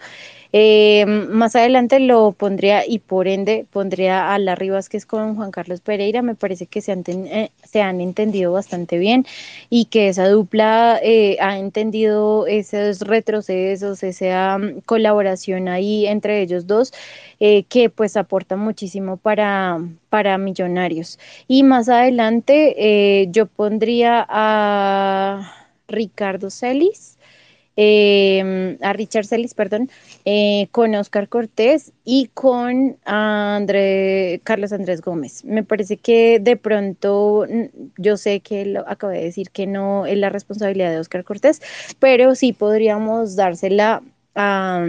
Eh, 0.58 1.04
más 1.04 1.54
adelante 1.54 2.00
lo 2.00 2.32
pondría 2.32 2.86
y 2.86 2.98
por 3.00 3.28
ende 3.28 3.66
pondría 3.70 4.32
a 4.32 4.38
Larry 4.38 4.70
Vázquez 4.70 5.04
con 5.04 5.36
Juan 5.36 5.50
Carlos 5.50 5.82
Pereira. 5.82 6.22
Me 6.22 6.34
parece 6.34 6.66
que 6.66 6.80
se 6.80 6.92
han, 6.92 7.04
eh, 7.06 7.50
se 7.62 7.82
han 7.82 8.00
entendido 8.00 8.52
bastante 8.52 8.96
bien 8.96 9.26
y 9.68 9.84
que 9.84 10.08
esa 10.08 10.26
dupla 10.30 10.98
eh, 11.02 11.36
ha 11.42 11.58
entendido 11.58 12.46
esos 12.46 13.00
retrocesos, 13.02 14.02
esa 14.02 14.56
mm, 14.56 14.80
colaboración 14.86 15.68
ahí 15.68 16.06
entre 16.06 16.40
ellos 16.40 16.66
dos. 16.66 16.92
que 17.38 17.90
pues 17.94 18.16
aporta 18.16 18.56
muchísimo 18.56 19.18
para, 19.18 19.78
para 20.08 20.38
millonarios. 20.38 21.18
Y 21.48 21.64
más 21.64 21.88
adelante 21.90 23.28
yo 23.30 23.44
pondría 23.46 24.24
a 24.28 25.52
Ricardo 25.88 26.48
Celis 26.50 27.15
Em, 27.76 28.78
a 28.80 28.92
Richard 28.94 29.26
Celis, 29.26 29.52
perdón, 29.54 29.90
eh, 30.24 30.68
con 30.70 30.94
Oscar 30.94 31.28
Cortés 31.28 31.92
y 32.04 32.28
con 32.32 32.96
André, 33.04 34.40
Carlos 34.44 34.72
Andrés 34.72 35.02
Gómez. 35.02 35.44
Me 35.44 35.62
parece 35.62 35.98
que 35.98 36.40
de 36.40 36.56
pronto, 36.56 37.46
yo 37.98 38.16
sé 38.16 38.40
que 38.40 38.64
lo 38.64 38.88
acabé 38.88 39.18
de 39.18 39.24
decir 39.24 39.50
que 39.50 39.66
no 39.66 40.06
es 40.06 40.16
la 40.16 40.30
responsabilidad 40.30 40.90
de 40.90 41.00
Oscar 41.00 41.24
Cortés, 41.24 41.60
pero 41.98 42.34
sí 42.34 42.52
podríamos 42.54 43.36
dársela 43.36 44.02
a 44.34 44.84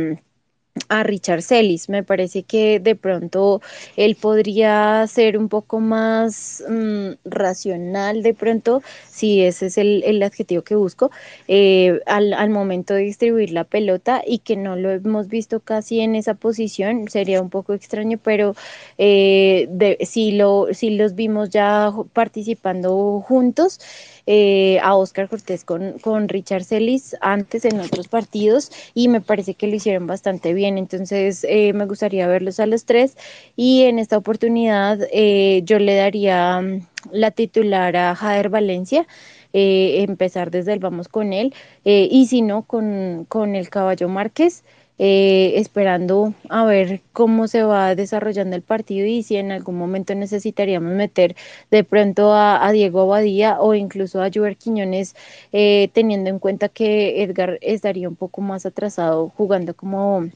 a 0.90 1.04
Richard 1.04 1.42
Celis. 1.42 1.90
Me 1.90 2.04
parece 2.04 2.44
que 2.44 2.80
de 2.80 2.96
pronto 2.96 3.62
él 3.96 4.16
podría 4.16 5.06
ser 5.08 5.38
un 5.38 5.50
poco 5.50 5.80
más 5.80 6.64
mm, 6.68 7.12
racional 7.26 8.24
de 8.24 8.34
pronto, 8.34 8.82
si 9.10 9.42
ese 9.42 9.68
es 9.68 9.78
el, 9.78 10.04
el 10.06 10.22
adjetivo 10.24 10.64
que 10.64 10.76
busco, 10.76 11.12
eh, 11.48 12.00
al, 12.06 12.34
al, 12.34 12.50
momento 12.50 12.94
de 12.94 13.02
distribuir 13.02 13.52
la 13.52 13.64
pelota 13.64 14.22
y 14.26 14.40
que 14.40 14.56
no 14.56 14.76
lo 14.76 14.92
hemos 14.92 15.28
visto 15.28 15.60
casi 15.60 16.00
en 16.00 16.16
esa 16.16 16.34
posición, 16.34 17.08
sería 17.10 17.42
un 17.42 17.50
poco 17.50 17.74
extraño, 17.74 18.20
pero 18.24 18.56
eh, 18.98 19.98
si, 20.02 20.32
lo, 20.34 20.68
si 20.74 20.92
los 20.92 21.16
vimos 21.16 21.50
ya 21.50 21.92
participando 22.14 23.22
juntos 23.28 23.80
eh, 24.28 24.80
a 24.84 24.96
Oscar 24.96 25.30
Cortés 25.30 25.64
con, 25.64 26.00
con 26.00 26.28
Richard 26.28 26.66
Celis 26.66 27.16
antes 27.22 27.64
en 27.66 27.80
otros 27.80 28.08
partidos 28.10 28.72
y 28.94 29.08
me 29.08 29.22
parece 29.22 29.54
que 29.54 29.68
lo 29.68 29.76
hicieron 29.76 30.06
bastante 30.06 30.54
bien. 30.54 30.78
Entonces 30.78 31.46
eh, 31.50 31.74
me 31.74 31.86
gustaría 31.86 32.28
verlos 32.28 32.60
a 32.60 32.66
los 32.66 32.86
tres 32.86 33.18
y 33.56 33.84
en 33.84 34.00
esta 34.00 34.18
oportunidad 34.18 35.00
eh, 35.12 35.62
yo 35.64 35.80
le 35.80 35.96
daría 35.96 36.62
mm, 36.62 36.82
la 37.12 37.32
titular 37.32 37.96
a 37.96 38.16
Jader 38.16 38.50
Valencia. 38.50 39.08
Empezar 39.54 40.52
desde 40.52 40.74
el 40.74 40.80
vamos 40.80 41.08
con 41.08 41.34
él 41.34 41.52
y 41.84 42.28
si 42.28 42.44
no 42.44 42.64
con, 42.64 43.26
con 43.28 43.56
el 43.56 43.70
caballo 43.70 44.08
Márquez 44.08 44.64
eh, 45.00 45.54
esperando 45.58 46.34
a 46.50 46.66
ver 46.66 47.02
cómo 47.14 47.48
se 47.48 47.64
va 47.64 47.96
desarrollando 47.96 48.56
el 48.56 48.64
partido 48.64 49.06
y 49.08 49.24
si 49.24 49.38
en 49.38 49.52
algún 49.52 49.78
momento 49.78 50.16
necesitaríamos 50.16 50.94
meter 50.94 51.36
de 51.72 51.84
pronto 51.84 52.34
a, 52.34 52.72
Diego 52.72 53.02
Abadía 53.02 53.60
o 53.62 53.74
incluso 53.76 54.22
a 54.22 54.30
Juber 54.34 54.58
Quiñones, 54.58 55.16
eh, 55.52 55.90
teniendo 55.94 56.30
en 56.30 56.40
cuenta 56.40 56.70
que 56.70 57.24
Edgar 57.24 57.60
estaría 57.62 58.10
un 58.10 58.16
poco 58.16 58.42
más 58.42 58.66
atrasado 58.66 59.30
jugando 59.30 59.76
como 59.76 60.30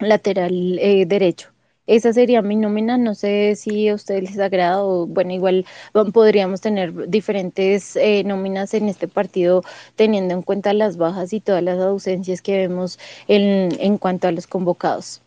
lateral 0.00 0.78
eh, 0.80 1.06
derecho. 1.06 1.55
Esa 1.86 2.12
sería 2.12 2.42
mi 2.42 2.56
nómina, 2.56 2.98
no 2.98 3.14
sé 3.14 3.54
si 3.56 3.88
a 3.88 3.94
ustedes 3.94 4.22
les 4.30 4.38
agrada 4.40 4.82
o 4.82 5.06
bueno, 5.06 5.32
igual 5.32 5.64
podríamos 6.12 6.60
tener 6.60 7.08
diferentes 7.08 7.94
eh, 7.96 8.24
nóminas 8.24 8.74
en 8.74 8.88
este 8.88 9.06
partido 9.06 9.62
teniendo 9.94 10.34
en 10.34 10.42
cuenta 10.42 10.72
las 10.72 10.96
bajas 10.96 11.32
y 11.32 11.40
todas 11.40 11.62
las 11.62 11.78
ausencias 11.78 12.42
que 12.42 12.56
vemos 12.56 12.98
en, 13.28 13.70
en 13.80 13.98
cuanto 13.98 14.26
a 14.26 14.32
los 14.32 14.48
convocados. 14.48 15.22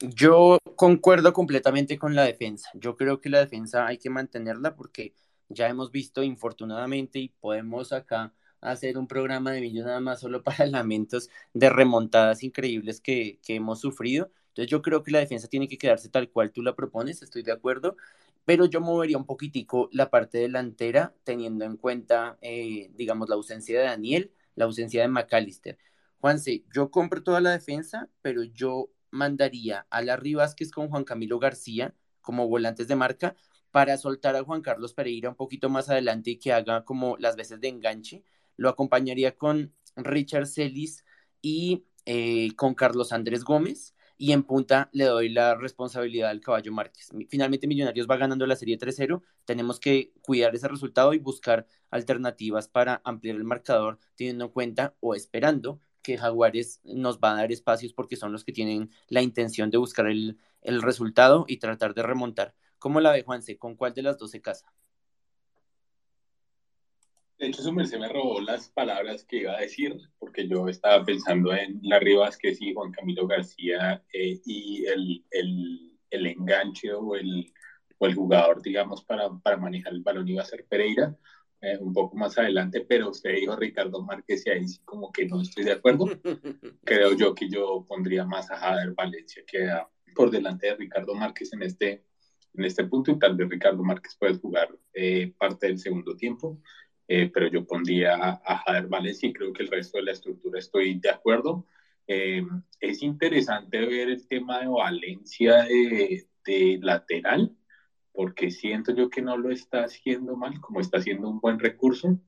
Yo 0.00 0.58
concuerdo 0.76 1.32
completamente 1.32 1.96
con 1.98 2.14
la 2.14 2.24
defensa. 2.24 2.68
Yo 2.74 2.96
creo 2.96 3.20
que 3.20 3.30
la 3.30 3.38
defensa 3.38 3.86
hay 3.86 3.98
que 3.98 4.10
mantenerla 4.10 4.74
porque 4.74 5.14
ya 5.48 5.68
hemos 5.68 5.90
visto 5.92 6.22
infortunadamente 6.22 7.18
y 7.18 7.28
podemos 7.28 7.92
acá 7.92 8.34
hacer 8.60 8.98
un 8.98 9.06
programa 9.06 9.52
de 9.52 9.60
vídeo 9.60 9.84
nada 9.84 10.00
más 10.00 10.20
solo 10.20 10.42
para 10.44 10.66
lamentos 10.66 11.30
de 11.54 11.70
remontadas 11.70 12.42
increíbles 12.42 13.00
que, 13.00 13.38
que 13.42 13.54
hemos 13.54 13.80
sufrido 13.80 14.30
entonces 14.52 14.70
yo 14.70 14.82
creo 14.82 15.02
que 15.02 15.10
la 15.10 15.18
defensa 15.20 15.48
tiene 15.48 15.66
que 15.66 15.78
quedarse 15.78 16.10
tal 16.10 16.30
cual 16.30 16.52
tú 16.52 16.62
la 16.62 16.76
propones, 16.76 17.22
estoy 17.22 17.42
de 17.42 17.52
acuerdo, 17.52 17.96
pero 18.44 18.66
yo 18.66 18.80
movería 18.82 19.16
un 19.16 19.24
poquitico 19.24 19.88
la 19.92 20.10
parte 20.10 20.38
delantera 20.38 21.14
teniendo 21.24 21.64
en 21.64 21.76
cuenta, 21.78 22.38
eh, 22.42 22.90
digamos, 22.94 23.28
la 23.30 23.36
ausencia 23.36 23.78
de 23.78 23.86
Daniel, 23.86 24.32
la 24.54 24.66
ausencia 24.66 25.00
de 25.02 25.08
McAllister. 25.08 25.78
Juanse, 26.20 26.64
yo 26.74 26.90
compro 26.90 27.22
toda 27.22 27.40
la 27.40 27.52
defensa, 27.52 28.10
pero 28.20 28.42
yo 28.42 28.90
mandaría 29.10 29.86
a 29.90 30.02
Larry 30.02 30.34
Vázquez 30.34 30.70
con 30.70 30.88
Juan 30.88 31.04
Camilo 31.04 31.38
García 31.38 31.94
como 32.20 32.48
volantes 32.48 32.88
de 32.88 32.96
marca 32.96 33.36
para 33.70 33.96
soltar 33.96 34.36
a 34.36 34.44
Juan 34.44 34.60
Carlos 34.60 34.92
Pereira 34.92 35.30
un 35.30 35.34
poquito 35.36 35.70
más 35.70 35.88
adelante 35.88 36.32
y 36.32 36.38
que 36.38 36.52
haga 36.52 36.84
como 36.84 37.16
las 37.18 37.36
veces 37.36 37.60
de 37.60 37.68
enganche. 37.68 38.22
Lo 38.56 38.68
acompañaría 38.68 39.36
con 39.36 39.72
Richard 39.96 40.46
Celis 40.46 41.04
y 41.40 41.84
eh, 42.06 42.54
con 42.56 42.74
Carlos 42.74 43.12
Andrés 43.12 43.44
Gómez 43.44 43.94
y 44.18 44.32
en 44.32 44.42
punta 44.44 44.88
le 44.92 45.04
doy 45.04 45.28
la 45.28 45.54
responsabilidad 45.54 46.30
al 46.30 46.40
caballo 46.40 46.72
Márquez. 46.72 47.10
Finalmente 47.28 47.66
Millonarios 47.66 48.06
va 48.08 48.16
ganando 48.16 48.46
la 48.46 48.56
serie 48.56 48.78
3-0, 48.78 49.22
tenemos 49.44 49.80
que 49.80 50.12
cuidar 50.22 50.54
ese 50.54 50.68
resultado 50.68 51.12
y 51.14 51.18
buscar 51.18 51.66
alternativas 51.90 52.68
para 52.68 53.00
ampliar 53.04 53.36
el 53.36 53.44
marcador, 53.44 53.98
teniendo 54.16 54.46
en 54.46 54.50
cuenta 54.50 54.94
o 55.00 55.14
esperando 55.14 55.80
que 56.02 56.18
Jaguares 56.18 56.80
nos 56.84 57.18
va 57.18 57.32
a 57.32 57.36
dar 57.36 57.52
espacios 57.52 57.92
porque 57.92 58.16
son 58.16 58.32
los 58.32 58.44
que 58.44 58.52
tienen 58.52 58.90
la 59.08 59.22
intención 59.22 59.70
de 59.70 59.78
buscar 59.78 60.06
el, 60.06 60.38
el 60.62 60.82
resultado 60.82 61.44
y 61.48 61.58
tratar 61.58 61.94
de 61.94 62.02
remontar. 62.02 62.54
¿Cómo 62.78 63.00
la 63.00 63.12
ve 63.12 63.22
Juanse? 63.22 63.58
¿Con 63.58 63.76
cuál 63.76 63.94
de 63.94 64.02
las 64.02 64.18
dos 64.18 64.30
se 64.32 64.40
casa? 64.40 64.72
De 67.42 67.48
hecho, 67.48 67.60
su 67.60 67.72
merced 67.72 67.98
me 67.98 68.08
robó 68.08 68.40
las 68.40 68.68
palabras 68.68 69.24
que 69.24 69.38
iba 69.38 69.54
a 69.54 69.62
decir, 69.62 69.98
porque 70.20 70.46
yo 70.46 70.68
estaba 70.68 71.04
pensando 71.04 71.52
en 71.52 71.80
Larry 71.82 72.14
Vázquez 72.14 72.62
y 72.62 72.72
Juan 72.72 72.92
Camilo 72.92 73.26
García 73.26 74.00
eh, 74.12 74.40
y 74.44 74.84
el, 74.84 75.24
el, 75.32 75.98
el, 76.10 76.26
enganche 76.28 76.92
o 76.92 77.16
el, 77.16 77.52
o 77.98 78.06
el 78.06 78.14
jugador, 78.14 78.62
digamos, 78.62 79.02
para, 79.02 79.28
para 79.42 79.56
manejar 79.56 79.92
el 79.92 80.02
balón 80.02 80.28
iba 80.28 80.40
a 80.40 80.44
ser 80.44 80.66
Pereira. 80.68 81.16
Eh, 81.60 81.76
un 81.80 81.92
poco 81.92 82.16
más 82.16 82.38
adelante, 82.38 82.86
pero 82.88 83.10
usted 83.10 83.34
dijo 83.34 83.56
Ricardo 83.56 84.00
Márquez 84.04 84.46
y 84.46 84.50
ahí 84.50 84.68
sí 84.68 84.78
como 84.84 85.10
que 85.10 85.26
no 85.26 85.42
estoy 85.42 85.64
de 85.64 85.72
acuerdo. 85.72 86.06
Creo 86.84 87.16
yo 87.16 87.34
que 87.34 87.48
yo 87.48 87.84
pondría 87.88 88.24
más 88.24 88.52
a 88.52 88.56
Jader 88.56 88.92
Valencia 88.94 89.42
que 89.44 89.68
a, 89.68 89.88
por 90.14 90.30
delante 90.30 90.68
de 90.68 90.76
Ricardo 90.76 91.12
Márquez 91.16 91.52
en 91.54 91.62
este, 91.62 92.04
en 92.54 92.64
este 92.64 92.84
punto 92.84 93.10
y 93.10 93.18
tal 93.18 93.34
vez 93.34 93.48
Ricardo 93.48 93.82
Márquez 93.82 94.14
puede 94.16 94.34
jugar 94.34 94.68
eh, 94.94 95.34
parte 95.36 95.66
del 95.66 95.80
segundo 95.80 96.16
tiempo 96.16 96.60
eh, 97.08 97.30
pero 97.32 97.48
yo 97.48 97.66
pondría 97.66 98.14
a, 98.14 98.58
Jader 98.58 98.86
Valencia 98.86 99.28
y 99.28 99.32
creo 99.32 99.52
que 99.52 99.62
el 99.62 99.70
resto 99.70 99.98
de 99.98 100.04
la 100.04 100.12
estructura 100.12 100.58
estoy 100.58 100.98
de 100.98 101.10
acuerdo. 101.10 101.66
Eh, 102.06 102.42
es 102.80 103.02
interesante 103.02 103.78
ver 103.78 104.08
el 104.08 104.26
tema 104.26 104.60
de 104.60 104.68
Valencia 104.68 105.64
de, 105.64 106.26
de, 106.44 106.78
lateral, 106.82 107.56
porque 108.12 108.50
siento 108.50 108.94
yo 108.94 109.08
que 109.10 109.22
no 109.22 109.36
lo 109.36 109.50
está 109.50 109.84
haciendo 109.84 110.36
mal, 110.36 110.60
como 110.60 110.80
está 110.80 110.98
haciendo 110.98 111.28
un 111.28 111.40
buen 111.40 111.58
recurso. 111.58 112.18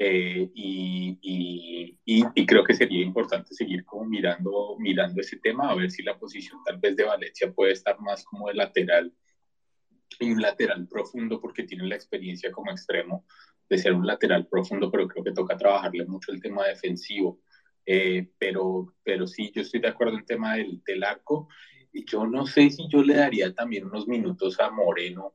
Eh, 0.00 0.48
y, 0.54 1.18
y, 1.20 1.98
y, 2.04 2.24
y, 2.32 2.46
creo 2.46 2.62
que 2.62 2.74
sería 2.74 3.02
importante 3.04 3.52
seguir 3.52 3.84
como 3.84 4.04
mirando, 4.04 4.76
mirando 4.78 5.20
ese 5.20 5.38
tema, 5.38 5.70
a 5.70 5.74
ver 5.74 5.90
si 5.90 6.04
la 6.04 6.16
posición 6.16 6.60
tal 6.64 6.78
vez 6.78 6.94
de 6.94 7.02
Valencia 7.02 7.52
puede 7.52 7.72
estar 7.72 7.98
más 8.00 8.24
como 8.24 8.46
de 8.46 8.54
lateral 8.54 9.12
y 10.18 10.32
un 10.32 10.40
lateral 10.40 10.86
profundo 10.88 11.40
porque 11.40 11.64
tiene 11.64 11.86
la 11.86 11.94
experiencia 11.94 12.50
como 12.50 12.70
extremo 12.70 13.24
de 13.68 13.78
ser 13.78 13.92
un 13.92 14.06
lateral 14.06 14.46
profundo, 14.46 14.90
pero 14.90 15.06
creo 15.06 15.24
que 15.24 15.32
toca 15.32 15.56
trabajarle 15.56 16.06
mucho 16.06 16.32
el 16.32 16.40
tema 16.40 16.66
defensivo. 16.66 17.40
Eh, 17.84 18.30
pero, 18.38 18.94
pero 19.02 19.26
sí, 19.26 19.50
yo 19.54 19.62
estoy 19.62 19.80
de 19.80 19.88
acuerdo 19.88 20.14
en 20.14 20.20
el 20.20 20.26
tema 20.26 20.56
del, 20.56 20.82
del, 20.86 21.04
arco. 21.04 21.48
Y 21.92 22.04
yo 22.04 22.26
no 22.26 22.46
sé 22.46 22.70
si 22.70 22.86
yo 22.88 23.02
le 23.02 23.14
daría 23.14 23.54
también 23.54 23.86
unos 23.86 24.06
minutos 24.06 24.60
a 24.60 24.70
Moreno, 24.70 25.32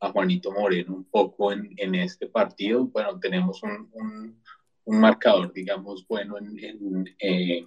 a 0.00 0.10
Juanito 0.10 0.52
Moreno, 0.52 0.94
un 0.94 1.04
poco 1.04 1.52
en, 1.52 1.72
en 1.76 1.94
este 1.94 2.28
partido. 2.28 2.86
Bueno, 2.86 3.18
tenemos 3.18 3.62
un, 3.62 3.88
un, 3.92 4.42
un 4.84 5.00
marcador, 5.00 5.52
digamos, 5.52 6.06
bueno 6.06 6.38
en, 6.38 6.58
en, 6.58 7.16
eh, 7.18 7.66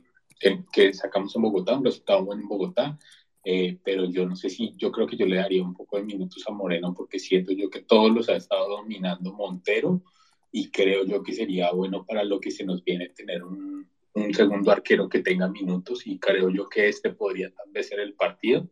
que 0.71 0.93
sacamos 0.93 1.35
en 1.35 1.41
Bogotá, 1.41 1.75
un 1.75 1.85
resultado 1.85 2.25
bueno 2.25 2.41
en 2.41 2.47
Bogotá. 2.47 2.97
Eh, 3.43 3.79
pero 3.83 4.05
yo 4.05 4.27
no 4.27 4.35
sé 4.35 4.49
si, 4.49 4.73
yo 4.77 4.91
creo 4.91 5.07
que 5.07 5.17
yo 5.17 5.25
le 5.25 5.37
daría 5.37 5.63
un 5.63 5.73
poco 5.73 5.97
de 5.97 6.03
minutos 6.03 6.43
a 6.47 6.51
Moreno 6.51 6.93
porque 6.93 7.17
siento 7.17 7.51
yo 7.53 7.71
que 7.71 7.81
todos 7.81 8.11
los 8.11 8.29
ha 8.29 8.35
estado 8.35 8.69
dominando 8.69 9.33
Montero 9.33 10.03
y 10.51 10.69
creo 10.69 11.05
yo 11.05 11.23
que 11.23 11.33
sería 11.33 11.71
bueno 11.71 12.05
para 12.05 12.23
lo 12.23 12.39
que 12.39 12.51
se 12.51 12.63
nos 12.63 12.83
viene 12.83 13.09
tener 13.09 13.43
un, 13.43 13.89
un 14.13 14.33
segundo 14.33 14.71
arquero 14.71 15.09
que 15.09 15.23
tenga 15.23 15.47
minutos 15.47 16.05
y 16.05 16.19
creo 16.19 16.49
yo 16.49 16.69
que 16.69 16.87
este 16.87 17.13
podría 17.13 17.51
tal 17.51 17.83
ser 17.83 17.99
el 17.99 18.13
partido. 18.13 18.69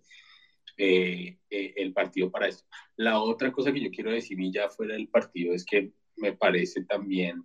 Eh, 0.78 1.39
eh, 1.49 1.74
el 1.76 1.91
partido 1.91 2.32
para 2.32 2.47
esto. 2.47 2.63
La 2.95 3.22
otra 3.22 3.51
cosa 3.51 3.74
que 3.74 3.82
yo 3.82 3.89
quiero 3.91 4.11
decir 4.11 4.39
y 4.39 4.49
ya 4.49 4.70
fuera 4.70 4.93
del 4.93 5.09
partido 5.09 5.53
es 5.53 5.65
que 5.65 5.91
me 6.15 6.32
parece 6.32 6.86
también 6.86 7.43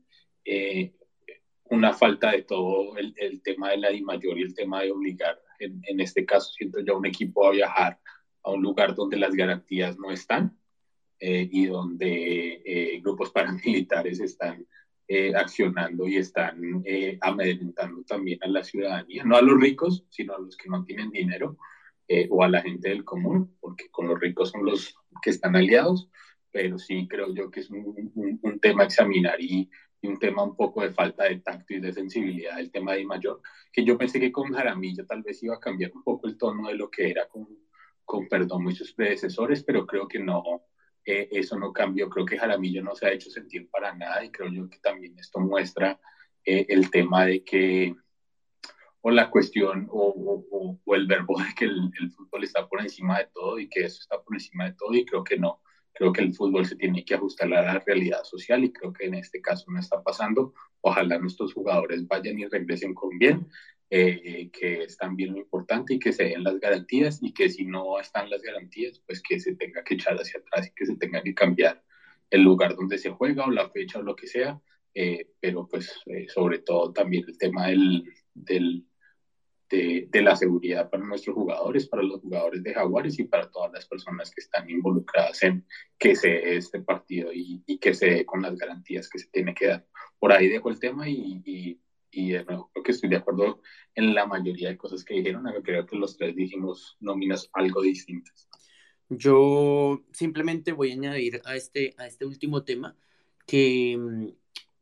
una 1.65 1.93
falta 1.95 2.31
de 2.31 2.43
todo 2.43 2.97
el, 2.97 3.13
el, 3.17 3.43
tema 3.43 3.71
de 3.71 3.79
la 3.79 3.91
I 3.91 4.03
mayor 4.03 4.39
y 4.39 4.43
el 4.43 4.55
tema 4.55 4.83
de 4.83 4.93
obligar 4.93 5.41
en, 5.59 5.81
en, 5.85 6.01
este 6.01 6.25
caso 6.25 6.53
siento 6.53 6.81
ya 6.81 6.95
un 6.95 7.07
equipo 7.07 7.47
a 7.47 7.53
viajar 7.53 7.99
a 8.43 8.51
un 8.51 8.63
lugar 8.63 8.95
donde 8.95 9.17
las 9.17 9.35
garantías 9.35 9.99
no 9.99 10.11
están 10.11 10.59
eh, 11.19 11.49
y 11.51 11.67
donde 11.67 12.63
eh, 12.65 13.01
grupos 13.01 13.31
paramilitares 13.33 14.21
están 14.21 14.67
eh, 15.07 15.35
accionando 15.37 16.09
y 16.09 16.17
están 16.17 16.83
eh, 16.87 17.19
amedrentando 17.21 18.03
también 18.05 18.39
a 18.43 18.49
la 18.49 18.65
ciudadanía, 18.65 19.23
no 19.23 19.37
a 19.37 19.43
los 19.43 19.61
ricos, 19.61 20.07
sino 20.09 20.35
a 20.35 20.39
los 20.39 20.57
que 20.57 20.71
no 20.71 20.83
tienen 20.83 21.11
dinero 21.11 21.59
eh, 22.09 22.27
o 22.31 22.43
a 22.43 22.49
la 22.49 22.63
gente 22.63 22.89
del 22.89 23.05
común, 23.05 23.55
porque 23.61 23.91
con 23.91 24.09
los 24.09 24.19
ricos 24.19 24.49
son 24.49 24.65
los 24.65 24.95
que 25.21 25.29
están 25.29 25.57
aliados, 25.57 26.09
pero 26.51 26.79
sí 26.79 27.07
creo 27.07 27.35
yo 27.35 27.51
que 27.51 27.61
es 27.61 27.69
un, 27.69 28.13
un, 28.15 28.41
un 28.43 28.61
tema 28.61 28.85
a 28.85 28.87
examinar 28.87 29.39
y, 29.43 29.69
un 30.07 30.19
tema 30.19 30.43
un 30.43 30.57
poco 30.57 30.83
de 30.83 30.93
falta 30.93 31.25
de 31.25 31.41
tacto 31.41 31.75
y 31.75 31.81
de 31.81 31.93
sensibilidad, 31.93 32.59
el 32.59 32.71
tema 32.71 32.93
de 32.95 33.05
mayor, 33.05 33.41
que 33.73 33.85
yo 33.85 33.97
pensé 33.99 34.21
que 34.21 34.33
con 34.33 34.53
Jaramillo 34.53 35.07
tal 35.07 35.23
vez 35.23 35.43
iba 35.43 35.57
a 35.57 35.61
cambiar 35.61 35.93
un 35.95 36.03
poco 36.03 36.27
el 36.27 36.37
tono 36.37 36.69
de 36.69 36.75
lo 36.75 36.91
que 36.91 37.11
era 37.11 37.29
con, 37.29 37.47
con 38.05 38.29
perdón 38.29 38.65
muchos 38.65 38.93
predecesores, 38.93 39.63
pero 39.65 39.87
creo 39.87 40.07
que 40.09 40.19
no, 40.19 40.43
eh, 41.05 41.29
eso 41.33 41.59
no 41.59 41.73
cambió, 41.73 42.09
creo 42.09 42.25
que 42.25 42.39
Jaramillo 42.39 42.83
no 42.83 42.95
se 42.95 43.07
ha 43.07 43.13
hecho 43.13 43.31
sentir 43.31 43.69
para 43.71 43.95
nada 43.95 44.25
y 44.25 44.31
creo 44.31 44.51
yo 44.51 44.69
que 44.69 44.79
también 44.79 45.19
esto 45.19 45.41
muestra 45.41 46.01
eh, 46.45 46.67
el 46.69 46.91
tema 46.91 47.27
de 47.27 47.45
que 47.45 47.95
o 49.07 49.11
la 49.11 49.31
cuestión 49.31 49.87
o, 49.91 50.81
o, 50.85 50.95
el 50.95 51.07
verbo 51.07 51.39
de 51.39 51.55
que 51.55 51.67
el, 51.67 52.11
fútbol 52.11 52.45
está 52.45 52.67
por 52.67 52.81
encima 52.81 53.19
de 53.19 53.29
todo 53.35 53.59
y 53.59 53.69
que 53.69 53.85
eso 53.85 53.99
está 54.01 54.23
por 54.23 54.35
encima 54.35 54.65
de 54.65 54.73
todo 54.73 54.95
y 54.95 55.05
creo 55.05 55.23
que 55.23 55.37
no. 55.37 55.61
Creo 55.95 56.13
que 56.13 56.23
el 56.23 56.35
fútbol 56.35 56.67
se 56.67 56.77
tiene 56.77 57.05
que 57.05 57.15
ajustar 57.15 57.53
a 57.55 57.63
la 57.63 57.79
realidad 57.79 58.25
social 58.25 58.65
y 58.65 58.73
creo 58.73 58.93
que 58.93 59.07
en 59.07 59.15
este 59.15 59.41
caso 59.41 59.71
no 59.71 59.79
está 59.79 60.03
pasando. 60.03 60.53
Ojalá 60.81 61.19
nuestros 61.19 61.55
jugadores 61.55 62.07
vayan 62.09 62.39
y 62.39 62.47
regresen 62.47 62.95
con 62.95 63.17
bien, 63.19 63.49
eh, 63.91 64.51
que 64.53 64.83
es 64.83 64.97
también 64.97 65.33
lo 65.33 65.39
importante 65.39 65.95
y 65.95 65.99
que 65.99 66.13
se 66.13 66.25
den 66.25 66.43
las 66.43 66.59
garantías 66.59 67.23
y 67.23 67.33
que 67.33 67.49
si 67.49 67.65
no 67.65 68.01
están 68.01 68.29
las 68.29 68.43
garantías, 68.43 69.01
pues 69.07 69.23
que 69.23 69.39
se 69.39 69.55
tenga 69.55 69.85
que 69.85 69.95
echar 69.95 70.17
hacia 70.17 70.41
atrás 70.41 70.67
y 70.67 70.75
que 70.75 70.87
se 70.87 70.97
tenga 70.97 71.23
que 71.23 71.35
cambiar 71.35 71.83
el 72.31 72.43
lugar 72.43 72.75
donde 72.75 72.99
se 72.99 73.11
juega 73.11 73.45
o 73.45 73.51
la 73.51 73.71
fecha 73.71 74.01
o 74.01 74.03
lo 74.03 74.17
que 74.17 74.27
sea, 74.27 74.61
eh, 74.95 75.29
pero 75.39 75.69
pues 75.69 75.93
eh, 76.07 76.27
sobre 76.29 76.59
todo 76.59 76.93
también 76.93 77.25
el 77.29 77.39
tema 77.39 77.69
del, 77.69 78.05
del 78.35 78.85
de, 79.71 80.23
la 80.23 80.37
seguridad 80.37 80.91
para 80.91 81.05
nuestros 81.05 81.35
jugadores, 81.35 81.89
para 81.89 82.03
los 82.03 82.21
jugadores 82.21 82.63
de 82.63 82.75
Jaguares 82.75 83.19
y 83.19 83.25
para 83.25 83.51
todas 83.51 83.73
las 83.73 83.87
personas 83.87 84.31
que 84.31 84.41
están 84.41 84.69
involucradas 84.69 85.43
en 85.43 85.67
que 85.99 86.15
se 86.15 86.29
dé 86.29 86.57
este 86.57 86.81
partido 86.81 87.31
y, 87.33 87.63
que 87.81 87.95
se 87.95 88.07
dé 88.07 88.27
con 88.27 88.43
las 88.43 88.57
garantías 88.57 89.09
que 89.09 89.19
se 89.19 89.29
tiene 89.29 89.55
que 89.55 89.67
dar. 89.67 89.87
Por 90.19 90.33
ahí 90.33 90.49
dejo 90.49 90.71
el 90.71 90.79
tema 90.79 91.09
y, 91.09 91.43
y, 91.45 92.31
de 92.31 92.45
nuevo 92.45 92.71
creo 92.73 92.85
que 92.85 92.93
estoy 92.93 93.11
de 93.11 93.17
acuerdo 93.17 93.61
en 93.95 94.15
la 94.15 94.27
mayoría 94.27 94.69
de 94.69 94.77
cosas 94.77 95.05
que 95.05 95.15
dijeron, 95.15 95.45
creo 95.63 95.85
que 95.87 95.97
los 95.97 96.17
tres 96.17 96.37
dijimos 96.37 96.97
nóminas 97.01 97.51
algo 97.53 97.83
distintas. 97.83 98.49
Yo 99.09 100.05
simplemente 100.13 100.73
voy 100.73 100.91
a 100.91 100.95
añadir 100.95 101.43
a 101.45 101.57
este, 101.57 101.95
a 101.99 102.07
este 102.07 102.25
último 102.25 102.65
tema 102.65 102.97
que 103.47 103.97
mm, 103.99 104.29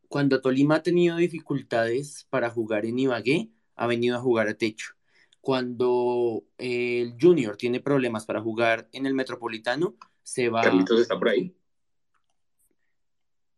cuando 0.07 0.41
Tolima 0.41 0.75
ha 0.75 0.83
tenido 0.83 1.17
dificultades 1.17 2.27
para 2.29 2.49
jugar 2.49 2.85
en 2.85 2.99
Ibagué, 2.99 3.49
ha 3.75 3.87
venido 3.87 4.17
a 4.17 4.21
jugar 4.21 4.47
a 4.47 4.53
techo. 4.53 4.93
Cuando 5.41 6.45
el 6.57 7.15
Junior 7.19 7.57
tiene 7.57 7.79
problemas 7.79 8.25
para 8.25 8.41
jugar 8.41 8.87
en 8.93 9.05
el 9.05 9.13
Metropolitano, 9.13 9.95
se 10.23 10.49
va. 10.49 10.61
Carlitos 10.61 11.01
está 11.01 11.19
por 11.19 11.29
ahí. 11.29 11.53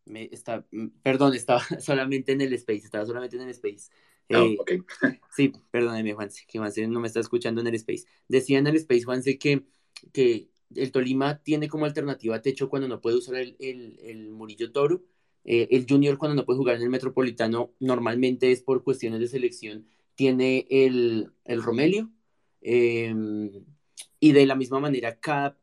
Me 0.05 0.30
está, 0.32 0.66
mm, 0.72 0.88
perdón, 1.01 1.34
estaba 1.34 1.61
solamente 1.80 2.32
en 2.32 2.41
el 2.41 2.53
space, 2.53 2.86
estaba 2.86 3.05
solamente 3.05 3.36
en 3.36 3.43
el 3.43 3.49
space. 3.49 3.89
Ah, 4.32 4.43
eh, 4.43 4.82
sí, 5.36 5.53
perdóneme, 5.70 6.13
Juanse, 6.13 6.45
que 6.47 6.57
Juanse 6.57 6.88
no 6.88 6.99
me 6.99 7.07
está 7.07 7.20
escuchando 7.20 7.61
en 7.61 7.68
el 7.68 7.76
space. 7.76 8.05
Decía 8.28 8.57
en 8.57 8.68
el 8.68 8.76
space, 8.78 9.03
Juanse, 9.03 9.38
que, 9.38 9.66
que 10.11 10.49
el 10.74 10.91
Tolima 10.91 11.41
tiene 11.43 11.68
como 11.68 11.86
alternativa 11.86 12.36
a 12.36 12.41
techo 12.41 12.70
cuando 12.70 12.88
no 12.88 13.01
puede 13.01 13.18
usar 13.18 13.36
el, 13.36 13.55
el, 13.59 14.30
Murillo 14.32 14.72
Toro. 14.72 15.03
Eh, 15.43 15.68
el 15.72 15.86
Junior 15.88 16.18
cuando 16.18 16.36
no 16.36 16.45
puede 16.45 16.57
jugar 16.57 16.78
en 16.78 16.82
el 16.82 16.89
Metropolitano 16.89 17.72
normalmente 17.80 18.51
es 18.51 18.63
por 18.63 18.84
cuestiones 18.84 19.20
de 19.20 19.28
selección 19.28 19.88
tiene 20.16 20.68
el, 20.70 21.32
el 21.45 21.61
Romelio. 21.63 22.11
Em, 22.61 23.51
y 24.20 24.32
de 24.32 24.45
la 24.45 24.55
misma 24.55 24.80
manera, 24.80 25.20
cada, 25.20 25.57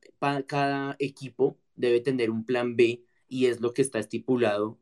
cada 0.47 0.97
equipo 0.99 1.59
debe 1.75 2.01
tener 2.01 2.31
un 2.31 2.45
plan 2.45 2.77
B 2.77 3.05
y 3.29 3.47
es 3.47 3.61
lo 3.61 3.73
que 3.73 3.83
está 3.83 3.99
estipulado, 3.99 4.79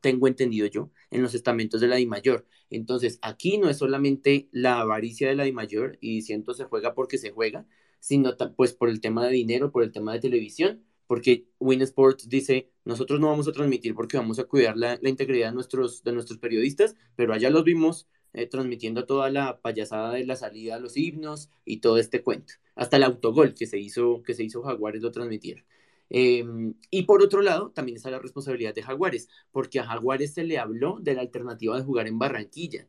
tengo 0.00 0.28
entendido 0.28 0.66
yo, 0.66 0.90
en 1.10 1.22
los 1.22 1.34
estamentos 1.34 1.80
de 1.80 1.88
la 1.88 1.96
DIMAYOR. 1.96 2.46
Entonces, 2.70 3.18
aquí 3.22 3.58
no 3.58 3.70
es 3.70 3.78
solamente 3.78 4.48
la 4.52 4.80
avaricia 4.80 5.28
de 5.28 5.34
la 5.34 5.44
DIMAYOR 5.44 5.98
y 6.00 6.16
diciendo 6.16 6.54
se 6.54 6.64
juega 6.64 6.94
porque 6.94 7.18
se 7.18 7.30
juega, 7.30 7.66
sino 8.00 8.36
pues 8.56 8.74
por 8.74 8.90
el 8.90 9.00
tema 9.00 9.26
de 9.26 9.32
dinero, 9.32 9.72
por 9.72 9.82
el 9.82 9.92
tema 9.92 10.12
de 10.12 10.20
televisión, 10.20 10.84
porque 11.06 11.48
Win 11.58 11.82
Sports 11.82 12.28
dice, 12.28 12.70
nosotros 12.84 13.20
no 13.20 13.28
vamos 13.28 13.48
a 13.48 13.52
transmitir 13.52 13.94
porque 13.94 14.16
vamos 14.16 14.38
a 14.38 14.44
cuidar 14.44 14.76
la, 14.76 14.98
la 15.00 15.08
integridad 15.08 15.48
de 15.48 15.54
nuestros, 15.54 16.02
de 16.04 16.12
nuestros 16.12 16.38
periodistas, 16.38 16.94
pero 17.16 17.32
allá 17.32 17.50
los 17.50 17.64
vimos 17.64 18.08
eh, 18.34 18.46
transmitiendo 18.46 19.06
toda 19.06 19.30
la 19.30 19.60
payasada 19.60 20.12
de 20.12 20.26
la 20.26 20.36
salida 20.36 20.76
a 20.76 20.80
los 20.80 20.96
himnos 20.96 21.50
y 21.64 21.78
todo 21.78 21.98
este 21.98 22.22
cuento. 22.22 22.54
Hasta 22.74 22.96
el 22.96 23.04
autogol 23.04 23.54
que 23.54 23.66
se 23.66 23.78
hizo, 23.78 24.22
que 24.22 24.34
se 24.34 24.44
hizo 24.44 24.62
Jaguares 24.62 25.02
lo 25.02 25.10
transmitieron. 25.12 25.64
Em, 26.10 26.74
y 26.90 27.02
por 27.04 27.22
otro 27.22 27.42
lado, 27.42 27.70
también 27.70 27.96
está 27.96 28.10
la 28.10 28.18
responsabilidad 28.18 28.74
de 28.74 28.82
Jaguares, 28.82 29.28
porque 29.50 29.80
a 29.80 29.84
Jaguares 29.86 30.34
se 30.34 30.44
le 30.44 30.58
habló 30.58 30.98
de 31.00 31.14
la 31.14 31.22
alternativa 31.22 31.76
de 31.76 31.84
jugar 31.84 32.06
en 32.08 32.18
Barranquilla. 32.18 32.88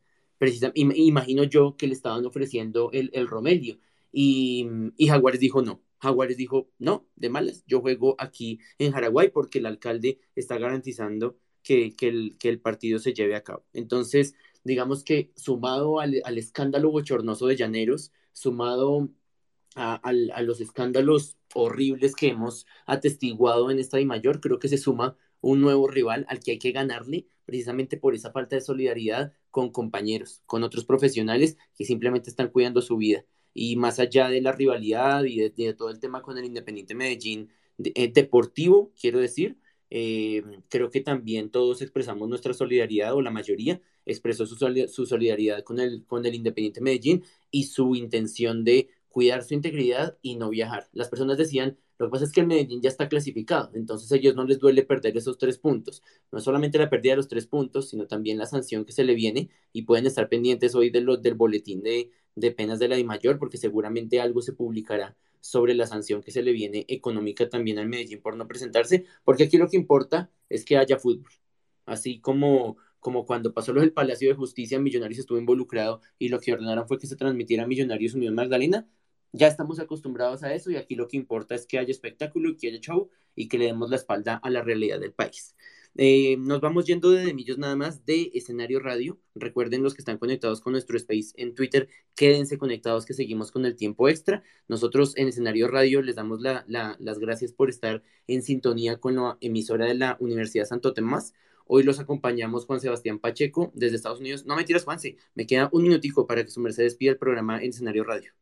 imagino 0.74 1.44
yo 1.44 1.76
que 1.76 1.86
le 1.86 1.94
estaban 1.94 2.26
ofreciendo 2.26 2.90
el, 2.92 3.10
el 3.14 3.26
Romelio 3.26 3.78
y, 4.12 4.68
y 4.96 5.08
Jaguares 5.08 5.40
dijo 5.40 5.62
no. 5.62 5.82
Jaguares 5.98 6.36
dijo, 6.36 6.68
no, 6.78 7.08
de 7.16 7.30
malas, 7.30 7.64
yo 7.66 7.80
juego 7.80 8.16
aquí 8.18 8.60
en 8.78 8.92
Jaraguay 8.92 9.30
porque 9.30 9.58
el 9.58 9.66
alcalde 9.66 10.20
está 10.34 10.58
garantizando 10.58 11.38
que, 11.62 11.96
que, 11.96 12.08
el, 12.08 12.36
que 12.38 12.48
el 12.48 12.60
partido 12.60 12.98
se 12.98 13.12
lleve 13.14 13.34
a 13.34 13.42
cabo. 13.42 13.64
Entonces, 13.72 14.34
digamos 14.66 15.04
que 15.04 15.30
sumado 15.36 16.00
al, 16.00 16.14
escándalo 16.36 16.90
bochornoso 16.90 17.46
de 17.46 17.56
Llaneros, 17.56 18.12
sumado 18.32 19.08
a, 19.76 20.12
los 20.42 20.60
escándalos 20.60 21.36
horribles 21.54 22.14
que 22.14 22.28
hemos 22.28 22.66
atestiguado 22.86 23.70
en 23.70 23.78
esta 23.78 24.02
mayor, 24.04 24.40
creo 24.40 24.58
que 24.58 24.68
se 24.68 24.78
suma 24.78 25.16
un 25.40 25.60
nuevo 25.60 25.86
rival 25.86 26.26
al 26.28 26.40
que 26.40 26.52
hay 26.52 26.58
que 26.58 26.72
ganarle 26.72 27.26
precisamente 27.44 27.96
por 27.96 28.14
esa 28.14 28.32
falta 28.32 28.56
de 28.56 28.62
solidaridad 28.62 29.32
con 29.50 29.70
compañeros, 29.70 30.42
con 30.46 30.64
otros 30.64 30.84
profesionales 30.84 31.56
que 31.76 31.84
simplemente 31.84 32.28
están 32.28 32.48
cuidando 32.48 32.82
su 32.82 32.96
vida. 32.96 33.24
Y 33.54 33.76
más 33.76 34.00
allá 34.00 34.28
de 34.28 34.42
la 34.42 34.52
rivalidad 34.52 35.24
y 35.24 35.48
de, 35.48 35.74
todo 35.74 35.90
el 35.90 36.00
tema 36.00 36.22
con 36.22 36.38
el 36.38 36.44
Independiente 36.44 36.94
Medellín 36.94 37.50
eh, 37.78 38.10
deportivo, 38.12 38.92
quiero 39.00 39.20
decir, 39.20 39.58
eh, 39.90 40.42
creo 40.68 40.90
que 40.90 41.00
también 41.00 41.50
todos 41.50 41.82
expresamos 41.82 42.28
nuestra 42.28 42.54
solidaridad, 42.54 43.14
o 43.14 43.22
la 43.22 43.30
mayoría 43.30 43.80
expresó 44.04 44.46
su, 44.46 44.56
solidaridad 45.06 45.62
con 45.64 45.80
el, 45.80 46.04
con 46.06 46.26
el 46.26 46.34
Independiente 46.34 46.80
Medellín 46.80 47.24
y 47.50 47.64
su 47.64 47.94
intención 47.94 48.64
de 48.64 48.88
cuidar 49.08 49.44
su 49.44 49.54
integridad 49.54 50.18
y 50.22 50.36
no 50.36 50.50
viajar. 50.50 50.88
Las 50.92 51.08
personas 51.08 51.38
decían, 51.38 51.78
lo 51.98 52.06
que 52.06 52.10
pasa 52.10 52.24
es 52.24 52.32
que 52.32 52.40
el 52.40 52.46
Medellín 52.46 52.82
ya 52.82 52.90
está 52.90 53.08
clasificado, 53.08 53.70
entonces 53.74 54.12
a 54.12 54.16
ellos 54.16 54.34
no 54.36 54.44
les 54.44 54.58
duele 54.58 54.82
perder 54.82 55.16
esos 55.16 55.38
tres 55.38 55.58
puntos. 55.58 56.02
No 56.30 56.40
solamente 56.40 56.78
la 56.78 56.90
pérdida 56.90 57.12
de 57.12 57.16
los 57.16 57.28
tres 57.28 57.46
puntos, 57.46 57.88
sino 57.88 58.06
también 58.06 58.36
la 58.38 58.46
sanción 58.46 58.84
que 58.84 58.92
se 58.92 59.04
le 59.04 59.14
viene 59.14 59.48
y 59.72 59.82
pueden 59.82 60.06
estar 60.06 60.28
pendientes 60.28 60.74
hoy 60.74 60.90
de 60.90 61.00
lo, 61.00 61.16
del 61.16 61.34
boletín 61.34 61.82
de, 61.82 62.10
de 62.34 62.50
penas 62.50 62.78
de 62.78 62.88
la 62.88 62.96
DIMAYOR, 62.96 63.38
porque 63.38 63.56
seguramente 63.56 64.20
algo 64.20 64.42
se 64.42 64.52
publicará 64.52 65.16
sobre 65.40 65.74
la 65.74 65.86
sanción 65.86 66.22
que 66.22 66.30
se 66.30 66.42
le 66.42 66.52
viene 66.52 66.84
económica 66.88 67.48
también 67.48 67.78
al 67.78 67.88
Medellín 67.88 68.20
por 68.20 68.36
no 68.36 68.46
presentarse, 68.46 69.04
porque 69.24 69.44
aquí 69.44 69.56
lo 69.56 69.68
que 69.68 69.76
importa 69.76 70.30
es 70.48 70.64
que 70.64 70.76
haya 70.76 70.98
fútbol. 70.98 71.30
Así 71.86 72.20
como, 72.20 72.76
como 73.00 73.24
cuando 73.26 73.54
pasó 73.54 73.72
lo 73.72 73.80
del 73.80 73.92
Palacio 73.92 74.28
de 74.28 74.34
Justicia, 74.34 74.78
Millonarios 74.78 75.20
estuvo 75.20 75.38
involucrado 75.38 76.00
y 76.18 76.28
lo 76.28 76.40
que 76.40 76.52
ordenaron 76.52 76.88
fue 76.88 76.98
que 76.98 77.06
se 77.06 77.16
transmitiera 77.16 77.66
Millonarios 77.66 78.14
Unión 78.14 78.34
Magdalena. 78.34 78.88
Ya 79.32 79.48
estamos 79.48 79.78
acostumbrados 79.80 80.42
a 80.42 80.54
eso 80.54 80.70
y 80.70 80.76
aquí 80.76 80.94
lo 80.94 81.08
que 81.08 81.16
importa 81.16 81.54
es 81.54 81.66
que 81.66 81.78
haya 81.78 81.90
espectáculo 81.90 82.50
y 82.50 82.56
que 82.56 82.68
haya 82.68 82.80
show 82.80 83.10
y 83.34 83.48
que 83.48 83.58
le 83.58 83.66
demos 83.66 83.90
la 83.90 83.96
espalda 83.96 84.36
a 84.36 84.50
la 84.50 84.62
realidad 84.62 84.98
del 84.98 85.12
país. 85.12 85.54
Eh, 85.98 86.36
nos 86.38 86.60
vamos 86.60 86.84
yendo 86.84 87.10
de 87.10 87.32
Millos 87.32 87.56
nada 87.56 87.74
más 87.74 88.04
de 88.04 88.30
escenario 88.34 88.80
radio. 88.80 89.18
Recuerden 89.34 89.82
los 89.82 89.94
que 89.94 90.02
están 90.02 90.18
conectados 90.18 90.60
con 90.60 90.72
nuestro 90.72 90.96
space 90.98 91.32
en 91.36 91.54
Twitter, 91.54 91.88
quédense 92.14 92.58
conectados 92.58 93.06
que 93.06 93.14
seguimos 93.14 93.50
con 93.50 93.64
el 93.64 93.76
tiempo 93.76 94.08
extra. 94.08 94.42
Nosotros 94.68 95.16
en 95.16 95.28
escenario 95.28 95.68
radio 95.68 96.02
les 96.02 96.16
damos 96.16 96.40
las 96.42 97.18
gracias 97.18 97.52
por 97.52 97.70
estar 97.70 98.02
en 98.26 98.42
sintonía 98.42 98.98
con 98.98 99.16
la 99.16 99.38
emisora 99.40 99.86
de 99.86 99.94
la 99.94 100.18
Universidad 100.20 100.66
Santo 100.66 100.92
Tomás. 100.92 101.32
Hoy 101.66 101.82
los 101.82 101.98
acompañamos 101.98 102.66
Juan 102.66 102.80
Sebastián 102.80 103.18
Pacheco 103.18 103.72
desde 103.74 103.96
Estados 103.96 104.20
Unidos. 104.20 104.44
No 104.44 104.54
me 104.54 104.64
tiras, 104.64 104.84
Juanse, 104.84 105.16
me 105.34 105.46
queda 105.46 105.70
un 105.72 105.82
minutico 105.82 106.26
para 106.26 106.44
que 106.44 106.50
su 106.50 106.60
merced 106.60 106.82
despida 106.84 107.12
el 107.12 107.18
programa 107.18 107.62
en 107.62 107.70
escenario 107.70 108.04
radio. 108.04 108.32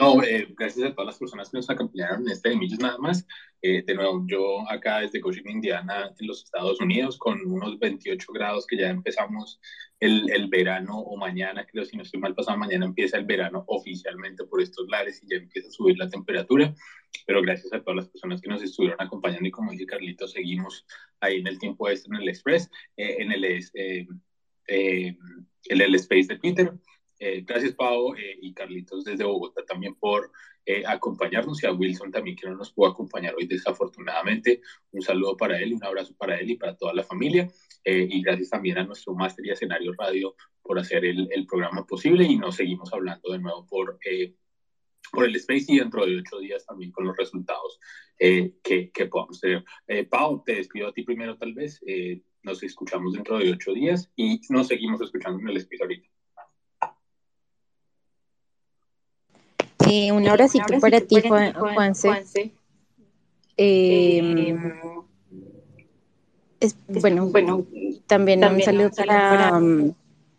No, 0.00 0.22
eh, 0.22 0.48
gracias 0.56 0.90
a 0.90 0.94
todas 0.94 1.08
las 1.08 1.18
personas 1.18 1.50
que 1.50 1.58
nos 1.58 1.68
acompañaron 1.68 2.22
en 2.22 2.32
este 2.32 2.56
Millos 2.56 2.78
nada 2.78 2.96
más. 2.96 3.26
Eh, 3.60 3.82
de 3.82 3.94
nuevo, 3.94 4.24
yo 4.26 4.66
acá 4.70 5.00
desde 5.00 5.20
Coaching, 5.20 5.42
Indiana, 5.44 6.10
en 6.18 6.26
los 6.26 6.44
Estados 6.44 6.80
Unidos, 6.80 7.18
con 7.18 7.38
unos 7.44 7.78
28 7.78 8.32
grados 8.32 8.66
que 8.66 8.78
ya 8.78 8.88
empezamos 8.88 9.60
el, 10.00 10.30
el, 10.30 10.48
verano, 10.48 10.98
o 10.98 11.18
mañana, 11.18 11.66
creo, 11.66 11.84
si 11.84 11.98
no 11.98 12.02
estoy 12.02 12.18
mal 12.18 12.34
pasado, 12.34 12.56
mañana 12.56 12.86
empieza 12.86 13.18
el 13.18 13.26
verano 13.26 13.62
oficialmente 13.66 14.44
por 14.44 14.62
estos 14.62 14.88
lares 14.88 15.22
y 15.22 15.28
ya 15.28 15.36
empieza 15.36 15.68
a 15.68 15.72
subir 15.72 15.98
la 15.98 16.08
temperatura. 16.08 16.74
Pero 17.26 17.42
gracias 17.42 17.70
a 17.74 17.82
todas 17.82 17.96
las 17.96 18.08
personas 18.08 18.40
que 18.40 18.48
nos 18.48 18.62
estuvieron 18.62 19.02
acompañando 19.02 19.46
y 19.46 19.50
como 19.50 19.70
dice 19.70 19.84
Carlito, 19.84 20.26
seguimos 20.26 20.86
ahí 21.20 21.40
en 21.40 21.46
el 21.46 21.58
tiempo 21.58 21.90
este, 21.90 22.08
en 22.08 22.22
el 22.22 22.28
Express, 22.30 22.70
eh, 22.96 23.16
en 23.18 23.32
el, 23.32 23.44
eh, 23.44 24.06
en 24.66 25.80
el 25.82 25.94
Space 25.96 26.28
de 26.28 26.38
Twitter. 26.38 26.72
Eh, 27.22 27.42
gracias, 27.46 27.74
Pau 27.74 28.14
eh, 28.14 28.38
y 28.40 28.54
Carlitos 28.54 29.04
desde 29.04 29.24
Bogotá 29.24 29.62
también 29.66 29.94
por 29.94 30.32
eh, 30.64 30.82
acompañarnos 30.86 31.62
y 31.62 31.66
a 31.66 31.72
Wilson 31.72 32.10
también 32.10 32.34
que 32.34 32.48
no 32.48 32.56
nos 32.56 32.72
pudo 32.72 32.88
acompañar 32.88 33.34
hoy 33.34 33.46
desafortunadamente. 33.46 34.62
Un 34.92 35.02
saludo 35.02 35.36
para 35.36 35.60
él, 35.60 35.74
un 35.74 35.84
abrazo 35.84 36.14
para 36.16 36.40
él 36.40 36.50
y 36.50 36.56
para 36.56 36.76
toda 36.76 36.94
la 36.94 37.04
familia. 37.04 37.46
y 37.84 38.22
gracias 38.22 38.50
también 38.50 38.78
a 38.78 38.84
nuestro 38.84 39.14
máster 39.14 39.44
y 39.46 39.50
escenario 39.50 39.92
radio 39.98 40.34
por 40.62 40.78
hacer 40.78 41.04
el, 41.04 41.28
el, 41.30 41.46
programa 41.46 41.86
posible 41.86 42.24
y 42.24 42.36
nos 42.36 42.56
seguimos 42.56 42.92
hablando 42.92 43.32
de 43.32 43.38
nuevo 43.38 43.66
por, 43.66 43.98
por 45.12 45.24
el 45.24 45.36
Space 45.36 45.66
y 45.68 45.78
dentro 45.78 46.06
de 46.06 46.18
ocho 46.18 46.38
días 46.38 46.64
también 46.66 46.90
con 46.92 47.04
los 47.06 47.16
resultados 47.16 47.80
que, 48.18 48.90
que, 48.92 49.06
podamos 49.06 49.40
tener. 49.40 49.64
Pau, 50.10 50.42
te 50.44 50.54
despido 50.56 50.88
a 50.88 50.92
ti 50.92 51.02
primero 51.02 51.36
tal 51.36 51.54
vez. 51.54 51.80
nos 52.42 52.62
escuchamos 52.62 53.12
dentro 53.14 53.38
de 53.38 53.50
ocho 53.50 53.72
días 53.72 54.10
y 54.16 54.40
nos 54.50 54.68
seguimos 54.68 55.00
escuchando 55.00 55.40
en 55.40 55.48
el 55.48 55.56
Space 55.56 55.82
ahorita. 55.82 56.09
Eh, 59.90 60.12
un 60.12 60.26
abracito 60.28 60.78
para 60.80 61.00
ti, 61.00 61.20
Juan, 61.26 61.52
Juanse. 61.52 62.52
Eh, 63.56 64.56
es, 66.60 66.76
bueno, 66.86 67.26
bueno, 67.26 67.66
también, 68.06 68.44
un 68.44 68.62
saludo 68.62 68.90
para, 68.90 69.60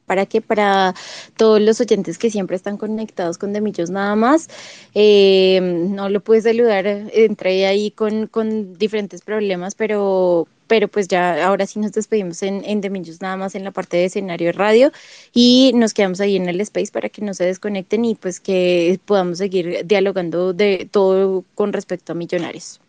para 0.05 0.25
que 0.25 0.41
para 0.41 0.93
todos 1.35 1.59
los 1.59 1.81
oyentes 1.81 2.17
que 2.17 2.29
siempre 2.29 2.55
están 2.55 2.77
conectados 2.77 3.37
con 3.37 3.53
Demillos 3.53 3.89
nada 3.89 4.15
más. 4.15 4.47
Eh, 4.93 5.59
no 5.61 6.09
lo 6.09 6.21
pude 6.21 6.41
saludar, 6.41 6.85
entré 6.85 7.65
ahí 7.65 7.91
con, 7.91 8.27
con 8.27 8.77
diferentes 8.77 9.21
problemas, 9.21 9.75
pero, 9.75 10.47
pero 10.71 10.87
pues 10.87 11.09
ya 11.09 11.45
ahora 11.45 11.67
sí 11.67 11.79
nos 11.79 11.91
despedimos 11.91 12.41
en, 12.43 12.63
en 12.63 12.79
Demillos 12.79 13.19
nada 13.19 13.35
más 13.35 13.55
en 13.55 13.65
la 13.65 13.71
parte 13.71 13.97
de 13.97 14.05
escenario 14.05 14.53
radio 14.53 14.89
y 15.33 15.73
nos 15.75 15.93
quedamos 15.93 16.21
ahí 16.21 16.37
en 16.37 16.47
el 16.47 16.61
space 16.61 16.93
para 16.93 17.09
que 17.09 17.21
no 17.21 17.33
se 17.33 17.43
desconecten 17.43 18.05
y 18.05 18.15
pues 18.15 18.39
que 18.39 18.97
podamos 19.03 19.39
seguir 19.39 19.85
dialogando 19.85 20.53
de 20.53 20.87
todo 20.89 21.43
con 21.55 21.73
respecto 21.73 22.13
a 22.13 22.15
millonarios. 22.15 22.79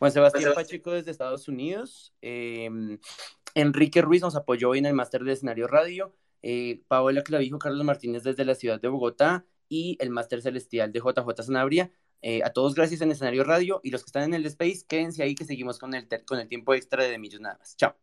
Juan 0.00 0.10
Sebastián 0.10 0.54
Pacheco 0.56 0.90
desde 0.90 1.12
Estados 1.12 1.46
Unidos. 1.46 2.12
Em, 2.20 2.98
Enrique 3.54 4.02
Ruiz 4.02 4.20
nos 4.20 4.34
apoyó 4.34 4.74
en 4.74 4.84
el 4.86 4.94
máster 4.94 5.22
de 5.22 5.34
escenario 5.34 5.68
radio 5.68 6.12
eh, 6.42 6.82
Paola 6.88 7.22
Clavijo, 7.22 7.60
Carlos 7.60 7.84
Martínez 7.84 8.24
desde 8.24 8.44
la 8.44 8.56
ciudad 8.56 8.80
de 8.80 8.88
Bogotá 8.88 9.46
y 9.68 9.96
el 10.00 10.10
máster 10.10 10.42
celestial 10.42 10.90
de 10.90 10.98
JJ 10.98 11.44
Sanabria. 11.44 11.92
Eh, 12.26 12.40
a 12.42 12.48
todos 12.54 12.74
gracias 12.74 13.02
en 13.02 13.10
escenario 13.10 13.44
radio 13.44 13.80
y 13.82 13.90
los 13.90 14.02
que 14.02 14.08
están 14.08 14.22
en 14.22 14.32
el 14.32 14.46
space, 14.46 14.86
quédense 14.88 15.22
ahí 15.22 15.34
que 15.34 15.44
seguimos 15.44 15.78
con 15.78 15.92
el, 15.92 16.08
con 16.24 16.38
el 16.38 16.48
tiempo 16.48 16.72
extra 16.72 17.04
de 17.04 17.18
Millos 17.18 17.42
nada 17.42 17.58
más. 17.58 17.76
Chao. 17.76 17.94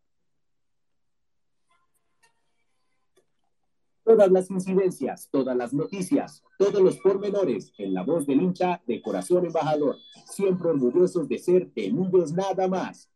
Todas 4.03 4.29
las 4.29 4.51
incidencias, 4.51 5.27
todas 5.31 5.57
las 5.57 5.73
noticias, 5.73 6.43
todos 6.59 6.83
los 6.83 6.97
pormenores 6.99 7.73
en 7.79 7.95
la 7.95 8.03
voz 8.03 8.27
del 8.27 8.43
hincha 8.43 8.79
de 8.85 9.01
corazón 9.01 9.47
embajador, 9.47 9.97
siempre 10.27 10.69
orgullosos 10.69 11.27
de 11.27 11.39
ser 11.39 11.73
de 11.73 11.91
Millos 11.91 12.31
nada 12.31 12.67
más. 12.67 13.09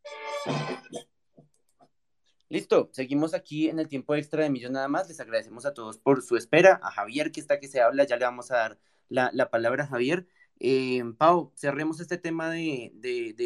Listo, 2.49 2.89
seguimos 2.93 3.35
aquí 3.35 3.69
en 3.69 3.77
el 3.77 3.87
tiempo 3.87 4.15
extra 4.15 4.41
de 4.41 4.49
Millón 4.49 4.73
nada 4.73 4.87
más. 4.87 5.07
Les 5.07 5.19
agradecemos 5.19 5.67
a 5.67 5.73
todos 5.75 5.99
por 5.99 6.23
su 6.23 6.35
espera. 6.35 6.79
A 6.81 6.89
Javier, 6.89 7.31
que 7.31 7.41
está 7.41 7.59
que 7.59 7.67
se 7.67 7.79
habla, 7.79 8.05
ya 8.05 8.17
le 8.17 8.25
vamos 8.25 8.49
a 8.49 8.55
dar 8.55 8.79
la, 9.09 9.49
palabra 9.51 9.83
a 9.83 9.87
Javier. 9.87 10.27
Eh, 10.59 11.03
Pau, 11.17 11.51
cerremos 11.55 11.99
este 11.99 12.17
tema 12.17 12.49
de, 12.49 12.91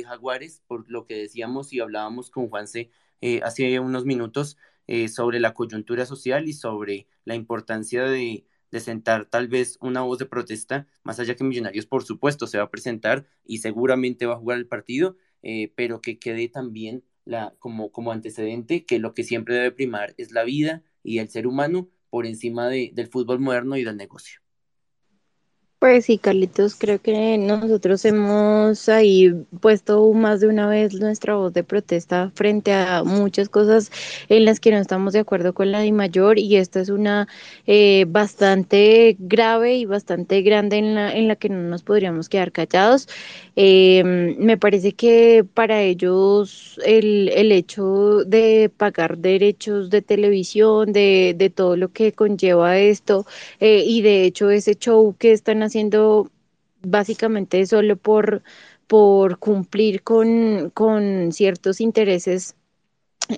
Jaguares 0.06 0.62
por 0.68 0.90
lo 0.90 1.06
que 1.06 1.16
decíamos 1.16 1.74
y 1.74 1.80
hablábamos 1.80 2.30
con 2.30 2.50
Juanse 2.50 2.92
eh, 3.22 3.42
hace 3.44 3.80
unos 3.80 4.06
minutos 4.06 4.58
eh, 4.88 5.08
sobre 5.08 5.40
la 5.40 5.54
coyuntura 5.54 6.06
social 6.06 6.48
y 6.48 6.54
sobre 6.54 7.08
la 7.26 7.36
importancia 7.36 8.04
de, 8.06 8.46
sentar 8.80 9.26
tal 9.26 9.48
vez 9.48 9.78
una 9.82 10.02
voz 10.02 10.20
de 10.20 10.26
protesta, 10.26 10.88
más 11.04 11.20
allá 11.20 11.36
que 11.36 11.44
Millonarios, 11.44 11.86
por 11.86 12.04
supuesto, 12.04 12.48
se 12.48 12.58
va 12.58 12.66
a 12.66 12.72
presentar 12.72 13.28
y 13.46 13.60
seguramente 13.60 14.26
va 14.26 14.34
a 14.36 14.38
jugar 14.38 14.58
el 14.58 14.68
partido, 14.68 15.18
eh, 15.44 15.72
pero 15.76 16.02
que 16.02 16.20
quede 16.20 16.50
también 16.50 17.04
la, 17.26 17.56
como, 17.60 18.12
antecedente 18.12 18.86
que 18.86 19.00
lo 19.00 19.14
que 19.14 19.24
siempre 19.24 19.56
debe 19.56 19.72
primar 19.72 20.16
es 20.18 20.32
la 20.32 20.44
vida 20.44 20.84
y 21.04 21.20
el 21.20 21.30
ser 21.30 21.48
humano 21.48 21.90
por 22.10 22.26
encima 22.26 22.68
de, 22.68 22.92
del 22.94 23.08
fútbol 23.08 23.40
moderno 23.40 23.78
y 23.78 23.84
del 23.84 23.98
negocio. 23.98 24.42
Pues 25.80 26.06
sí, 26.08 26.18
Carlitos, 26.18 26.76
creo 26.76 27.02
que 27.02 27.38
nosotros 27.38 28.04
hemos 28.04 28.90
ahí 28.90 29.32
puesto 29.62 30.12
más 30.12 30.42
de 30.42 30.48
una 30.50 30.68
vez 30.68 30.94
nuestra 30.96 31.36
voz 31.36 31.54
de 31.54 31.64
protesta 31.64 32.32
frente 32.36 32.74
a 32.74 33.04
muchas 33.06 33.48
cosas 33.48 33.90
en 34.28 34.44
las 34.44 34.60
que 34.60 34.72
no 34.72 34.78
estamos 34.78 35.14
de 35.14 35.20
acuerdo 35.20 35.54
con 35.54 35.72
la 35.72 35.90
mayor 35.94 36.38
y 36.38 36.58
esta 36.58 36.82
es 36.82 36.90
una 36.90 37.30
eh, 37.66 38.04
bastante 38.10 39.16
grave 39.20 39.76
y 39.78 39.86
bastante 39.86 40.42
grande 40.42 40.78
en 40.80 40.96
la, 40.96 41.14
en 41.16 41.30
la 41.30 41.38
que 41.38 41.48
no 41.48 41.60
nos 41.62 41.84
podríamos 41.84 42.28
quedar 42.28 42.52
callados. 42.52 43.08
Eh, 43.56 44.04
me 44.38 44.58
parece 44.58 44.94
que 44.94 45.46
para 45.54 45.82
ellos 45.82 46.80
el, 46.86 47.30
el 47.30 47.52
hecho 47.52 48.24
de 48.26 48.72
pagar 48.76 49.18
derechos 49.18 49.90
de 49.90 50.02
televisión, 50.02 50.94
de, 50.94 51.36
de 51.38 51.50
todo 51.50 51.76
lo 51.78 51.90
que 51.92 52.14
conlleva 52.14 52.78
esto 52.80 53.26
eh, 53.60 53.84
y 53.86 54.02
de 54.02 54.24
hecho 54.26 54.50
ese 54.50 54.76
show 54.76 55.16
que 55.20 55.32
están 55.34 55.58
haciendo 55.64 55.69
básicamente 56.82 57.66
solo 57.66 57.98
por, 57.98 58.44
por 58.88 59.38
cumplir 59.40 60.04
con, 60.04 60.72
con 60.74 61.32
ciertos 61.32 61.82
intereses 61.82 62.56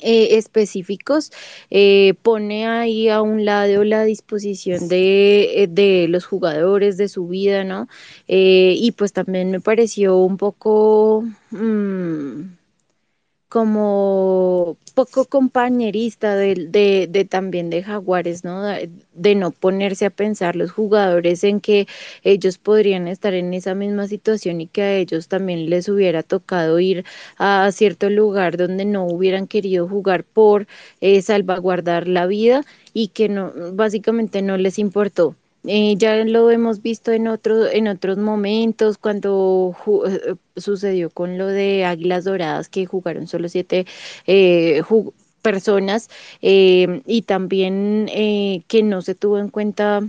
eh, 0.01 0.37
específicos, 0.37 1.31
eh, 1.69 2.13
pone 2.21 2.65
ahí 2.65 3.09
a 3.09 3.21
un 3.21 3.43
lado 3.43 3.83
la 3.83 4.05
disposición 4.05 4.87
de, 4.87 5.63
eh, 5.63 5.67
de 5.67 6.07
los 6.07 6.25
jugadores, 6.25 6.95
de 6.95 7.09
su 7.09 7.27
vida, 7.27 7.65
¿no? 7.65 7.87
y 8.27 8.93
pues 8.93 9.11
también 9.11 9.51
me 9.51 9.59
pareció 9.59 10.17
un 10.17 10.37
poco... 10.37 11.25
Mmm, 11.51 12.60
como 13.51 14.77
poco 14.95 15.25
compañerista 15.25 16.35
de, 16.37 16.55
de, 16.69 17.07
de, 17.09 17.25
también 17.25 17.69
de 17.69 17.83
Jaguares, 17.83 18.45
¿no? 18.45 18.63
De, 18.63 19.35
no 19.35 19.51
ponerse 19.51 20.05
a 20.05 20.09
pensar 20.09 20.55
los 20.55 20.71
jugadores 20.71 21.43
en 21.43 21.59
que 21.59 21.85
ellos 22.23 22.57
podrían 22.57 23.09
estar 23.09 23.33
en 23.33 23.53
esa 23.53 23.75
misma 23.75 24.07
situación 24.07 24.61
y 24.61 24.67
que 24.67 24.81
a 24.83 24.95
ellos 24.97 25.27
también 25.27 25.69
les 25.69 25.89
hubiera 25.89 26.23
tocado 26.23 26.79
ir 26.79 27.03
a 27.37 27.69
cierto 27.73 28.09
lugar 28.09 28.55
donde 28.57 28.85
no 28.85 29.05
hubieran 29.05 29.47
querido 29.47 29.85
jugar 29.87 30.23
por 30.23 30.65
eh, 31.01 31.21
salvaguardar 31.21 32.07
la 32.07 32.27
vida 32.27 32.63
y 32.93 33.09
que 33.09 33.27
no, 33.29 33.51
básicamente 33.73 34.41
no 34.41 34.55
les 34.57 34.79
importó. 34.79 35.35
Eh, 35.65 35.95
ya 35.97 36.15
lo 36.25 36.49
hemos 36.49 36.81
visto 36.81 37.11
en, 37.11 37.27
otro, 37.27 37.67
en 37.67 37.87
otros 37.87 38.17
momentos, 38.17 38.97
cuando 38.97 39.75
eh, 40.07 40.35
sucedió 40.55 41.11
con 41.11 41.37
lo 41.37 41.47
de 41.47 41.85
Águilas 41.85 42.23
Doradas, 42.23 42.67
que 42.67 42.85
jugaron 42.87 43.27
solo 43.27 43.47
siete 43.47 43.85
eh, 44.25 44.81
personas, 45.43 46.09
y 46.41 47.23
también 47.23 48.07
que 48.67 48.83
no 48.83 49.01
se 49.01 49.15
tuvo 49.15 49.39
en 49.39 49.49
cuenta 49.49 50.01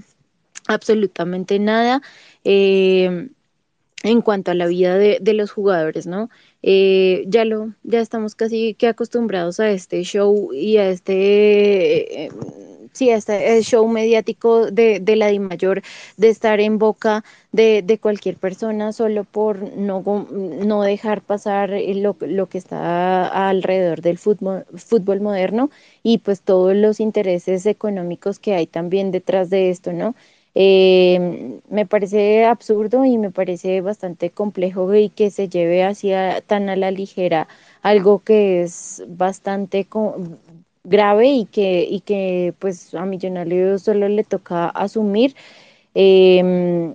absolutamente 0.68 1.58
nada 1.58 2.02
en 2.44 3.30
cuanto 4.22 4.50
a 4.50 4.54
la 4.54 4.66
vida 4.66 4.96
de, 4.98 5.34
los 5.34 5.50
jugadores, 5.50 6.06
¿no? 6.06 6.28
ya 6.62 7.44
lo, 7.44 7.74
ya 7.82 8.00
estamos 8.00 8.34
casi 8.34 8.74
que 8.74 8.88
acostumbrados 8.88 9.58
a 9.60 9.70
este 9.70 10.02
show 10.04 10.52
y 10.52 10.76
a 10.76 10.88
este 10.90 12.30
sí, 12.92 13.10
este 13.10 13.56
el 13.56 13.64
show 13.64 13.86
mediático 13.88 14.70
de, 14.70 15.00
de 15.00 15.16
la 15.16 15.32
mayor 15.40 15.82
de 16.16 16.28
estar 16.28 16.60
en 16.60 16.78
boca 16.78 17.24
de, 17.52 17.82
de, 17.82 17.98
cualquier 17.98 18.36
persona 18.36 18.92
solo 18.92 19.24
por 19.24 19.72
no, 19.76 20.02
no 20.30 20.82
dejar 20.82 21.22
pasar 21.22 21.70
lo, 21.70 22.16
lo, 22.20 22.48
que 22.48 22.58
está 22.58 23.48
alrededor 23.48 24.00
del 24.02 24.18
fútbol, 24.18 24.64
fútbol 24.76 25.20
moderno 25.20 25.70
y 26.02 26.18
pues 26.18 26.40
todos 26.42 26.74
los 26.74 27.00
intereses 27.00 27.66
económicos 27.66 28.38
que 28.38 28.54
hay 28.54 28.66
también 28.66 29.10
detrás 29.10 29.50
de 29.50 29.70
esto, 29.70 29.92
¿no? 29.92 30.14
Eh, 30.54 31.60
me 31.70 31.86
parece 31.86 32.44
absurdo 32.44 33.04
y 33.06 33.16
me 33.16 33.30
parece 33.30 33.80
bastante 33.80 34.30
complejo 34.30 34.94
y 34.94 35.08
que 35.08 35.30
se 35.30 35.48
lleve 35.48 35.82
hacia 35.82 36.42
tan 36.42 36.68
a 36.68 36.76
la 36.76 36.90
ligera 36.90 37.48
algo 37.82 38.18
que 38.22 38.62
es 38.62 39.02
bastante 39.08 39.86
grave 40.84 41.28
y 41.30 41.46
que, 41.46 41.86
y 41.88 42.00
que 42.00 42.54
pues 42.58 42.94
a 42.94 43.04
Millonarios 43.06 43.82
solo 43.82 44.08
le 44.08 44.24
toca 44.24 44.68
asumir. 44.68 45.34
Eh, 45.94 46.94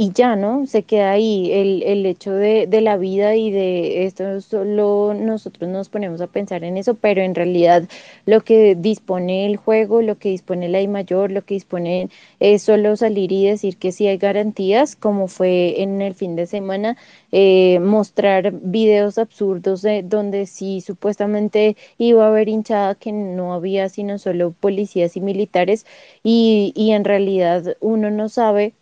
y 0.00 0.12
ya, 0.14 0.34
¿no? 0.34 0.64
Se 0.66 0.84
queda 0.84 1.10
ahí 1.10 1.52
el, 1.52 1.82
el 1.82 2.06
hecho 2.06 2.32
de, 2.32 2.66
de, 2.66 2.80
la 2.80 2.96
vida 2.96 3.36
y 3.36 3.50
de 3.50 4.06
esto 4.06 4.40
solo 4.40 5.12
nosotros 5.12 5.68
nos 5.68 5.90
ponemos 5.90 6.22
a 6.22 6.26
pensar 6.26 6.64
en 6.64 6.78
eso, 6.78 6.94
pero 6.94 7.20
en 7.20 7.34
realidad 7.34 7.86
lo 8.24 8.40
que 8.40 8.76
dispone 8.76 9.44
el 9.44 9.58
juego, 9.58 10.00
lo 10.00 10.16
que 10.18 10.30
dispone 10.30 10.70
la 10.70 10.80
I 10.80 10.88
mayor, 10.88 11.30
lo 11.30 11.44
que 11.44 11.52
dispone 11.52 12.08
es 12.38 12.62
solo 12.62 12.96
salir 12.96 13.30
y 13.30 13.44
decir 13.46 13.76
que 13.76 13.92
sí 13.92 14.06
hay 14.06 14.16
garantías, 14.16 14.96
como 14.96 15.28
fue 15.28 15.82
en 15.82 16.00
el 16.00 16.14
fin 16.14 16.34
de 16.34 16.46
semana, 16.46 16.96
eh, 17.30 17.78
mostrar 17.80 18.52
videos 18.52 19.18
absurdos 19.18 19.82
de, 19.82 20.02
donde 20.02 20.46
sí 20.46 20.80
supuestamente 20.80 21.76
iba 21.98 22.24
a 22.24 22.28
haber 22.28 22.48
hinchada 22.48 22.94
que 22.94 23.12
no 23.12 23.52
había 23.52 23.90
sino 23.90 24.18
solo 24.18 24.52
policías 24.52 25.16
y 25.18 25.20
militares 25.20 25.84
y, 26.22 26.72
y 26.74 26.92
en 26.92 27.04
realidad 27.04 27.76
uno 27.80 28.10
no 28.10 28.30
sabe 28.30 28.72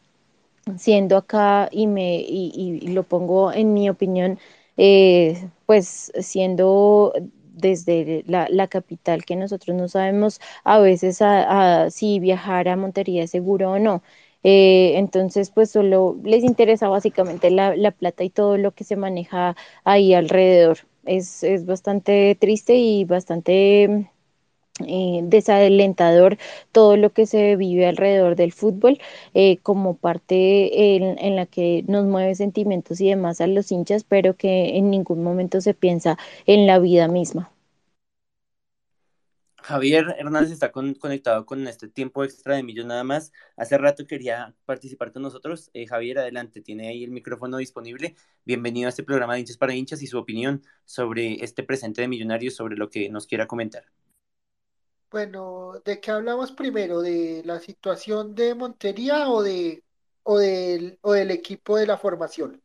siendo 0.77 1.17
acá 1.17 1.69
y, 1.73 1.87
me, 1.87 2.17
y, 2.17 2.81
lo 2.89 3.03
pongo 3.03 3.53
en 3.53 3.75
mi 3.75 3.89
opinión, 3.91 4.39
eh, 4.77 5.49
pues 5.67 6.13
siendo 6.21 7.13
desde 7.53 8.25
la, 8.27 8.49
la, 8.51 8.69
capital 8.69 9.25
que 9.25 9.37
nosotros 9.37 9.77
no 9.77 9.89
sabemos 9.89 10.41
a 10.65 10.79
veces 10.79 11.21
si 11.91 12.21
viajar 12.21 12.69
a 12.69 12.77
Montería 12.77 13.25
es 13.25 13.31
seguro 13.31 13.73
o 13.73 13.79
no. 13.79 14.03
Eh, 14.45 14.93
entonces, 14.97 15.51
pues 15.51 15.71
solo 15.71 16.17
les 16.25 16.45
interesa 16.45 16.89
básicamente 16.89 17.51
la, 17.51 17.77
la, 17.77 17.91
plata 17.91 18.25
y 18.25 18.31
todo 18.31 18.57
lo 18.57 18.73
que 18.73 18.85
se 18.85 18.97
maneja 18.97 19.57
ahí 19.85 20.15
alrededor. 20.15 20.79
Es, 21.05 21.43
es 21.43 21.67
bastante 21.67 22.37
triste 22.39 22.75
y 22.77 23.05
bastante 23.05 24.11
eh, 24.87 25.21
desalentador 25.25 26.39
todo 26.73 26.97
lo 26.97 27.11
que 27.11 27.27
se 27.27 27.57
vive 27.57 27.87
alrededor 27.87 28.37
del 28.37 28.53
fútbol 28.53 28.99
eh, 29.35 29.59
como 29.63 29.97
parte 29.97 30.97
en, 30.97 31.37
la 31.37 31.47
que 31.47 31.85
nos 31.87 32.05
mueve 32.07 32.35
sentimientos 32.35 33.01
y 33.01 33.09
demás 33.09 33.41
a 33.41 33.47
los 33.47 33.71
hinchas, 33.73 34.05
pero 34.05 34.37
que 34.37 34.77
en 34.77 34.91
ningún 34.91 35.23
momento 35.23 35.61
se 35.61 35.75
piensa 35.75 36.19
en 36.47 36.67
la 36.67 36.79
vida 36.79 37.09
misma. 37.09 37.51
Javier 39.69 40.17
Hernández 40.19 40.53
está 40.53 40.73
con, 40.73 40.95
conectado 40.95 41.45
con 41.45 41.69
este 41.69 41.89
tiempo 41.89 42.25
extra 42.25 42.57
de 42.57 42.63
Millos 42.63 42.87
nada 42.87 43.05
más. 43.05 43.33
Hace 43.55 43.77
rato 43.77 44.07
quería 44.07 44.55
participar 44.65 45.13
con 45.13 45.21
nosotros. 45.21 45.71
Eh, 45.75 45.87
Javier, 45.87 46.21
adelante, 46.21 46.63
tiene 46.63 46.89
ahí 46.89 47.05
el 47.05 47.11
micrófono 47.11 47.59
disponible. 47.59 48.17
Bienvenido 48.47 48.87
a 48.87 48.89
este 48.89 49.03
programa 49.03 49.35
de 49.35 49.41
hinchas 49.41 49.59
para 49.59 49.75
hinchas 49.75 50.01
y 50.01 50.07
su 50.07 50.17
opinión 50.17 50.63
sobre 50.87 51.45
este 51.45 51.65
presente 51.65 52.01
de 52.01 52.09
Millonarios, 52.09 52.55
sobre 52.55 52.77
lo 52.77 52.89
que 52.89 53.11
nos 53.11 53.27
quiera 53.27 53.47
comentar. 53.47 53.85
Bueno, 55.11 55.81
¿de 55.85 56.01
qué 56.01 56.11
hablamos 56.11 56.53
primero? 56.53 57.01
¿De 57.01 57.43
la 57.45 57.61
situación 57.61 58.35
de 58.35 58.55
Montería 58.55 59.31
o, 59.31 59.43
de, 59.43 59.83
o, 60.23 60.39
del, 60.39 60.99
o 61.01 61.13
del 61.13 61.31
equipo 61.31 61.79
de 61.79 61.87
la 61.87 61.97
formación? 61.97 62.63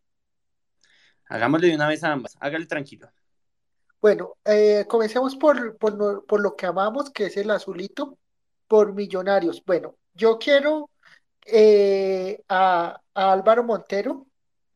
Hagámosle 1.30 1.70
de 1.70 1.76
una 1.76 1.88
vez 1.88 2.04
a 2.04 2.12
ambas, 2.12 2.36
hágale 2.42 2.66
tranquilo. 2.66 3.10
Bueno, 4.02 4.36
eh, 4.44 4.86
comencemos 4.90 5.38
por, 5.38 5.78
por, 5.78 6.26
por, 6.26 6.42
lo 6.42 6.58
que 6.58 6.66
amamos, 6.66 7.10
que 7.12 7.28
es 7.28 7.38
el 7.38 7.50
azulito, 7.50 8.18
por 8.68 8.94
Millonarios. 8.94 9.64
Bueno, 9.66 9.96
yo 10.14 10.38
quiero 10.38 10.90
eh, 11.46 12.44
a, 12.50 13.00
a, 13.14 13.32
Álvaro 13.32 13.64
Montero, 13.64 14.28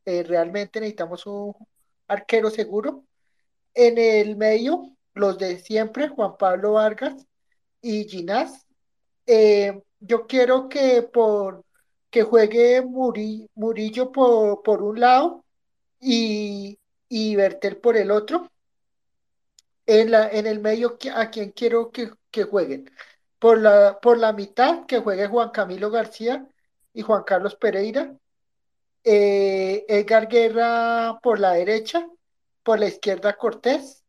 eh, 0.06 0.22
realmente 0.22 0.80
necesitamos 0.80 1.26
un 1.26 1.54
arquero 2.06 2.48
seguro. 2.48 3.04
En 3.74 3.98
el 3.98 4.36
medio, 4.36 4.96
los 5.12 5.36
de 5.36 5.58
siempre, 5.58 6.08
Juan 6.08 6.38
Pablo 6.38 6.72
Vargas, 6.72 7.27
y 7.80 8.04
Ginás. 8.04 8.66
Eh, 9.26 9.82
yo 10.00 10.26
quiero 10.26 10.68
que 10.68 11.02
por 11.02 11.64
que 12.10 12.22
juegue 12.22 12.82
Murillo 12.82 14.12
por, 14.12 14.62
por 14.62 14.82
un 14.82 15.00
lado 15.00 15.44
y, 16.00 16.78
y 17.08 17.36
Bertel 17.36 17.76
por 17.78 17.96
el 17.96 18.10
otro. 18.10 18.50
En, 19.86 20.10
la, 20.10 20.28
en 20.28 20.46
el 20.46 20.60
medio, 20.60 20.98
¿a 21.14 21.30
quien 21.30 21.50
quiero 21.52 21.90
que, 21.90 22.10
que 22.30 22.44
jueguen? 22.44 22.90
Por 23.38 23.58
la, 23.58 23.98
por 24.00 24.18
la 24.18 24.32
mitad, 24.32 24.86
que 24.86 24.98
juegue 24.98 25.28
Juan 25.28 25.50
Camilo 25.50 25.90
García 25.90 26.46
y 26.92 27.02
Juan 27.02 27.24
Carlos 27.24 27.56
Pereira. 27.56 28.14
Eh, 29.04 29.86
Edgar 29.88 30.28
Guerra 30.28 31.18
por 31.22 31.38
la 31.40 31.52
derecha, 31.52 32.06
por 32.62 32.80
la 32.80 32.88
izquierda 32.88 33.36
Cortés 33.36 34.04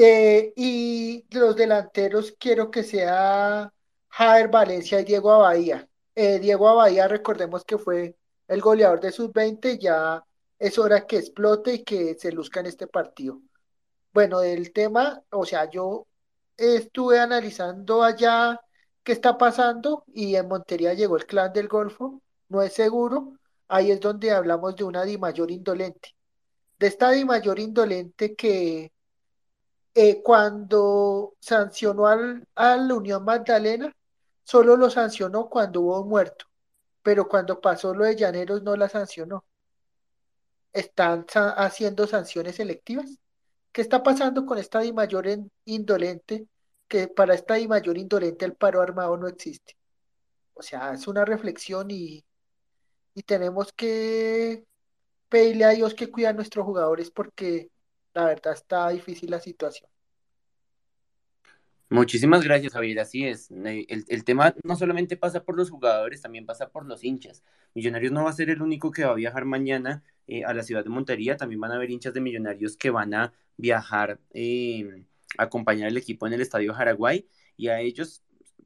eh, 0.00 0.52
y 0.56 1.26
los 1.30 1.56
delanteros 1.56 2.32
quiero 2.38 2.70
que 2.70 2.84
sea 2.84 3.72
Javier 4.08 4.48
Valencia 4.48 5.00
y 5.00 5.04
Diego 5.04 5.32
Abadía. 5.32 5.88
Eh, 6.14 6.38
Diego 6.38 6.68
Abadía, 6.68 7.08
recordemos 7.08 7.64
que 7.64 7.78
fue 7.78 8.16
el 8.46 8.60
goleador 8.60 9.00
de 9.00 9.12
sus 9.12 9.32
20, 9.32 9.78
ya 9.78 10.24
es 10.58 10.78
hora 10.78 11.06
que 11.06 11.18
explote 11.18 11.74
y 11.74 11.84
que 11.84 12.14
se 12.14 12.32
luzca 12.32 12.60
en 12.60 12.66
este 12.66 12.86
partido. 12.86 13.40
Bueno, 14.12 14.40
del 14.40 14.72
tema, 14.72 15.22
o 15.30 15.44
sea, 15.44 15.68
yo 15.70 16.06
estuve 16.56 17.18
analizando 17.20 18.02
allá 18.04 18.60
qué 19.02 19.12
está 19.12 19.38
pasando 19.38 20.04
y 20.08 20.36
en 20.36 20.48
Montería 20.48 20.94
llegó 20.94 21.16
el 21.16 21.26
clan 21.26 21.52
del 21.52 21.68
Golfo, 21.68 22.22
no 22.48 22.62
es 22.62 22.72
seguro, 22.74 23.38
ahí 23.68 23.90
es 23.90 24.00
donde 24.00 24.30
hablamos 24.32 24.76
de 24.76 24.84
una 24.84 25.04
Di 25.04 25.18
Mayor 25.18 25.50
indolente. 25.50 26.14
De 26.78 26.86
esta 26.88 27.10
Di 27.10 27.24
Mayor 27.24 27.58
indolente 27.58 28.34
que 28.36 28.92
eh, 30.00 30.22
cuando 30.22 31.34
sancionó 31.40 32.06
al, 32.06 32.46
a 32.54 32.76
la 32.76 32.94
Unión 32.94 33.24
Magdalena, 33.24 33.92
solo 34.44 34.76
lo 34.76 34.90
sancionó 34.90 35.48
cuando 35.48 35.80
hubo 35.80 36.00
un 36.02 36.08
muerto, 36.08 36.46
pero 37.02 37.28
cuando 37.28 37.60
pasó 37.60 37.92
lo 37.92 38.04
de 38.04 38.14
Llaneros 38.14 38.62
no 38.62 38.76
la 38.76 38.88
sancionó. 38.88 39.44
¿Están 40.72 41.26
haciendo 41.34 42.06
sanciones 42.06 42.54
selectivas? 42.56 43.18
¿Qué 43.72 43.80
está 43.82 44.02
pasando 44.04 44.46
con 44.46 44.58
esta 44.58 44.80
Di 44.80 44.92
Mayor 44.92 45.26
indolente? 45.64 46.46
Que 46.86 47.08
para 47.08 47.34
esta 47.34 47.54
Di 47.54 47.66
Mayor 47.66 47.98
indolente 47.98 48.44
el 48.44 48.54
paro 48.54 48.80
armado 48.80 49.16
no 49.16 49.26
existe. 49.26 49.76
O 50.54 50.62
sea, 50.62 50.92
es 50.94 51.08
una 51.08 51.24
reflexión 51.24 51.90
y, 51.90 52.24
y 53.14 53.22
tenemos 53.24 53.72
que 53.72 54.64
pedirle 55.28 55.64
a 55.64 55.70
Dios 55.70 55.94
que 55.94 56.08
cuida 56.08 56.30
a 56.30 56.34
nuestros 56.34 56.64
jugadores 56.64 57.10
porque 57.10 57.70
la 58.18 58.24
verdad 58.24 58.52
está 58.52 58.88
difícil 58.88 59.30
la 59.30 59.38
situación. 59.38 59.88
Muchísimas 61.88 62.42
gracias, 62.42 62.72
Javier. 62.72 62.98
Así 62.98 63.24
es. 63.24 63.48
Eh, 63.50 63.86
el, 63.88 64.24
tema 64.24 64.54
no 64.64 64.74
solamente 64.74 65.16
pasa 65.16 65.44
por 65.44 65.56
los 65.56 65.70
jugadores, 65.70 66.20
también 66.20 66.44
pasa 66.44 66.68
por 66.68 66.84
los 66.84 67.04
hinchas. 67.04 67.44
Millonarios 67.74 68.10
no 68.10 68.24
va 68.24 68.30
a 68.30 68.32
ser 68.32 68.50
el 68.50 68.60
único 68.60 68.90
que 68.90 69.04
va 69.04 69.12
a 69.12 69.14
viajar 69.14 69.44
mañana 69.44 70.02
eh, 70.26 70.44
a 70.44 70.52
la 70.52 70.64
ciudad 70.64 70.82
de 70.82 70.90
Montería. 70.90 71.36
También 71.36 71.60
van 71.60 71.70
a 71.70 71.76
haber 71.76 71.90
hinchas 71.90 72.12
de 72.12 72.20
Millonarios 72.20 72.76
que 72.76 72.90
van 72.90 73.14
a 73.14 73.32
viajar 73.56 74.18
eh, 74.34 75.06
a 75.38 75.44
acompañar 75.44 75.86
al 75.86 75.96
equipo 75.96 76.26
en 76.26 76.32
el 76.32 76.40
Estadio 76.40 76.74
Jaraguay. 76.74 77.28
Y 77.56 77.68
a 77.68 77.80
ellos, 77.80 78.24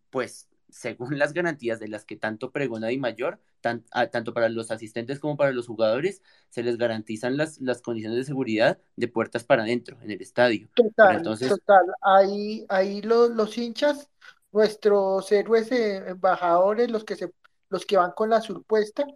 pues, 0.08 0.48
según 0.72 1.18
las 1.18 1.32
garantías 1.32 1.78
de 1.78 1.86
las 1.86 2.04
que 2.04 2.16
tanto 2.16 2.50
pregona 2.50 2.88
Di 2.88 2.98
Mayor, 2.98 3.38
tanto 3.60 4.34
para 4.34 4.48
los 4.48 4.70
asistentes 4.70 5.20
como 5.20 5.36
para 5.36 5.52
los 5.52 5.66
jugadores, 5.66 6.22
se 6.48 6.62
les 6.62 6.78
garantizan 6.78 7.36
las, 7.36 7.60
las 7.60 7.82
condiciones 7.82 8.18
de 8.18 8.24
seguridad 8.24 8.78
de 8.96 9.08
puertas 9.08 9.44
para 9.44 9.62
adentro 9.62 9.98
en 10.02 10.10
el 10.10 10.20
estadio. 10.20 10.68
Total, 10.74 11.16
entonces... 11.16 11.48
total. 11.48 11.84
Ahí, 12.00 12.64
ahí 12.68 13.02
los, 13.02 13.30
los 13.30 13.56
hinchas, 13.56 14.10
nuestros 14.50 15.30
héroes 15.30 15.70
eh, 15.70 15.98
embajadores, 16.08 16.90
los 16.90 17.04
que, 17.04 17.16
se, 17.16 17.32
los 17.68 17.86
que 17.86 17.98
van 17.98 18.12
con 18.12 18.30
la 18.30 18.40
surpuesta, 18.40 19.06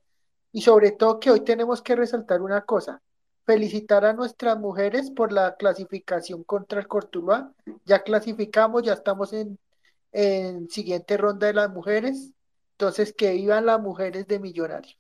y 0.53 0.61
sobre 0.61 0.93
todo 0.93 1.19
que 1.19 1.31
hoy 1.31 1.41
tenemos 1.41 1.83
que 1.83 1.97
resaltar 1.97 2.41
una 2.43 2.63
cosa, 2.63 3.03
felicitar 3.45 4.05
a 4.05 4.13
nuestras 4.13 4.59
mujeres 4.59 5.11
por 5.11 5.33
la 5.33 5.57
clasificación 5.57 6.45
contra 6.45 6.81
el 6.81 6.89
Cortuluá. 6.89 7.53
Ya 7.85 8.03
clasificamos, 8.03 8.83
ya 8.83 8.93
estamos 8.93 9.33
en 9.33 9.59
en 10.17 10.71
siguiente 10.71 11.19
ronda 11.19 11.47
de 11.47 11.53
las 11.53 11.71
mujeres. 11.71 12.33
Entonces, 12.73 13.13
que 13.13 13.35
iban 13.35 13.67
las 13.67 13.81
mujeres 13.81 14.27
de 14.27 14.39
Millonarios. 14.39 14.99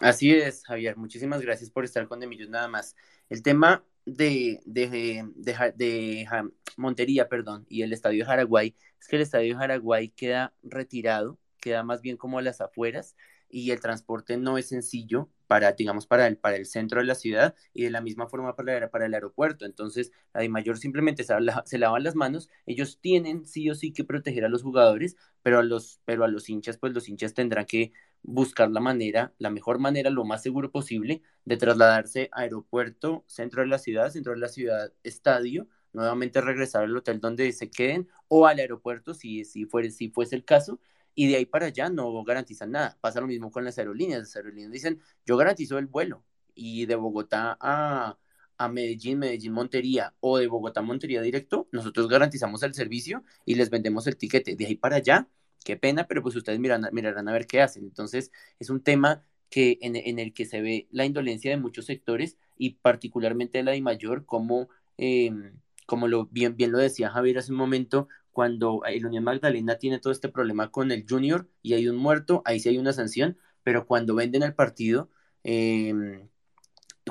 Así 0.00 0.32
es, 0.32 0.62
Javier. 0.64 0.96
Muchísimas 0.96 1.42
gracias 1.42 1.68
por 1.70 1.84
estar 1.84 2.06
con 2.06 2.20
De 2.20 2.28
Millonarios 2.28 2.52
nada 2.52 2.68
más. 2.68 2.94
El 3.28 3.42
tema 3.42 3.84
de, 4.06 4.60
de, 4.64 5.24
de, 5.34 6.28
Montería, 6.76 7.28
perdón, 7.28 7.66
y 7.68 7.82
el 7.82 7.92
Estadio 7.92 8.24
Jaraguay, 8.24 8.76
es 9.00 9.08
que 9.08 9.16
el 9.16 9.22
Estadio 9.22 9.58
Jaraguay 9.58 10.10
queda 10.10 10.54
retirado, 10.62 11.36
queda 11.60 11.82
más 11.82 12.00
bien 12.00 12.16
como 12.16 12.38
a 12.38 12.42
las 12.42 12.60
afueras, 12.60 13.16
y 13.50 13.70
el 13.70 13.80
transporte 13.80 14.36
no 14.36 14.58
es 14.58 14.68
sencillo 14.68 15.28
para, 15.46 15.72
digamos, 15.72 16.06
para 16.06 16.26
el, 16.26 16.36
para 16.36 16.56
el 16.56 16.66
centro 16.66 17.00
de 17.00 17.06
la 17.06 17.14
ciudad 17.14 17.54
y 17.74 17.82
de 17.82 17.90
la 17.90 18.00
misma 18.00 18.28
forma 18.28 18.54
para, 18.54 18.90
para 18.90 19.06
el 19.06 19.14
aeropuerto. 19.14 19.66
Entonces, 19.66 20.12
la 20.32 20.48
mayor 20.48 20.78
simplemente 20.78 21.24
se, 21.24 21.34
se, 21.64 21.78
lavan 21.78 22.04
las 22.04 22.14
manos. 22.14 22.48
Ellos 22.66 22.98
tienen 23.00 23.44
sí 23.46 23.68
o 23.68 23.74
sí 23.74 23.92
que 23.92 24.04
proteger 24.04 24.44
a 24.44 24.48
los 24.48 24.62
jugadores, 24.62 25.16
pero 25.42 25.58
a 25.58 25.62
los, 25.64 26.00
pero 26.04 26.24
a 26.24 26.28
los 26.28 26.48
hinchas, 26.48 26.78
pues 26.78 26.92
los 26.92 27.08
hinchas 27.08 27.34
tendrán 27.34 27.66
que 27.66 27.92
buscar 28.22 28.70
la 28.70 28.80
manera, 28.80 29.32
la 29.38 29.50
mejor 29.50 29.78
manera, 29.78 30.10
lo 30.10 30.24
más 30.24 30.42
seguro 30.42 30.70
posible, 30.70 31.22
de 31.44 31.56
trasladarse 31.56 32.28
a 32.32 32.42
aeropuerto, 32.42 33.24
centro 33.26 33.62
de 33.62 33.68
la 33.68 33.78
ciudad, 33.78 34.10
centro 34.10 34.32
de 34.32 34.38
la 34.38 34.48
ciudad, 34.48 34.92
estadio, 35.02 35.66
nuevamente 35.92 36.40
regresar 36.40 36.84
al 36.84 36.96
hotel 36.96 37.20
donde 37.20 37.50
se 37.52 37.70
queden 37.70 38.08
o 38.28 38.46
al 38.46 38.58
aeropuerto 38.58 39.14
si, 39.14 39.44
si, 39.44 39.64
fuere, 39.64 39.90
si 39.90 40.10
fuese 40.10 40.36
el 40.36 40.44
caso 40.44 40.78
y 41.14 41.28
de 41.28 41.36
ahí 41.36 41.46
para 41.46 41.66
allá 41.66 41.88
no 41.88 42.22
garantizan 42.24 42.72
nada. 42.72 42.98
Pasa 43.00 43.20
lo 43.20 43.26
mismo 43.26 43.50
con 43.50 43.64
las 43.64 43.78
aerolíneas. 43.78 44.20
Las 44.20 44.36
aerolíneas 44.36 44.72
dicen, 44.72 45.00
yo 45.26 45.36
garantizo 45.36 45.78
el 45.78 45.86
vuelo 45.86 46.24
y 46.54 46.86
de 46.86 46.94
Bogotá 46.96 47.56
a, 47.60 48.18
a 48.58 48.68
Medellín, 48.68 49.18
Medellín, 49.18 49.52
Montería 49.52 50.14
o 50.20 50.38
de 50.38 50.46
Bogotá, 50.46 50.82
Montería 50.82 51.22
directo, 51.22 51.68
nosotros 51.72 52.08
garantizamos 52.08 52.62
el 52.62 52.74
servicio 52.74 53.24
y 53.46 53.54
les 53.54 53.70
vendemos 53.70 54.06
el 54.06 54.16
tiquete. 54.16 54.54
De 54.56 54.66
ahí 54.66 54.76
para 54.76 54.96
allá, 54.96 55.28
qué 55.64 55.76
pena, 55.76 56.06
pero 56.06 56.22
pues 56.22 56.36
ustedes 56.36 56.58
miran, 56.58 56.88
mirarán 56.92 57.28
a 57.28 57.32
ver 57.32 57.46
qué 57.46 57.62
hacen. 57.62 57.84
Entonces, 57.84 58.30
es 58.58 58.70
un 58.70 58.82
tema 58.82 59.24
que 59.48 59.78
en, 59.80 59.96
en, 59.96 60.18
el 60.18 60.32
que 60.32 60.44
se 60.44 60.60
ve 60.60 60.88
la 60.90 61.04
indolencia 61.04 61.50
de 61.50 61.56
muchos 61.56 61.86
sectores 61.86 62.36
y 62.56 62.74
particularmente 62.74 63.62
la 63.62 63.72
de 63.72 63.80
mayor, 63.82 64.26
como, 64.26 64.68
em, 64.96 65.54
como 65.86 66.06
lo, 66.08 66.26
bien, 66.26 66.56
bien 66.56 66.70
lo 66.72 66.78
decía 66.78 67.10
Javier 67.10 67.38
hace 67.38 67.52
un 67.52 67.58
momento, 67.58 68.08
cuando 68.32 68.82
el 68.86 69.06
Unión 69.06 69.24
Magdalena 69.24 69.76
tiene 69.76 69.98
todo 69.98 70.12
este 70.12 70.28
problema 70.28 70.70
con 70.70 70.92
el 70.92 71.04
Junior 71.08 71.48
y 71.62 71.74
hay 71.74 71.88
un 71.88 71.96
muerto, 71.96 72.42
ahí 72.44 72.60
sí 72.60 72.68
hay 72.68 72.78
una 72.78 72.92
sanción, 72.92 73.38
pero 73.62 73.86
cuando 73.86 74.14
venden 74.14 74.42
el 74.42 74.54
partido, 74.54 75.10
em, 75.42 76.28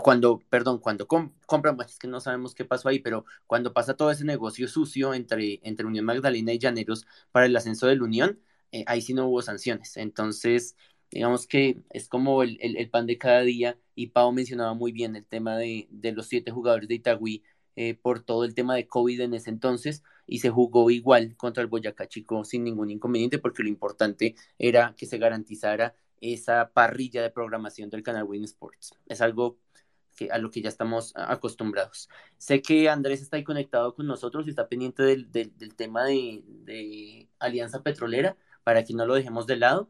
cuando, 0.02 0.40
perdón, 0.50 0.80
cuando 0.80 1.08
compran, 1.08 1.76
pues 1.76 1.90
es 1.94 2.00
que 2.00 2.08
no 2.08 2.20
sabemos 2.20 2.56
qué 2.56 2.66
pasó 2.66 2.90
ahí, 2.90 3.00
pero 3.00 3.26
cuando 3.48 3.74
pasa 3.74 3.96
todo 3.96 4.12
ese 4.12 4.26
negocio 4.26 4.68
sucio 4.68 5.14
entre, 5.14 5.60
entre 5.64 5.86
Unión 5.86 6.06
Magdalena 6.06 6.54
y 6.54 6.60
Llaneros 6.60 7.06
para 7.32 7.46
el 7.46 7.56
ascenso 7.56 7.88
de 7.88 7.96
la 7.98 8.04
Unión, 8.04 8.40
eh, 8.72 8.84
ahí 8.88 9.02
sí 9.02 9.14
no 9.14 9.28
hubo 9.28 9.42
sanciones. 9.42 9.98
Entonces, 9.98 10.76
digamos 11.12 11.48
que 11.48 11.82
es 11.90 12.08
como 12.08 12.44
el, 12.44 12.90
pan 12.92 13.08
de 13.08 13.18
cada 13.18 13.42
día 13.42 13.78
y 13.96 14.08
Pau 14.08 14.32
mencionaba 14.32 14.74
muy 14.74 14.92
bien 14.92 15.16
el 15.16 15.26
tema 15.26 15.58
de, 15.58 15.88
de 15.92 16.12
los 16.14 16.28
siete 16.28 16.52
jugadores 16.52 16.88
de 16.88 16.96
Itagüí 16.96 17.44
eh, 17.82 17.94
por 17.96 18.20
todo 18.20 18.44
el 18.44 18.56
tema 18.56 18.76
de 18.76 18.90
COVID 18.90 19.22
en 19.22 19.34
ese 19.34 19.50
entonces 19.50 20.04
y 20.28 20.40
se 20.40 20.50
jugó 20.50 20.92
igual 20.92 21.38
contra 21.38 21.62
el 21.64 21.70
Boyacá 21.70 22.10
Chico 22.10 22.44
sin 22.44 22.66
ningún 22.66 22.90
inconveniente 22.90 23.40
porque 23.40 23.64
lo 23.64 23.70
importante 23.70 24.36
era 24.58 24.96
que 24.98 25.06
se 25.06 25.18
garantizara 25.18 25.96
esa 26.20 26.72
parrilla 26.74 27.22
de 27.22 27.30
programación 27.30 27.90
del 27.90 28.04
canal 28.04 28.26
Win 28.26 28.44
Sports. 28.44 28.92
Es 29.08 29.22
algo 29.22 29.60
que, 30.18 30.30
a 30.30 30.40
lo 30.40 30.52
que 30.52 30.62
ya 30.62 30.68
estamos 30.68 31.14
acostumbrados. 31.16 32.10
Sé 32.38 32.62
que 32.62 32.90
Andrés 32.90 33.22
está 33.22 33.38
ahí 33.38 33.46
conectado 33.46 33.96
con 33.96 34.08
nosotros 34.08 34.46
y 34.46 34.50
está 34.50 34.68
pendiente 34.68 35.04
del, 35.04 35.32
del, 35.32 35.74
tema 35.78 36.04
de, 36.04 36.44
de, 36.46 37.30
Alianza 37.40 37.82
Petrolera 37.82 38.36
para 38.66 38.84
que 38.84 38.94
no 38.94 39.06
lo 39.06 39.16
dejemos 39.16 39.48
de 39.48 39.56
lado. 39.56 39.88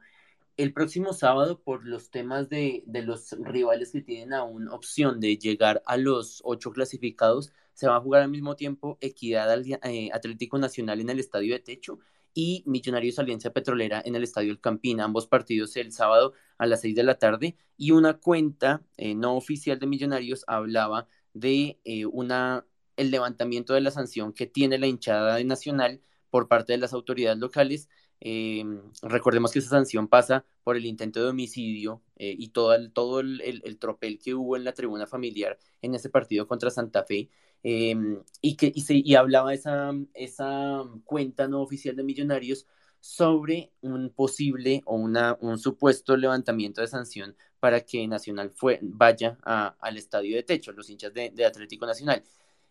El 0.59 0.73
próximo 0.73 1.13
sábado, 1.13 1.61
por 1.63 1.85
los 1.85 2.11
temas 2.11 2.49
de, 2.49 2.83
de 2.85 3.01
los 3.01 3.31
rivales 3.39 3.93
que 3.93 4.01
tienen 4.01 4.33
aún 4.33 4.67
opción 4.67 5.21
de 5.21 5.37
llegar 5.37 5.81
a 5.85 5.95
los 5.95 6.41
ocho 6.43 6.71
clasificados, 6.71 7.53
se 7.73 7.87
va 7.87 7.95
a 7.95 8.01
jugar 8.01 8.23
al 8.23 8.29
mismo 8.29 8.57
tiempo 8.57 8.97
Equidad 8.99 9.57
eh, 9.65 10.09
Atlético 10.11 10.57
Nacional 10.57 10.99
en 10.99 11.09
el 11.11 11.19
Estadio 11.19 11.53
de 11.53 11.61
Techo 11.61 11.99
y 12.33 12.61
Millonarios 12.65 13.19
Alianza 13.19 13.51
Petrolera 13.51 14.01
en 14.03 14.15
el 14.17 14.23
Estadio 14.23 14.51
El 14.51 14.59
Campín, 14.59 14.99
ambos 14.99 15.27
partidos 15.27 15.77
el 15.77 15.93
sábado 15.93 16.33
a 16.57 16.65
las 16.65 16.81
6 16.81 16.93
de 16.93 17.03
la 17.03 17.17
tarde, 17.17 17.55
y 17.77 17.91
una 17.91 18.15
cuenta 18.15 18.83
eh, 18.97 19.15
no 19.15 19.37
oficial 19.37 19.79
de 19.79 19.87
Millonarios 19.87 20.43
hablaba 20.45 21.07
de 21.33 21.79
eh, 21.85 22.05
una, 22.05 22.65
el 22.97 23.11
levantamiento 23.11 23.73
de 23.75 23.79
la 23.79 23.91
sanción 23.91 24.33
que 24.33 24.45
tiene 24.45 24.77
la 24.77 24.87
hinchada 24.87 25.37
de 25.37 25.45
Nacional 25.45 26.01
por 26.29 26.49
parte 26.49 26.73
de 26.73 26.79
las 26.79 26.91
autoridades 26.91 27.39
locales. 27.39 27.87
Eh, 28.21 28.63
recordemos 29.01 29.51
que 29.51 29.59
esa 29.59 29.69
sanción 29.69 30.07
pasa 30.07 30.45
por 30.63 30.75
el 30.75 30.85
intento 30.85 31.21
de 31.21 31.29
homicidio 31.29 32.01
y 32.17 32.49
todo, 32.49 32.73
el, 32.75 32.91
todo 32.91 33.21
el, 33.21 33.41
el, 33.41 33.77
tropel 33.79 34.19
que 34.19 34.35
hubo 34.35 34.57
en 34.57 34.65
la 34.65 34.73
tribuna 34.73 35.07
familiar 35.07 35.57
en 35.81 35.95
ese 35.95 36.09
partido 36.09 36.47
contra 36.47 36.69
Santa 36.69 37.03
Fe. 37.05 37.29
Em, 37.63 38.21
y, 38.41 38.55
que, 38.55 38.71
y, 38.73 38.81
se, 38.81 38.95
y 38.95 39.15
hablaba 39.15 39.53
esa, 39.53 39.91
esa 40.13 40.83
cuenta 41.05 41.47
no 41.47 41.61
oficial 41.61 41.95
de 41.95 42.03
Millonarios 42.03 42.65
sobre 42.99 43.71
un 43.81 44.09
posible 44.11 44.81
o 44.85 44.95
una, 44.95 45.37
un 45.41 45.57
supuesto 45.57 46.17
levantamiento 46.17 46.81
de 46.81 46.87
sanción 46.87 47.35
para 47.59 47.81
que 47.81 48.07
Nacional 48.07 48.51
fue, 48.51 48.79
vaya 48.81 49.37
al 49.43 49.97
estadio 49.97 50.35
de 50.35 50.43
techo, 50.43 50.71
los 50.71 50.89
hinchas 50.89 51.13
de, 51.13 51.45
Atlético 51.45 51.85
Nacional. 51.85 52.23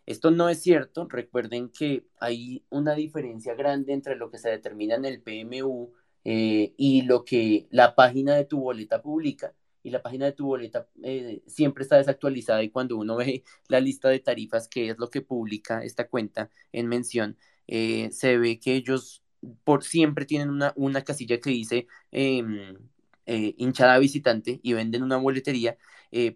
Esto 0.09 0.31
no 0.31 0.49
es 0.49 0.63
cierto, 0.63 1.07
recuerden 1.07 1.69
que 1.69 2.03
hay 2.19 2.65
una 2.69 2.95
diferencia 2.95 3.53
grande 3.53 3.93
entre 3.93 4.15
lo 4.15 4.31
que 4.31 4.39
se 4.39 4.49
determina 4.49 4.95
en 4.95 5.05
el 5.05 5.21
PMU 5.21 5.93
eh, 6.23 6.73
y 6.77 7.03
lo 7.03 7.23
que 7.23 7.67
la 7.69 7.93
página 7.93 8.35
de 8.35 8.45
tu 8.45 8.59
boleta 8.59 9.03
publica 9.03 9.53
y 9.83 9.91
la 9.91 10.01
página 10.01 10.25
de 10.25 10.31
tu 10.31 10.47
boleta 10.47 10.87
eh, 11.03 11.43
siempre 11.45 11.83
está 11.83 11.97
desactualizada 11.97 12.63
y 12.63 12.71
cuando 12.71 12.97
uno 12.97 13.17
ve 13.17 13.43
la 13.67 13.79
lista 13.81 14.09
de 14.09 14.19
tarifas, 14.19 14.67
que 14.67 14.89
es 14.89 14.97
lo 14.97 15.11
que 15.11 15.21
publica 15.21 15.83
esta 15.83 16.07
cuenta 16.07 16.49
en 16.71 16.87
mención, 16.87 17.37
eh, 17.67 18.09
se 18.11 18.39
ve 18.39 18.59
que 18.59 18.73
ellos 18.73 19.23
por 19.63 19.83
siempre 19.83 20.25
tienen 20.25 20.49
una, 20.49 20.73
una 20.75 21.03
casilla 21.03 21.39
que 21.39 21.51
dice 21.51 21.85
em, 22.11 22.77
hinchada 23.27 23.99
visitante 23.99 24.59
y 24.63 24.73
venden 24.73 25.03
una 25.03 25.17
boletería, 25.17 25.77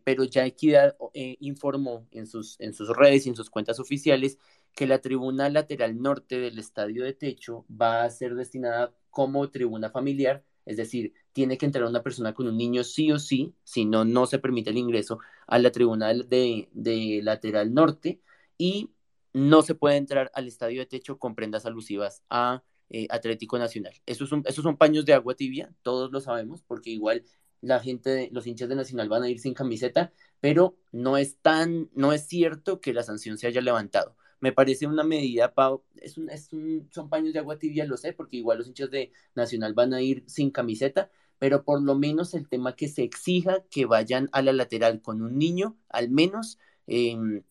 pero 0.03 0.23
ya 0.23 0.45
Equidad 0.45 0.95
informó 1.39 2.07
en 2.11 2.27
sus, 2.27 2.59
en 2.59 2.73
sus 2.73 2.89
redes 2.95 3.25
y 3.25 3.29
en 3.29 3.35
sus 3.35 3.49
cuentas 3.49 3.79
oficiales 3.79 4.37
que 4.75 4.87
la 4.87 5.01
tribuna 5.01 5.49
lateral 5.49 5.99
norte 6.01 6.39
del 6.39 6.59
estadio 6.59 7.03
de 7.03 7.13
techo 7.13 7.65
va 7.69 8.03
a 8.03 8.09
ser 8.09 8.35
destinada 8.35 8.93
como 9.09 9.49
tribuna 9.49 9.89
familiar 9.89 10.43
es 10.65 10.77
decir, 10.77 11.13
tiene 11.33 11.57
que 11.57 11.65
entrar 11.65 11.85
una 11.85 12.03
persona 12.03 12.33
con 12.33 12.47
un 12.47 12.57
niño 12.57 12.83
sí 12.83 13.11
o 13.11 13.19
sí, 13.19 13.53
si 13.63 13.85
no, 13.85 14.05
no 14.05 14.25
se 14.25 14.39
permite 14.39 14.69
el 14.69 14.77
ingreso 14.77 15.19
a 15.47 15.59
la 15.59 15.71
tribuna 15.71 16.13
de, 16.13 16.69
de 16.71 17.21
lateral 17.23 17.73
norte 17.73 18.21
y 18.57 18.91
no 19.33 19.61
se 19.61 19.75
puede 19.75 19.97
entrar 19.97 20.31
al 20.35 20.47
estadio 20.47 20.79
de 20.79 20.85
techo 20.85 21.17
con 21.17 21.35
prendas 21.35 21.65
alusivas 21.65 22.23
a 22.29 22.63
eh, 22.89 23.07
Atlético 23.09 23.57
Nacional. 23.57 23.93
Esos 24.05 24.29
son, 24.29 24.43
esos 24.45 24.63
son 24.63 24.77
paños 24.77 25.05
de 25.05 25.13
agua 25.13 25.35
tibia, 25.35 25.73
todos 25.81 26.11
lo 26.11 26.21
sabemos, 26.21 26.61
porque 26.61 26.91
igual 26.91 27.23
la 27.63 27.79
gente, 27.79 28.29
los 28.33 28.45
hinchas 28.45 28.67
de 28.69 28.75
Nacional 28.75 29.09
van 29.09 29.23
a 29.23 29.29
ir 29.29 29.39
sin 29.39 29.53
camiseta, 29.53 30.11
pero 30.41 30.77
no 30.91 31.17
es 31.17 31.37
tan, 31.37 31.89
no 31.93 32.11
es 32.11 32.27
cierto 32.27 32.81
que 32.81 32.93
la 32.93 33.03
sanción 33.03 33.37
se 33.37 33.47
haya 33.47 33.61
levantado. 33.61 34.17
Me 34.41 34.51
parece 34.51 34.85
una 34.85 35.03
medida, 35.05 35.53
Pau, 35.53 35.83
es 35.95 36.17
un, 36.17 36.29
es 36.29 36.51
un, 36.51 36.89
son 36.91 37.09
paños 37.09 37.31
de 37.31 37.39
agua 37.39 37.57
tibia, 37.57 37.85
lo 37.85 37.95
sé, 37.95 38.11
porque 38.11 38.37
igual 38.37 38.57
los 38.57 38.67
hinchas 38.67 38.91
de 38.91 39.13
Nacional 39.33 39.73
van 39.73 39.93
a 39.93 40.01
ir 40.01 40.25
sin 40.27 40.51
camiseta, 40.51 41.09
pero 41.39 41.63
por 41.63 41.81
lo 41.81 41.95
menos 41.95 42.33
el 42.33 42.49
tema 42.49 42.75
que 42.75 42.89
se 42.89 43.03
exija 43.03 43.63
que 43.71 43.85
vayan 43.85 44.29
a 44.33 44.41
la 44.41 44.51
lateral 44.51 45.01
con 45.01 45.21
un 45.21 45.37
niño, 45.37 45.77
al 45.87 46.09
menos 46.09 46.59
em, 46.87 47.43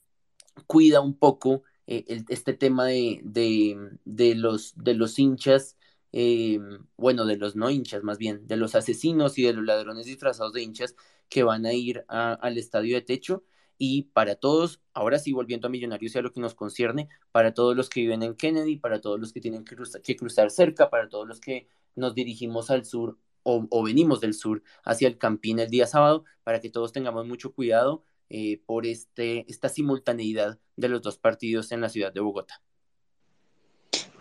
cuida 0.67 1.01
un 1.01 1.15
poco 1.17 1.63
eh, 1.87 2.23
este 2.29 2.53
tema 2.53 2.85
de, 2.87 3.21
de, 3.25 4.35
los, 4.35 4.75
de 4.77 4.95
los 4.95 5.19
hinchas, 5.19 5.79
em, 6.13 6.87
bueno, 6.97 7.27
de 7.27 7.37
los 7.37 7.57
no 7.57 7.71
hinchas 7.71 8.03
más 8.03 8.19
bien, 8.19 8.47
de 8.47 8.57
los 8.57 8.75
asesinos 8.75 9.39
y 9.39 9.43
de 9.45 9.53
los 9.55 9.65
ladrones 9.65 10.07
disfrazados 10.07 10.53
de 10.53 10.63
hinchas 10.63 10.95
que 11.29 11.43
van 11.43 11.67
a 11.67 11.73
ir 11.73 12.05
al 12.09 12.59
estadio 12.59 12.95
de 12.97 13.03
techo 13.03 13.45
y 13.85 14.05
para 14.13 14.37
todos, 14.37 14.81
ahora 14.95 15.19
sí 15.19 15.33
volviendo 15.33 15.67
a 15.67 15.71
Millonarios 15.71 16.15
y 16.15 16.19
a 16.19 16.23
lo 16.23 16.33
que 16.33 16.41
nos 16.41 16.55
concierne, 16.55 17.09
para 17.33 17.53
todos 17.53 17.77
los 17.77 17.91
que 17.91 18.01
viven 18.03 18.23
en 18.23 18.37
Kennedy, 18.37 18.77
para 18.77 19.01
todos 19.01 19.19
los 19.19 19.33
que 19.33 19.41
tienen 19.41 19.65
que 19.65 20.17
cruzar, 20.17 20.53
cerca, 20.53 20.89
para 20.89 21.09
todos 21.09 21.27
los 21.27 21.41
que 21.41 21.67
nos 21.97 22.15
dirigimos 22.15 22.71
al 22.71 22.85
sur 22.85 23.19
o, 23.43 23.83
venimos 23.83 24.21
del 24.21 24.35
sur 24.35 24.63
hacia 24.85 25.09
el 25.09 25.19
Campín 25.19 25.59
el 25.59 25.69
día 25.69 25.89
sábado, 25.89 26.25
para 26.45 26.61
que 26.61 26.71
todos 26.71 26.93
tengamos 26.93 27.27
mucho 27.27 27.53
cuidado 27.55 28.05
eh, 28.29 28.63
por 28.67 28.87
este, 28.87 29.45
esta 29.51 29.69
simultaneidad 29.69 30.61
de 30.77 30.89
los 30.89 31.03
dos 31.03 31.19
partidos 31.19 31.73
en 31.73 31.81
la 31.81 31.89
ciudad 31.89 32.13
de 32.13 32.21
Bogotá. 32.21 32.63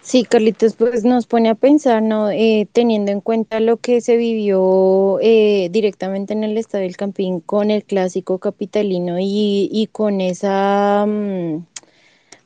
Sí, 0.03 0.25
Carlitos, 0.25 0.75
pues 0.75 1.03
nos 1.05 1.27
pone 1.27 1.49
a 1.49 1.55
pensar, 1.55 2.01
¿no? 2.01 2.31
Eh, 2.31 2.67
teniendo 2.73 3.11
en 3.11 3.21
cuenta 3.21 3.59
lo 3.59 3.77
que 3.77 4.01
se 4.01 4.17
vivió 4.17 5.19
eh, 5.21 5.69
directamente 5.71 6.33
en 6.33 6.43
el 6.43 6.57
Estadio 6.57 6.85
del 6.85 6.97
Campín 6.97 7.39
con 7.39 7.69
el 7.69 7.83
clásico 7.85 8.39
capitalino 8.39 9.19
y, 9.19 9.69
y 9.71 9.87
con 9.91 10.19
esa 10.19 11.05
mm, 11.07 11.65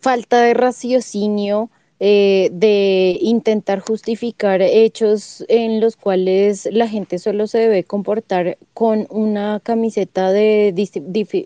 falta 0.02 0.42
de 0.42 0.54
raciocinio 0.54 1.72
eh, 2.00 2.50
de 2.52 3.18
intentar 3.22 3.80
justificar 3.80 4.62
hechos 4.62 5.46
en 5.48 5.80
los 5.80 5.96
cuales 5.96 6.68
la 6.72 6.90
gente 6.90 7.20
solo 7.20 7.48
se 7.48 7.60
debe 7.60 7.86
comportar 7.86 8.58
con 8.74 9.08
una 9.10 9.62
camiseta 9.64 10.32
de 10.32 10.74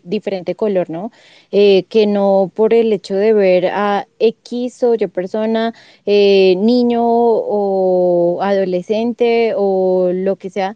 diferente 0.04 0.56
color, 0.56 0.90
¿no? 0.90 1.12
Eh, 1.52 1.84
que 1.90 2.08
no 2.08 2.52
por 2.56 2.74
el 2.74 2.92
hecho 2.94 3.16
de 3.16 3.34
ver 3.34 3.68
a 3.68 4.08
X 4.20 4.84
o 4.84 4.96
Y 4.96 5.08
persona, 5.08 5.74
eh, 6.06 6.56
niño 6.58 7.04
o 7.06 8.40
adolescente 8.42 9.54
o 9.56 10.12
lo 10.14 10.36
que 10.38 10.50
sea, 10.50 10.76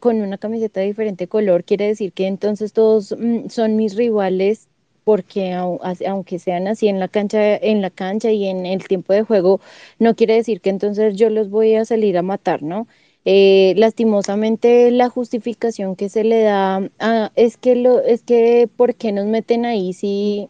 con 0.00 0.20
una 0.22 0.38
camiseta 0.38 0.80
de 0.80 0.86
diferente 0.86 1.28
color, 1.28 1.64
quiere 1.64 1.86
decir 1.86 2.12
que 2.12 2.26
entonces 2.26 2.72
todos 2.72 3.14
mm, 3.16 3.48
son 3.48 3.76
mis 3.76 3.94
rivales 3.96 4.68
porque 5.04 5.52
aunque 5.52 6.38
sean 6.38 6.68
así 6.68 6.88
en 6.88 7.00
la 7.00 7.08
cancha, 7.08 7.56
en 7.56 7.82
la 7.82 7.90
cancha 7.90 8.30
y 8.30 8.46
en 8.46 8.66
el 8.66 8.86
tiempo 8.88 9.12
de 9.12 9.22
juego, 9.22 9.60
no 9.98 10.14
quiere 10.14 10.34
decir 10.34 10.60
que 10.60 10.70
entonces 10.70 11.16
yo 11.16 11.30
los 11.30 11.50
voy 11.50 11.74
a 11.76 11.84
salir 11.84 12.18
a 12.18 12.22
matar, 12.22 12.62
¿no? 12.62 12.86
Eh, 13.24 13.74
lastimosamente 13.76 14.90
la 14.90 15.08
justificación 15.08 15.94
que 15.96 16.08
se 16.08 16.24
le 16.24 16.42
da 16.42 16.90
es 17.36 17.56
que 17.56 17.76
lo 17.76 18.00
es 18.00 18.22
que 18.24 18.68
por 18.76 18.96
qué 18.96 19.12
nos 19.12 19.26
meten 19.26 19.64
ahí 19.64 19.92
si 19.92 20.48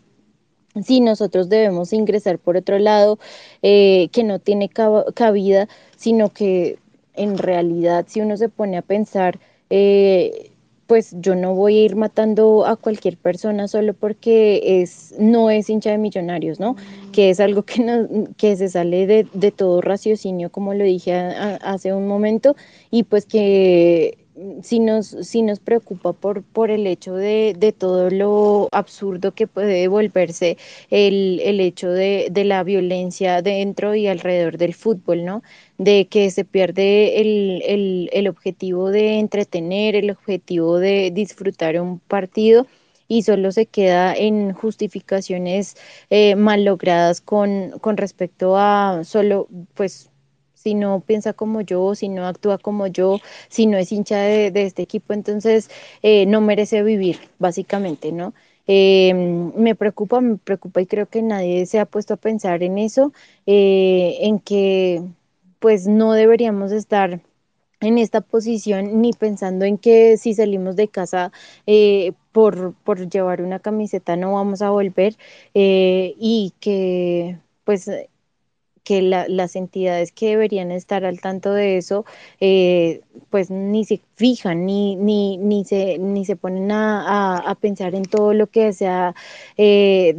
si 0.83 1.01
nosotros 1.03 1.49
debemos 1.51 1.93
ingresar 1.93 2.39
por 2.39 2.57
otro 2.57 2.79
lado 2.79 3.19
eh, 3.63 4.09
que 4.13 4.25
no 4.25 4.39
tiene 4.39 4.71
cabida 4.71 5.69
sino 5.97 6.31
que 6.31 6.79
en 7.15 7.37
realidad 7.39 8.07
si 8.09 8.23
uno 8.23 8.39
se 8.39 8.49
pone 8.49 8.79
a 8.79 8.83
pensar 8.83 9.39
eh, 9.69 10.52
pues 10.93 11.17
yo 11.21 11.35
no 11.35 11.55
voy 11.55 11.79
a 11.79 11.85
ir 11.85 11.97
matando 11.97 12.67
a 12.67 12.77
cualquier 12.77 13.17
persona 13.17 13.67
solo 13.67 13.95
porque 13.95 14.83
es, 14.83 15.15
no 15.19 15.49
es 15.49 15.71
hincha 15.71 15.91
de 15.91 15.97
millonarios, 15.97 16.61
¿no? 16.61 16.77
Que 17.13 17.31
es 17.31 17.41
algo 17.41 17.63
que, 17.63 17.83
no, 17.83 18.27
que 18.37 18.57
se 18.59 18.69
sale 18.69 19.07
de, 19.07 19.27
de 19.33 19.53
todo 19.53 19.81
raciocinio, 19.81 20.53
como 20.53 20.75
lo 20.75 20.85
dije 20.85 21.15
hace 21.15 21.95
un 21.95 22.07
momento, 22.07 22.57
y 22.91 23.05
pues 23.05 23.25
que 23.25 24.19
sí 24.63 24.81
nos, 24.81 25.17
nos 25.35 25.61
preocupa 25.61 26.13
por, 26.13 26.43
por 26.43 26.71
el 26.71 26.87
hecho 26.87 27.15
de, 27.15 27.55
de 27.59 27.73
todo 27.73 28.11
lo 28.11 28.69
absurdo 28.73 29.33
que 29.35 29.47
puede 29.47 29.89
volverse 29.89 30.57
el, 30.91 31.41
el 31.45 31.61
hecho 31.61 31.91
de, 31.91 32.29
de, 32.31 32.45
la 32.45 32.63
violencia 32.63 33.43
dentro 33.43 33.95
y 33.95 34.07
alrededor 34.07 34.59
del 34.59 34.75
fútbol, 34.75 35.25
¿no? 35.25 35.43
De 35.79 36.07
que 36.07 36.31
se 36.31 36.45
pierde 36.45 37.21
el, 37.21 37.63
el, 37.67 38.11
el 38.13 38.29
objetivo 38.29 38.91
de 38.91 39.19
entretener, 39.19 39.97
el 39.97 40.11
objetivo 40.11 40.79
de 40.79 41.11
disfrutar 41.13 41.81
un 41.81 41.99
partido 41.99 42.67
y 43.09 43.23
solo 43.25 43.53
se 43.53 43.67
queda 43.67 44.15
en 44.15 44.53
justificaciones 44.55 45.77
eh, 46.11 46.35
mal 46.35 46.65
logradas 46.65 47.21
con, 47.21 47.73
con 47.81 47.97
respecto 47.99 48.57
a 48.57 49.03
solo 49.05 49.49
pues 49.75 50.12
si 50.63 50.75
no 50.75 51.01
piensa 51.01 51.33
como 51.33 51.61
yo, 51.61 51.95
si 51.95 52.09
no 52.09 52.27
actúa 52.27 52.59
como 52.59 52.87
yo, 52.87 53.19
si 53.49 53.67
no 53.67 53.79
es 53.79 53.91
hincha 53.93 54.19
de, 54.19 54.53
este 54.55 54.83
equipo, 54.83 55.13
entonces 55.13 55.71
eh, 56.03 56.27
no 56.27 56.41
merece 56.41 56.83
vivir, 56.83 57.19
básicamente, 57.39 58.13
¿no? 58.13 58.33
Em, 58.67 59.53
me 59.57 59.75
preocupa, 59.75 60.21
me 60.21 60.37
preocupa 60.39 60.81
y 60.81 60.87
creo 60.87 61.07
que 61.09 61.23
nadie 61.23 61.67
se 61.67 61.81
ha 61.81 61.87
puesto 61.87 62.15
a 62.15 62.17
pensar 62.17 62.63
en 62.63 62.79
eso, 62.79 63.13
eh, 63.47 64.19
en 64.23 64.39
que 64.39 65.03
pues 65.59 65.87
no 65.87 66.13
deberíamos 66.13 66.73
estar 66.73 67.21
en 67.81 67.99
esta 67.99 68.21
posición 68.21 69.01
ni 69.03 69.13
pensando 69.13 69.65
en 69.65 69.79
que 69.79 70.17
si 70.17 70.35
salimos 70.35 70.77
de 70.77 70.89
casa 70.89 71.33
eh, 71.67 72.13
por, 72.33 72.75
por, 72.85 73.09
llevar 73.09 73.43
una 73.43 73.59
camiseta 73.59 74.17
no 74.17 74.35
vamos 74.35 74.63
a 74.63 74.71
volver 74.71 75.17
y 75.55 76.53
que 76.61 77.39
pues 77.65 77.91
que 78.85 79.03
las 79.03 79.57
entidades 79.57 80.13
que 80.13 80.31
deberían 80.31 80.71
estar 80.73 81.05
al 81.05 81.21
tanto 81.21 81.53
de 81.53 81.77
eso, 81.77 82.05
eh, 82.41 83.03
pues 83.31 83.51
ni 83.51 83.85
se 83.85 84.01
fijan, 84.17 84.67
ni, 84.67 84.97
ni, 84.97 85.39
ni, 85.39 85.65
se, 85.65 85.99
ni 85.99 86.25
se 86.25 86.37
ponen 86.37 86.71
a, 86.73 87.39
a, 87.39 87.55
pensar 87.57 87.95
en 87.95 88.05
todo 88.05 88.35
lo 88.35 88.47
que 88.49 88.73
se 88.73 88.87
ha 88.89 89.15
eh, 89.57 90.15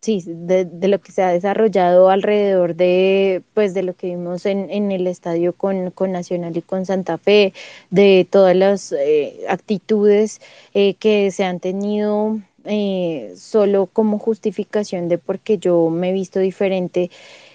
sí, 0.00 0.22
de, 0.26 0.64
de, 0.64 0.88
lo 0.88 1.00
que 1.00 1.12
se 1.12 1.22
ha 1.22 1.30
desarrollado 1.30 2.10
alrededor 2.10 2.74
de, 2.74 3.42
pues, 3.54 3.74
de 3.74 3.82
lo 3.82 3.94
que 3.94 4.08
vimos 4.08 4.46
en, 4.46 4.70
en 4.70 4.90
el 4.92 5.06
estadio 5.06 5.52
con, 5.54 5.90
con, 5.90 6.12
Nacional 6.12 6.56
y 6.56 6.62
con 6.62 6.86
Santa 6.86 7.18
Fe, 7.18 7.52
de 7.90 8.26
todas 8.30 8.56
las 8.56 8.92
eh, 8.92 9.40
actitudes 9.48 10.40
eh, 10.74 10.94
que 10.94 11.30
se 11.30 11.44
han 11.44 11.60
tenido 11.60 12.40
eh, 12.64 13.32
solo 13.36 13.86
como 13.86 14.18
justificación 14.18 15.08
de 15.08 15.18
porque 15.18 15.58
yo 15.58 15.88
me 15.90 16.10
he 16.10 16.12
visto 16.12 16.40
diferente 16.40 17.10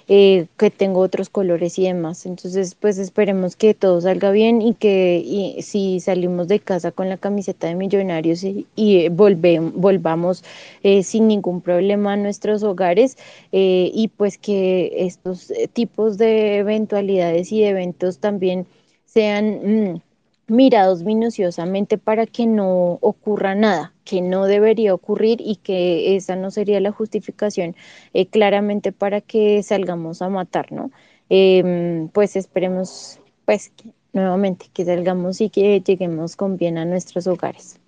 eh, 0.07 0.47
que 0.57 0.69
tengo 0.71 0.99
otros 1.01 1.29
colores 1.29 1.79
y 1.79 1.83
demás. 1.83 2.25
Entonces, 2.25 2.75
pues 2.75 2.97
esperemos 2.97 3.55
que 3.55 3.73
todo 3.73 4.01
salga 4.01 4.31
bien 4.31 4.61
y 4.61 4.73
que 4.75 5.57
si 5.61 5.99
salimos 5.99 6.47
de 6.47 6.59
casa 6.59 6.91
con 6.91 7.09
la 7.09 7.17
camiseta 7.17 7.67
de 7.67 7.75
millonarios 7.75 8.43
y, 8.43 8.67
y 8.75 9.09
volvamos 9.09 10.43
eh, 10.83 11.03
sin 11.03 11.27
ningún 11.27 11.61
problema 11.61 12.13
a 12.13 12.17
nuestros 12.17 12.63
hogares 12.63 13.17
y 13.51 14.09
pues 14.17 14.37
que 14.37 14.93
estos 15.05 15.51
tipos 15.73 16.17
de 16.17 16.57
eventualidades 16.57 17.51
y 17.51 17.61
de 17.61 17.69
eventos 17.69 18.19
también 18.19 18.67
sean... 19.05 19.93
Mm, 19.93 20.01
mirados 20.47 21.03
minuciosamente 21.03 21.97
para 21.97 22.25
que 22.27 22.45
no 22.47 22.93
ocurra 23.01 23.55
nada, 23.55 23.93
que 24.03 24.21
no 24.21 24.45
debería 24.45 24.93
ocurrir 24.93 25.39
y 25.41 25.57
que 25.57 26.15
esa 26.15 26.35
no 26.35 26.51
sería 26.51 26.79
la 26.79 26.91
justificación 26.91 27.75
eh, 28.13 28.27
claramente 28.27 28.91
para 28.91 29.21
que 29.21 29.63
salgamos 29.63 30.21
a 30.21 30.29
matar, 30.29 30.71
¿no? 30.71 30.91
Em, 31.29 32.09
pues 32.09 32.35
esperemos, 32.35 33.19
pues, 33.45 33.71
nuevamente 34.13 34.67
que 34.73 34.85
salgamos 34.85 35.41
y 35.41 35.49
que 35.49 35.81
lleguemos 35.81 36.35
con 36.35 36.57
bien 36.57 36.77
a 36.77 36.85
nuestros 36.85 37.27
hogares. 37.27 37.79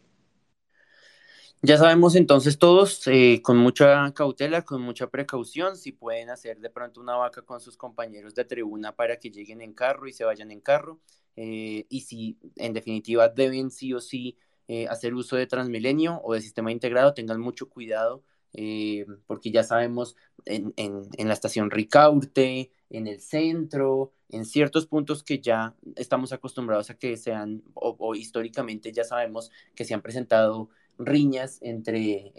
Ya 1.61 1.77
sabemos 1.77 2.15
entonces 2.15 2.59
todos, 2.59 3.01
eh, 3.07 3.41
con 3.43 3.57
mucha 3.57 4.11
cautela, 4.13 4.63
con 4.63 4.81
mucha 4.81 5.07
precaución, 5.09 5.75
si 5.77 5.91
pueden 5.91 6.29
hacer 6.29 6.59
de 6.59 6.69
pronto 6.69 7.01
una 7.01 7.15
vaca 7.17 7.41
con 7.41 7.59
sus 7.59 7.77
compañeros 7.77 8.35
de 8.35 8.45
tribuna 8.45 8.95
para 8.95 9.17
que 9.19 9.31
lleguen 9.31 9.61
en 9.61 9.73
carro 9.73 10.07
y 10.07 10.13
se 10.13 10.23
vayan 10.23 10.51
en 10.51 10.61
carro. 10.61 10.99
Eh, 11.37 11.85
y 11.87 12.01
si 12.01 12.39
en 12.55 12.73
definitiva 12.73 13.29
deben 13.29 13.69
sí 13.69 13.93
o 13.93 14.01
sí 14.01 14.37
eh, 14.67 14.87
hacer 14.87 15.13
uso 15.13 15.35
de 15.35 15.45
Transmilenio 15.45 16.19
o 16.23 16.33
de 16.33 16.41
sistema 16.41 16.71
integrado, 16.71 17.13
tengan 17.13 17.39
mucho 17.39 17.69
cuidado 17.69 18.23
eh, 18.53 19.05
porque 19.27 19.51
ya 19.51 19.61
sabemos 19.61 20.15
en, 20.45 20.73
en, 20.77 21.27
la 21.27 21.33
estación 21.33 21.69
Ricaurte, 21.69 22.71
en 22.89 23.05
el 23.05 23.21
centro, 23.21 24.13
en 24.29 24.45
ciertos 24.45 24.87
puntos 24.87 25.23
que 25.23 25.39
ya 25.39 25.75
estamos 25.95 26.33
acostumbrados 26.33 26.89
a 26.89 26.97
que 26.97 27.17
sean, 27.17 27.61
o, 27.75 28.15
históricamente 28.15 28.91
ya 28.91 29.03
sabemos 29.03 29.51
que 29.75 29.85
se 29.85 29.93
han 29.93 30.01
presentado 30.01 30.69
riñas 30.97 31.59
entre 31.61 32.33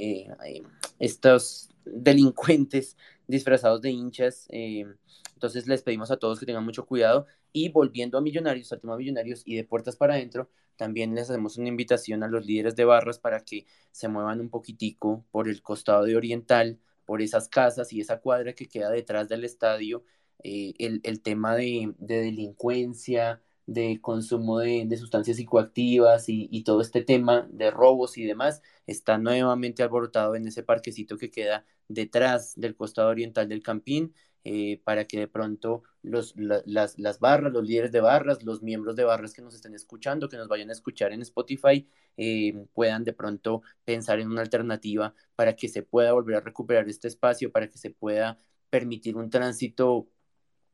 estos 0.99 1.71
delincuentes 1.85 2.97
disfrazados 3.29 3.81
de 3.81 3.91
hinchas. 3.91 4.49
entonces 4.51 5.69
les 5.69 5.83
pedimos 5.83 6.11
a 6.11 6.17
todos 6.17 6.41
que 6.41 6.47
tengan 6.47 6.65
mucho 6.65 6.85
cuidado 6.85 7.27
y 7.53 7.71
volviendo 7.71 8.19
a 8.19 8.21
Millonarios, 8.21 8.73
al 8.73 8.81
tema 8.81 8.97
Millonarios 8.97 9.43
y 9.45 9.57
de 9.57 9.65
puertas 9.65 9.97
para 9.97 10.15
adentro, 10.15 10.51
también 10.77 11.15
les 11.15 11.29
hacemos 11.29 11.59
una 11.59 11.69
invitación 11.69 12.23
a 12.23 12.29
los 12.29 12.47
líderes 12.47 12.77
de 12.77 12.85
barras 12.85 13.19
para 13.19 13.45
que 13.45 13.67
se 13.91 14.09
muevan 14.09 14.41
un 14.41 14.49
poquitico 14.49 15.25
por 15.31 15.49
el 15.49 15.61
costado 15.63 16.05
de 16.05 16.17
Oriental, 16.17 16.79
por 17.05 17.23
esas 17.23 17.49
casas 17.49 17.93
y 17.93 18.01
esa 18.01 18.21
cuadra 18.21 18.53
que 18.53 18.69
queda 18.69 18.91
detrás 18.91 19.29
del 19.29 19.45
estadio. 19.45 20.05
Eh, 20.45 20.75
el, 20.79 21.01
el, 21.03 21.21
tema 21.21 21.57
de, 21.57 21.95
de, 21.99 22.21
delincuencia, 22.21 23.43
de 23.67 24.01
consumo 24.01 24.61
de, 24.61 24.85
de 24.87 24.97
sustancias 24.97 25.37
psicoactivas 25.37 26.29
y, 26.29 26.49
y, 26.53 26.63
todo 26.63 26.81
este 26.81 27.03
tema 27.03 27.49
de 27.51 27.71
robos 27.73 28.17
y 28.19 28.25
demás 28.25 28.63
está 28.87 29.19
nuevamente 29.19 29.83
alborotado 29.83 30.37
en 30.37 30.47
ese 30.47 30.63
parquecito 30.63 31.19
que 31.19 31.31
queda 31.31 31.65
detrás 31.89 32.55
del 32.57 32.77
costado 32.77 33.09
oriental 33.09 33.49
del 33.49 33.63
Campín. 33.63 34.15
Eh, 34.45 34.81
para 34.85 35.05
que 35.07 35.19
de 35.19 35.29
pronto 35.29 35.83
los, 36.03 36.35
las, 36.37 36.99
las, 36.99 37.19
barras, 37.21 37.53
los 37.53 37.67
líderes 37.67 37.93
de 37.93 38.01
barras, 38.01 38.43
los 38.45 38.63
miembros 38.63 38.97
de 38.97 39.05
barras 39.05 39.35
que 39.35 39.43
nos 39.43 39.55
estén 39.55 39.75
escuchando, 39.75 40.29
que 40.29 40.37
nos 40.37 40.49
vayan 40.49 40.71
a 40.71 40.73
escuchar 40.73 41.13
en 41.13 41.23
Spotify, 41.23 41.87
eh, 42.17 42.67
puedan 42.73 43.05
de 43.05 43.13
pronto 43.13 43.63
pensar 43.85 44.21
en 44.21 44.29
una 44.31 44.41
alternativa 44.43 45.15
para 45.37 45.55
que 45.55 45.69
se 45.69 45.83
pueda 45.83 46.13
volver 46.13 46.37
a 46.37 46.41
recuperar 46.41 46.89
este 46.89 47.09
espacio, 47.09 47.53
para 47.53 47.69
que 47.69 47.79
se 47.79 47.91
pueda 47.91 48.39
permitir 48.71 49.17
un 49.17 49.31
tránsito 49.31 50.09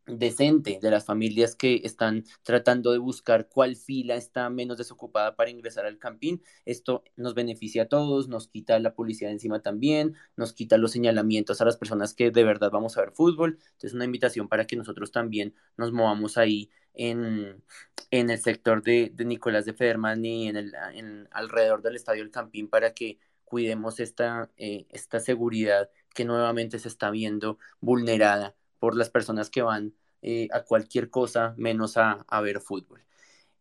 decente 0.06 0.78
de 0.82 0.90
las 0.90 1.04
familias 1.04 1.56
que 1.56 1.80
están 1.84 2.24
tratando 2.42 2.92
de 2.92 2.98
buscar 2.98 3.48
cuál 3.48 3.76
fila 3.76 4.16
está 4.16 4.50
menos 4.50 4.76
desocupada 4.76 5.34
para 5.36 5.50
ingresar 5.50 5.86
al 5.86 5.98
campín. 5.98 6.42
Esto 6.64 7.04
nos 7.16 7.34
beneficia 7.34 7.84
a 7.84 7.88
todos, 7.88 8.28
nos 8.28 8.48
quita 8.48 8.78
la 8.78 8.94
policía 8.94 9.28
de 9.28 9.34
encima 9.34 9.62
también, 9.62 10.14
nos 10.36 10.52
quita 10.52 10.76
los 10.78 10.92
señalamientos 10.92 11.60
a 11.60 11.64
las 11.64 11.76
personas 11.76 12.14
que 12.14 12.30
de 12.30 12.44
verdad 12.44 12.70
vamos 12.70 12.96
a 12.96 13.00
ver 13.00 13.12
fútbol. 13.12 13.58
Entonces, 13.72 13.94
una 13.94 14.04
invitación 14.04 14.48
para 14.48 14.66
que 14.66 14.76
nosotros 14.76 15.10
también 15.12 15.54
nos 15.76 15.92
movamos 15.92 16.36
ahí 16.36 16.70
en, 16.94 17.62
en 18.10 18.30
el 18.30 18.38
sector 18.40 18.82
de, 18.82 19.12
Nicolás 19.18 19.64
de 19.64 19.74
Federman 19.74 20.24
y 20.24 20.48
en 20.48 20.56
el, 20.56 21.28
alrededor 21.30 21.82
del 21.82 21.96
estadio 21.96 22.22
del 22.22 22.30
Campín 22.30 22.68
para 22.68 22.94
que 22.94 23.18
cuidemos 23.44 24.00
esta, 24.00 24.50
eh, 24.56 24.86
esta 24.90 25.20
seguridad 25.20 25.90
que 26.14 26.24
nuevamente 26.24 26.78
se 26.78 26.88
está 26.88 27.10
viendo 27.10 27.58
vulnerada 27.80 28.54
por 28.84 28.96
las 28.96 29.08
personas 29.08 29.48
que 29.48 29.62
van 29.62 29.94
eh, 30.20 30.46
a 30.52 30.60
cualquier 30.62 31.08
cosa 31.08 31.54
menos 31.56 31.96
a, 31.96 32.26
ver 32.42 32.60
fútbol. 32.60 33.02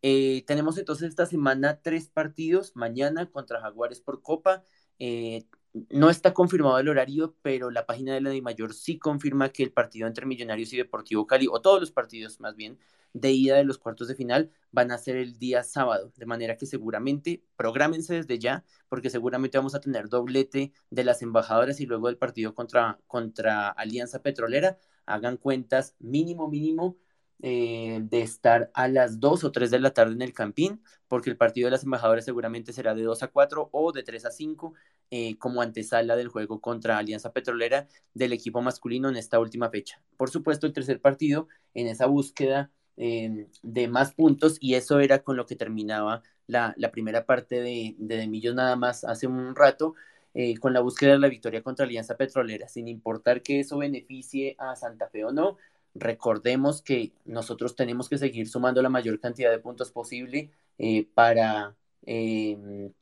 Eh, 0.02 0.44
tenemos 0.46 0.76
entonces 0.76 1.08
esta 1.08 1.24
semana 1.24 1.80
tres 1.80 2.08
partidos, 2.08 2.76
mañana 2.76 3.30
contra 3.30 3.62
Jaguares 3.62 4.02
por 4.02 4.20
Copa. 4.20 4.64
Eh, 4.98 5.46
no 5.88 6.10
está 6.10 6.34
confirmado 6.34 6.78
el 6.78 6.90
horario, 6.90 7.38
pero 7.40 7.70
la 7.70 7.86
página 7.86 8.12
de 8.12 8.20
la 8.20 8.28
de 8.28 8.42
Mayor 8.42 8.74
sí 8.74 8.98
confirma 8.98 9.48
que 9.48 9.62
el 9.62 9.72
partido 9.72 10.06
entre 10.06 10.26
Millonarios 10.26 10.74
y 10.74 10.76
Deportivo 10.76 11.26
Cali, 11.26 11.46
o 11.50 11.62
todos 11.62 11.80
los 11.80 11.90
partidos 11.90 12.38
más 12.38 12.54
bien, 12.54 12.78
de 13.14 13.30
ida 13.32 13.56
de 13.56 13.64
los 13.64 13.78
cuartos 13.78 14.08
de 14.08 14.14
final 14.14 14.50
van 14.72 14.90
a 14.90 14.98
ser 14.98 15.16
el 15.16 15.38
día 15.38 15.62
sábado, 15.62 16.12
de 16.16 16.26
manera 16.26 16.58
que 16.58 16.66
seguramente 16.66 17.42
prográmense 17.56 18.12
desde 18.12 18.38
ya, 18.38 18.62
porque 18.90 19.08
seguramente 19.08 19.56
vamos 19.56 19.74
a 19.74 19.80
tener 19.80 20.10
doblete 20.10 20.72
de 20.90 21.04
las 21.04 21.22
embajadoras 21.22 21.80
y 21.80 21.86
luego 21.86 22.08
del 22.08 22.18
partido 22.18 22.54
contra, 22.54 23.00
contra 23.06 23.70
Alianza 23.70 24.20
Petrolera 24.20 24.76
hagan 25.06 25.36
cuentas 25.36 25.94
mínimo, 25.98 26.48
mínimo 26.48 26.96
eh, 27.42 28.00
de 28.02 28.22
estar 28.22 28.70
a 28.74 28.88
las 28.88 29.20
2 29.20 29.44
o 29.44 29.52
3 29.52 29.70
de 29.70 29.78
la 29.78 29.92
tarde 29.92 30.14
en 30.14 30.22
el 30.22 30.32
Campín, 30.32 30.80
porque 31.08 31.30
el 31.30 31.36
partido 31.36 31.66
de 31.66 31.72
las 31.72 31.84
embajadoras 31.84 32.24
seguramente 32.24 32.72
será 32.72 32.94
de 32.94 33.02
2 33.02 33.22
a 33.22 33.28
4 33.28 33.68
o 33.70 33.92
de 33.92 34.02
3 34.02 34.24
a 34.24 34.30
5 34.30 34.72
eh, 35.10 35.36
como 35.38 35.60
antesala 35.60 36.16
del 36.16 36.28
juego 36.28 36.60
contra 36.60 36.96
Alianza 36.96 37.32
Petrolera 37.32 37.88
del 38.14 38.32
equipo 38.32 38.62
masculino 38.62 39.08
en 39.08 39.16
esta 39.16 39.38
última 39.38 39.68
fecha. 39.68 40.00
Por 40.16 40.30
supuesto, 40.30 40.66
el 40.66 40.72
tercer 40.72 41.00
partido 41.00 41.48
en 41.74 41.88
esa 41.88 42.06
búsqueda 42.06 42.70
eh, 42.96 43.48
de 43.62 43.88
más 43.88 44.14
puntos 44.14 44.56
y 44.60 44.74
eso 44.74 45.00
era 45.00 45.22
con 45.22 45.36
lo 45.36 45.44
que 45.44 45.56
terminaba 45.56 46.22
la, 46.46 46.74
primera 46.92 47.26
parte 47.26 47.60
de, 47.60 47.94
de, 47.98 48.16
de 48.26 48.54
nada 48.54 48.76
más 48.76 49.04
hace 49.04 49.26
un 49.26 49.54
rato 49.56 49.94
eh, 50.34 50.56
con 50.58 50.72
la 50.72 50.80
búsqueda 50.80 51.12
de 51.12 51.18
la 51.20 51.28
victoria 51.28 51.62
contra 51.62 51.86
Alianza 51.86 52.16
Petrolera, 52.16 52.68
sin 52.68 52.88
importar 52.88 53.42
que 53.42 53.60
eso 53.60 53.78
beneficie 53.78 54.56
a 54.58 54.74
Santa 54.74 55.08
Fe 55.08 55.24
o 55.24 55.32
no. 55.32 55.56
Recordemos 55.94 56.82
que 56.82 57.12
nosotros 57.24 57.76
tenemos 57.76 58.08
que 58.08 58.18
seguir 58.18 58.48
sumando 58.48 58.82
la 58.82 58.88
mayor 58.88 59.20
cantidad 59.20 59.50
de 59.50 59.60
puntos 59.60 59.92
posible 59.92 60.50
eh, 60.78 61.06
para 61.14 61.76
em, 62.04 62.92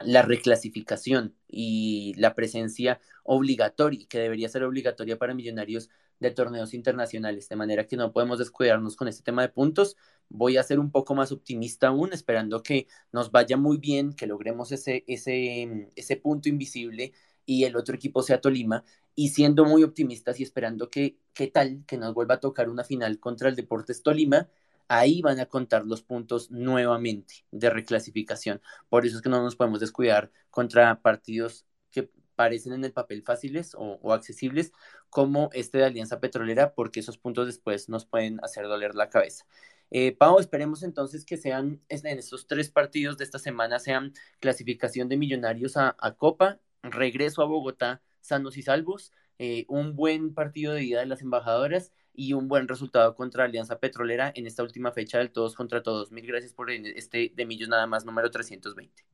la 0.00 0.22
reclasificación 0.22 1.34
y 1.48 2.14
la 2.16 2.34
presencia 2.34 3.00
obligatoria, 3.22 4.06
que 4.08 4.18
debería 4.18 4.48
ser 4.48 4.64
obligatoria 4.64 5.16
para 5.16 5.34
millonarios 5.34 5.90
de 6.28 6.34
torneos 6.34 6.74
internacionales, 6.74 7.48
de 7.48 7.56
manera 7.56 7.86
que 7.86 7.96
no 7.96 8.12
podemos 8.12 8.38
descuidarnos 8.38 8.96
con 8.96 9.08
este 9.08 9.22
tema 9.22 9.42
de 9.42 9.48
puntos. 9.48 9.96
Voy 10.28 10.56
a 10.56 10.62
ser 10.62 10.78
un 10.80 10.90
poco 10.90 11.14
más 11.14 11.32
optimista 11.32 11.88
aún, 11.88 12.12
esperando 12.12 12.62
que 12.62 12.86
nos 13.12 13.30
vaya 13.30 13.56
muy 13.56 13.78
bien, 13.78 14.12
que 14.14 14.26
logremos 14.26 14.72
ese, 14.72 15.04
ese, 15.06 15.90
ese 15.96 16.16
punto 16.16 16.48
invisible 16.48 17.12
y 17.46 17.64
el 17.64 17.76
otro 17.76 17.94
equipo 17.94 18.22
sea 18.22 18.40
Tolima, 18.40 18.84
y 19.14 19.28
siendo 19.28 19.64
muy 19.64 19.82
optimistas 19.84 20.40
y 20.40 20.42
esperando 20.42 20.90
que, 20.90 21.18
¿qué 21.34 21.46
tal? 21.46 21.84
Que 21.86 21.98
nos 21.98 22.14
vuelva 22.14 22.34
a 22.34 22.40
tocar 22.40 22.68
una 22.68 22.84
final 22.84 23.20
contra 23.20 23.48
el 23.48 23.56
Deportes 23.56 24.02
Tolima, 24.02 24.48
ahí 24.88 25.22
van 25.22 25.40
a 25.40 25.46
contar 25.46 25.84
los 25.86 26.02
puntos 26.02 26.50
nuevamente 26.50 27.44
de 27.50 27.70
reclasificación. 27.70 28.60
Por 28.88 29.06
eso 29.06 29.16
es 29.16 29.22
que 29.22 29.28
no 29.28 29.42
nos 29.42 29.56
podemos 29.56 29.80
descuidar 29.80 30.30
contra 30.50 31.00
partidos 31.00 31.64
parecen 32.34 32.72
en 32.72 32.84
el 32.84 32.92
papel 32.92 33.22
fáciles 33.22 33.74
o, 33.78 34.12
accesibles, 34.12 34.72
como 35.10 35.50
este 35.52 35.78
de 35.78 35.84
Alianza 35.84 36.20
Petrolera, 36.20 36.74
porque 36.74 37.00
esos 37.00 37.18
puntos 37.18 37.46
después 37.46 37.88
nos 37.88 38.06
pueden 38.06 38.38
hacer 38.42 38.66
doler 38.66 38.94
la 38.94 39.08
cabeza. 39.08 39.46
Eh, 39.90 40.16
Pau, 40.16 40.38
esperemos 40.38 40.82
entonces 40.82 41.24
que 41.24 41.36
sean 41.36 41.80
en 41.88 42.18
estos 42.18 42.46
tres 42.46 42.70
partidos 42.70 43.16
de 43.18 43.24
esta 43.24 43.38
semana, 43.38 43.78
sean 43.78 44.12
clasificación 44.40 45.08
de 45.08 45.16
millonarios 45.16 45.76
a, 45.76 45.94
Copa, 46.18 46.58
regreso 46.82 47.42
a 47.42 47.46
Bogotá 47.46 48.02
sanos 48.20 48.56
y 48.56 48.62
salvos, 48.62 49.12
eh, 49.38 49.66
un 49.68 49.94
buen 49.96 50.34
partido 50.34 50.72
de 50.72 50.84
ida 50.84 51.00
de 51.00 51.06
las 51.06 51.20
embajadoras 51.22 51.92
y 52.14 52.32
un 52.32 52.48
buen 52.48 52.68
resultado 52.68 53.14
contra 53.14 53.44
Alianza 53.44 53.78
Petrolera 53.80 54.32
en 54.34 54.46
esta 54.46 54.62
última 54.62 54.92
fecha 54.92 55.18
del 55.18 55.30
todos 55.32 55.54
contra 55.54 55.82
todos. 55.82 56.10
Mil 56.12 56.26
gracias 56.26 56.54
por 56.54 56.70
este 56.70 57.32
de 57.34 57.46
Millos 57.46 57.68
nada 57.68 57.86
más 57.86 58.04
número 58.04 58.30
320. 58.30 59.13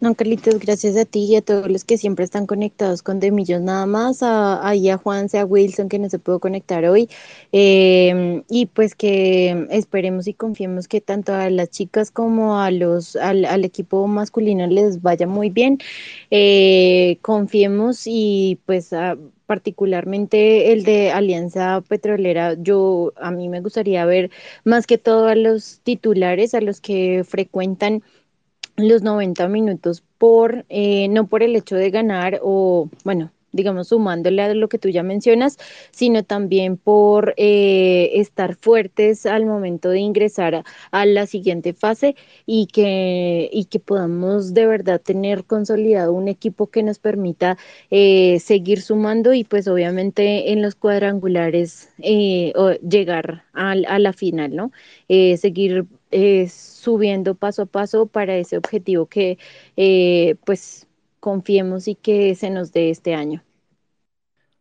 No, 0.00 0.14
Carlitos, 0.14 0.58
gracias 0.58 0.96
a 0.96 1.04
ti 1.04 1.24
y 1.24 1.36
a 1.36 1.42
todos 1.42 1.70
los 1.70 1.84
que 1.84 1.98
siempre 1.98 2.24
están 2.24 2.46
conectados 2.46 3.02
con 3.02 3.20
De 3.20 3.30
Millos. 3.30 3.60
Nada 3.60 3.86
más, 3.86 4.22
a, 4.22 4.66
ahí 4.66 4.88
a 4.90 4.98
Juan, 4.98 5.28
a 5.34 5.44
Wilson 5.44 5.88
que 5.88 5.98
no 5.98 6.08
se 6.10 6.18
pudo 6.18 6.40
conectar 6.40 6.84
hoy, 6.84 7.08
em, 7.52 8.42
y 8.48 8.66
pues 8.66 8.94
que 8.94 9.66
esperemos 9.70 10.26
y 10.26 10.34
confiemos 10.34 10.88
que 10.88 11.00
tanto 11.00 11.32
a 11.34 11.48
las 11.50 11.70
chicas 11.70 12.10
como 12.10 12.60
a 12.60 12.70
los, 12.70 13.16
al, 13.16 13.64
equipo 13.64 14.06
masculino 14.06 14.66
les 14.66 15.00
vaya 15.02 15.26
muy 15.26 15.50
bien, 15.50 15.78
eh, 16.30 17.18
confiemos 17.22 18.02
y 18.06 18.58
pues 18.66 18.90
particularmente 19.46 20.72
el 20.72 20.84
de 20.84 21.12
Alianza 21.12 21.82
Petrolera, 21.86 22.54
yo 22.58 23.12
a 23.16 23.30
mí 23.30 23.48
me 23.48 23.60
gustaría 23.60 24.04
ver 24.04 24.30
más 24.64 24.86
que 24.86 24.98
todo 24.98 25.28
a 25.28 25.34
los 25.34 25.80
titulares, 25.82 26.54
a 26.54 26.60
los 26.60 26.80
que 26.80 27.24
frecuentan 27.24 28.02
los 28.76 29.02
90 29.02 29.48
minutos 29.48 30.02
por, 30.18 30.64
eh, 30.68 31.08
no 31.08 31.26
por 31.26 31.42
el 31.42 31.56
hecho 31.56 31.76
de 31.76 31.90
ganar 31.90 32.40
o, 32.42 32.88
bueno, 33.04 33.30
digamos, 33.52 33.88
sumándole 33.88 34.42
a 34.42 34.52
lo 34.52 34.68
que 34.68 34.80
tú 34.80 34.88
ya 34.88 35.04
mencionas, 35.04 35.58
sino 35.92 36.24
también 36.24 36.76
por 36.76 37.34
eh, 37.36 38.10
estar 38.14 38.56
fuertes 38.56 39.26
al 39.26 39.46
momento 39.46 39.90
de 39.90 40.00
ingresar 40.00 40.64
a, 40.90 41.06
la 41.06 41.26
siguiente 41.26 41.72
fase 41.72 42.16
y 42.46 42.66
que, 42.66 43.48
y 43.52 43.66
que 43.66 43.78
podamos 43.78 44.54
de 44.54 44.66
verdad 44.66 45.00
tener 45.00 45.44
consolidado 45.44 46.12
un 46.12 46.26
equipo 46.26 46.66
que 46.66 46.82
nos 46.82 46.98
permita 46.98 47.56
eh, 47.90 48.40
seguir 48.40 48.82
sumando 48.82 49.32
y 49.34 49.44
pues 49.44 49.68
obviamente 49.68 50.50
en 50.50 50.60
los 50.60 50.74
cuadrangulares 50.74 51.90
llegar 51.98 53.44
a, 53.52 53.70
a, 53.70 53.98
la 54.00 54.12
final, 54.12 54.56
¿no? 54.56 54.72
seguir 55.06 55.86
subiendo 56.48 57.34
paso 57.34 57.62
a 57.62 57.66
paso 57.66 58.06
para 58.06 58.36
ese 58.36 58.56
objetivo 58.56 59.06
que 59.06 59.38
eh, 59.76 60.36
pues 60.44 60.86
confiemos 61.20 61.88
y 61.88 61.94
que 61.94 62.34
se 62.34 62.50
nos 62.50 62.72
dé 62.72 62.90
este 62.90 63.14
año. 63.14 63.42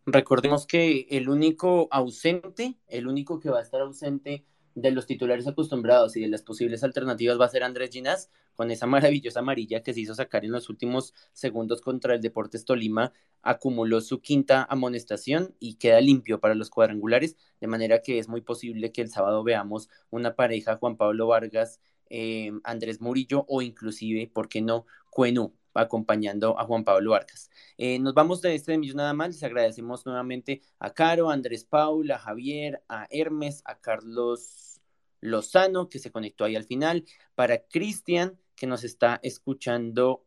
Recordemos 0.06 0.66
que 0.66 1.08
el 1.10 1.30
único 1.30 1.88
ausente, 1.92 2.76
el 2.88 3.08
único 3.08 3.40
que 3.40 3.50
va 3.50 3.60
a 3.60 3.62
estar 3.62 3.82
ausente 3.82 4.44
de 4.76 4.91
los 4.91 5.06
titulares 5.06 5.48
acostumbrados 5.48 6.16
y 6.16 6.22
de 6.22 6.28
las 6.28 6.41
posibles 6.41 6.84
alternativas 6.84 7.40
va 7.40 7.45
a 7.45 7.50
ser 7.50 7.64
Andrés 7.64 7.91
Ginás, 7.91 8.30
con 8.56 8.72
esa 8.72 8.86
maravillosa 8.88 9.40
amarilla 9.40 9.82
que 9.84 9.94
se 9.94 10.02
hizo 10.02 10.16
sacar 10.16 10.45
en 10.45 10.52
los 10.52 10.70
últimos 10.70 11.14
segundos 11.34 11.82
contra 11.82 12.16
el 12.16 12.22
Deportes 12.22 12.66
Tolima, 12.66 13.14
acumuló 13.41 14.02
su 14.02 14.22
quinta 14.22 14.66
amonestación 14.70 15.56
y 15.60 15.76
queda 15.76 16.02
limpio 16.02 16.40
para 16.40 16.56
los 16.56 16.70
cuadrangulares, 16.70 17.36
de 17.60 17.68
manera 17.68 18.02
que 18.02 18.20
es 18.20 18.28
muy 18.28 18.41
posible 18.41 18.91
que 18.91 19.02
el 19.02 19.10
sábado 19.10 19.44
veamos 19.44 19.90
una 20.10 20.36
pareja 20.36 20.78
Juan 20.78 20.98
Pablo 20.98 21.28
Vargas, 21.28 21.80
eh, 22.10 22.52
Andrés 22.64 23.02
Murillo 23.02 23.45
o 23.48 23.62
inclusive, 23.62 24.30
¿por 24.32 24.50
qué 24.50 24.62
no?, 24.62 24.86
Cuenú, 25.10 25.54
acompañando 25.74 26.60
a 26.60 26.66
Juan 26.66 26.84
Pablo 26.84 27.12
Vargas. 27.12 27.50
Eh, 27.78 28.00
nos 28.00 28.14
vamos 28.14 28.41
de 28.41 28.56
este 28.56 28.78
Millón 28.78 28.98
nada 28.98 29.14
más, 29.14 29.30
les 29.30 29.44
agradecemos 29.44 30.06
nuevamente 30.06 30.62
a 30.80 30.94
Caro, 30.94 31.30
a 31.30 31.34
Andrés 31.34 31.66
Paula, 31.66 32.16
a 32.16 32.20
Javier, 32.20 32.84
a 32.88 33.08
Hermes, 33.10 33.62
a 33.66 33.80
Carlos 33.80 34.82
Lozano, 35.22 35.90
que 35.90 36.00
se 36.00 36.12
conectó 36.12 36.45
ahí 36.45 36.56
al 36.56 36.66
final, 36.66 37.06
para 37.36 37.64
Cristian, 37.68 38.38
que 38.56 38.68
nos 38.68 38.84
está 38.84 39.20
escuchando, 39.24 40.26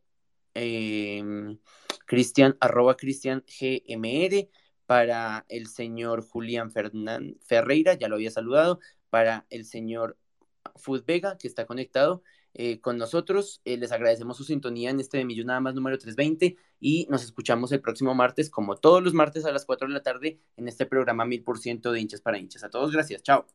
em, 0.55 1.59
Cristian, 2.06 2.56
arroba 2.60 2.97
Cristian 2.97 3.44
GMR, 3.47 4.48
para 4.86 5.44
el 5.48 5.66
señor 5.66 6.23
Julián 6.23 6.70
Fernán 6.70 7.36
Ferreira, 7.40 7.94
ya 7.94 8.09
lo 8.09 8.14
había 8.14 8.31
saludado, 8.31 8.81
para 9.10 9.47
el 9.51 9.64
señor 9.64 10.16
Food 10.77 11.05
Vega, 11.06 11.36
que 11.39 11.48
está 11.48 11.66
conectado, 11.66 12.23
eh, 12.58 12.80
con 12.80 12.96
nosotros. 12.96 13.60
Eh, 13.64 13.76
les 13.76 13.92
agradecemos 13.92 14.36
su 14.36 14.44
sintonía 14.44 14.90
en 14.90 14.98
este 15.00 15.18
de 15.18 15.24
Millón 15.26 15.48
Nada 15.48 15.60
más 15.60 15.74
número 15.74 15.98
320 15.98 16.56
y 16.80 17.06
nos 17.10 17.22
escuchamos 17.22 17.70
el 17.72 17.80
próximo 17.82 18.14
martes, 18.14 18.48
como 18.50 18.76
todos 18.76 19.02
los 19.02 19.12
martes 19.14 19.44
a 19.44 19.52
las 19.52 19.66
4 19.66 19.88
de 19.88 19.94
la 19.94 20.02
tarde, 20.02 20.40
en 20.56 20.68
este 20.68 20.86
programa 20.86 21.24
1000% 21.26 21.92
de 21.92 22.00
hinchas 22.00 22.20
para 22.22 22.38
hinchas. 22.38 22.64
A 22.64 22.70
todos, 22.70 22.92
gracias. 22.92 23.22
Chao. 23.22 23.46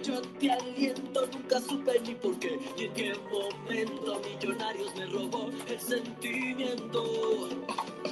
Yo 0.00 0.20
te 0.22 0.50
aliento, 0.50 1.26
nunca 1.32 1.60
supe 1.60 2.00
ni 2.00 2.14
por 2.14 2.38
qué 2.38 2.58
y 2.76 2.84
en 2.84 2.92
qué 2.94 3.14
momento 3.30 4.20
Millonarios 4.20 4.94
me 4.96 5.06
robó 5.06 5.50
el 5.68 5.80
sentimiento. 5.80 7.48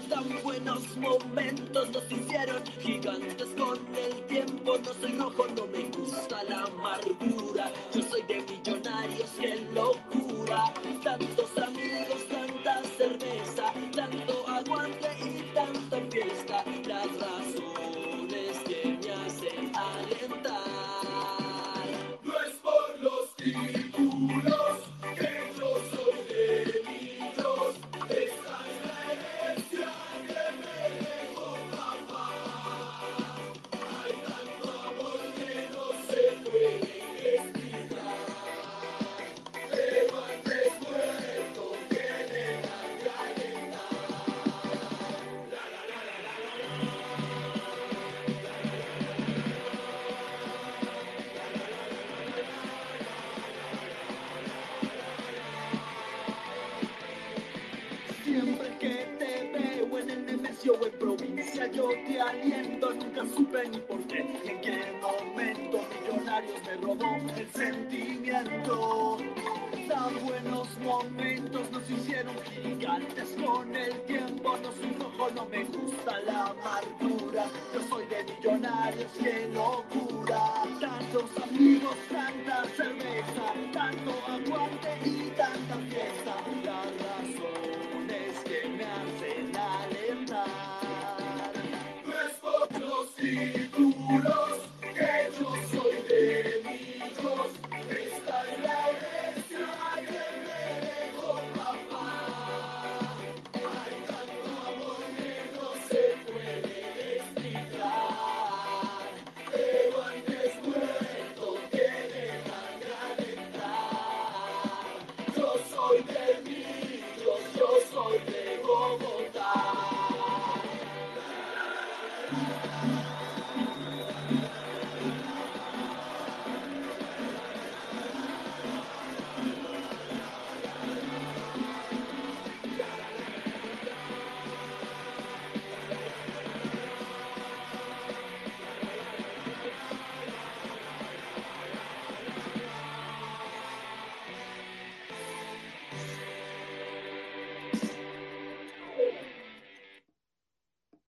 Tan 0.08 0.42
buenos 0.42 0.96
momentos 0.96 1.90
nos 1.90 2.10
hicieron 2.10 2.62
gigantes 2.80 3.48
con 3.56 3.78
el 3.96 4.26
tiempo. 4.26 4.76
No 4.78 4.94
soy 4.94 5.12
rojo, 5.18 5.46
no 5.56 5.66
me 5.68 5.84
gusta 5.96 6.42
la 6.44 6.64
amargura. 6.64 7.72
Yo 7.94 8.02
soy 8.02 8.22
de 8.22 8.42
Millonarios, 8.42 9.30
qué 9.40 9.56
locura. 9.72 10.72
Tantos 11.02 11.58
amigos, 11.58 12.26
tanta 12.28 12.82
cerveza, 12.98 13.72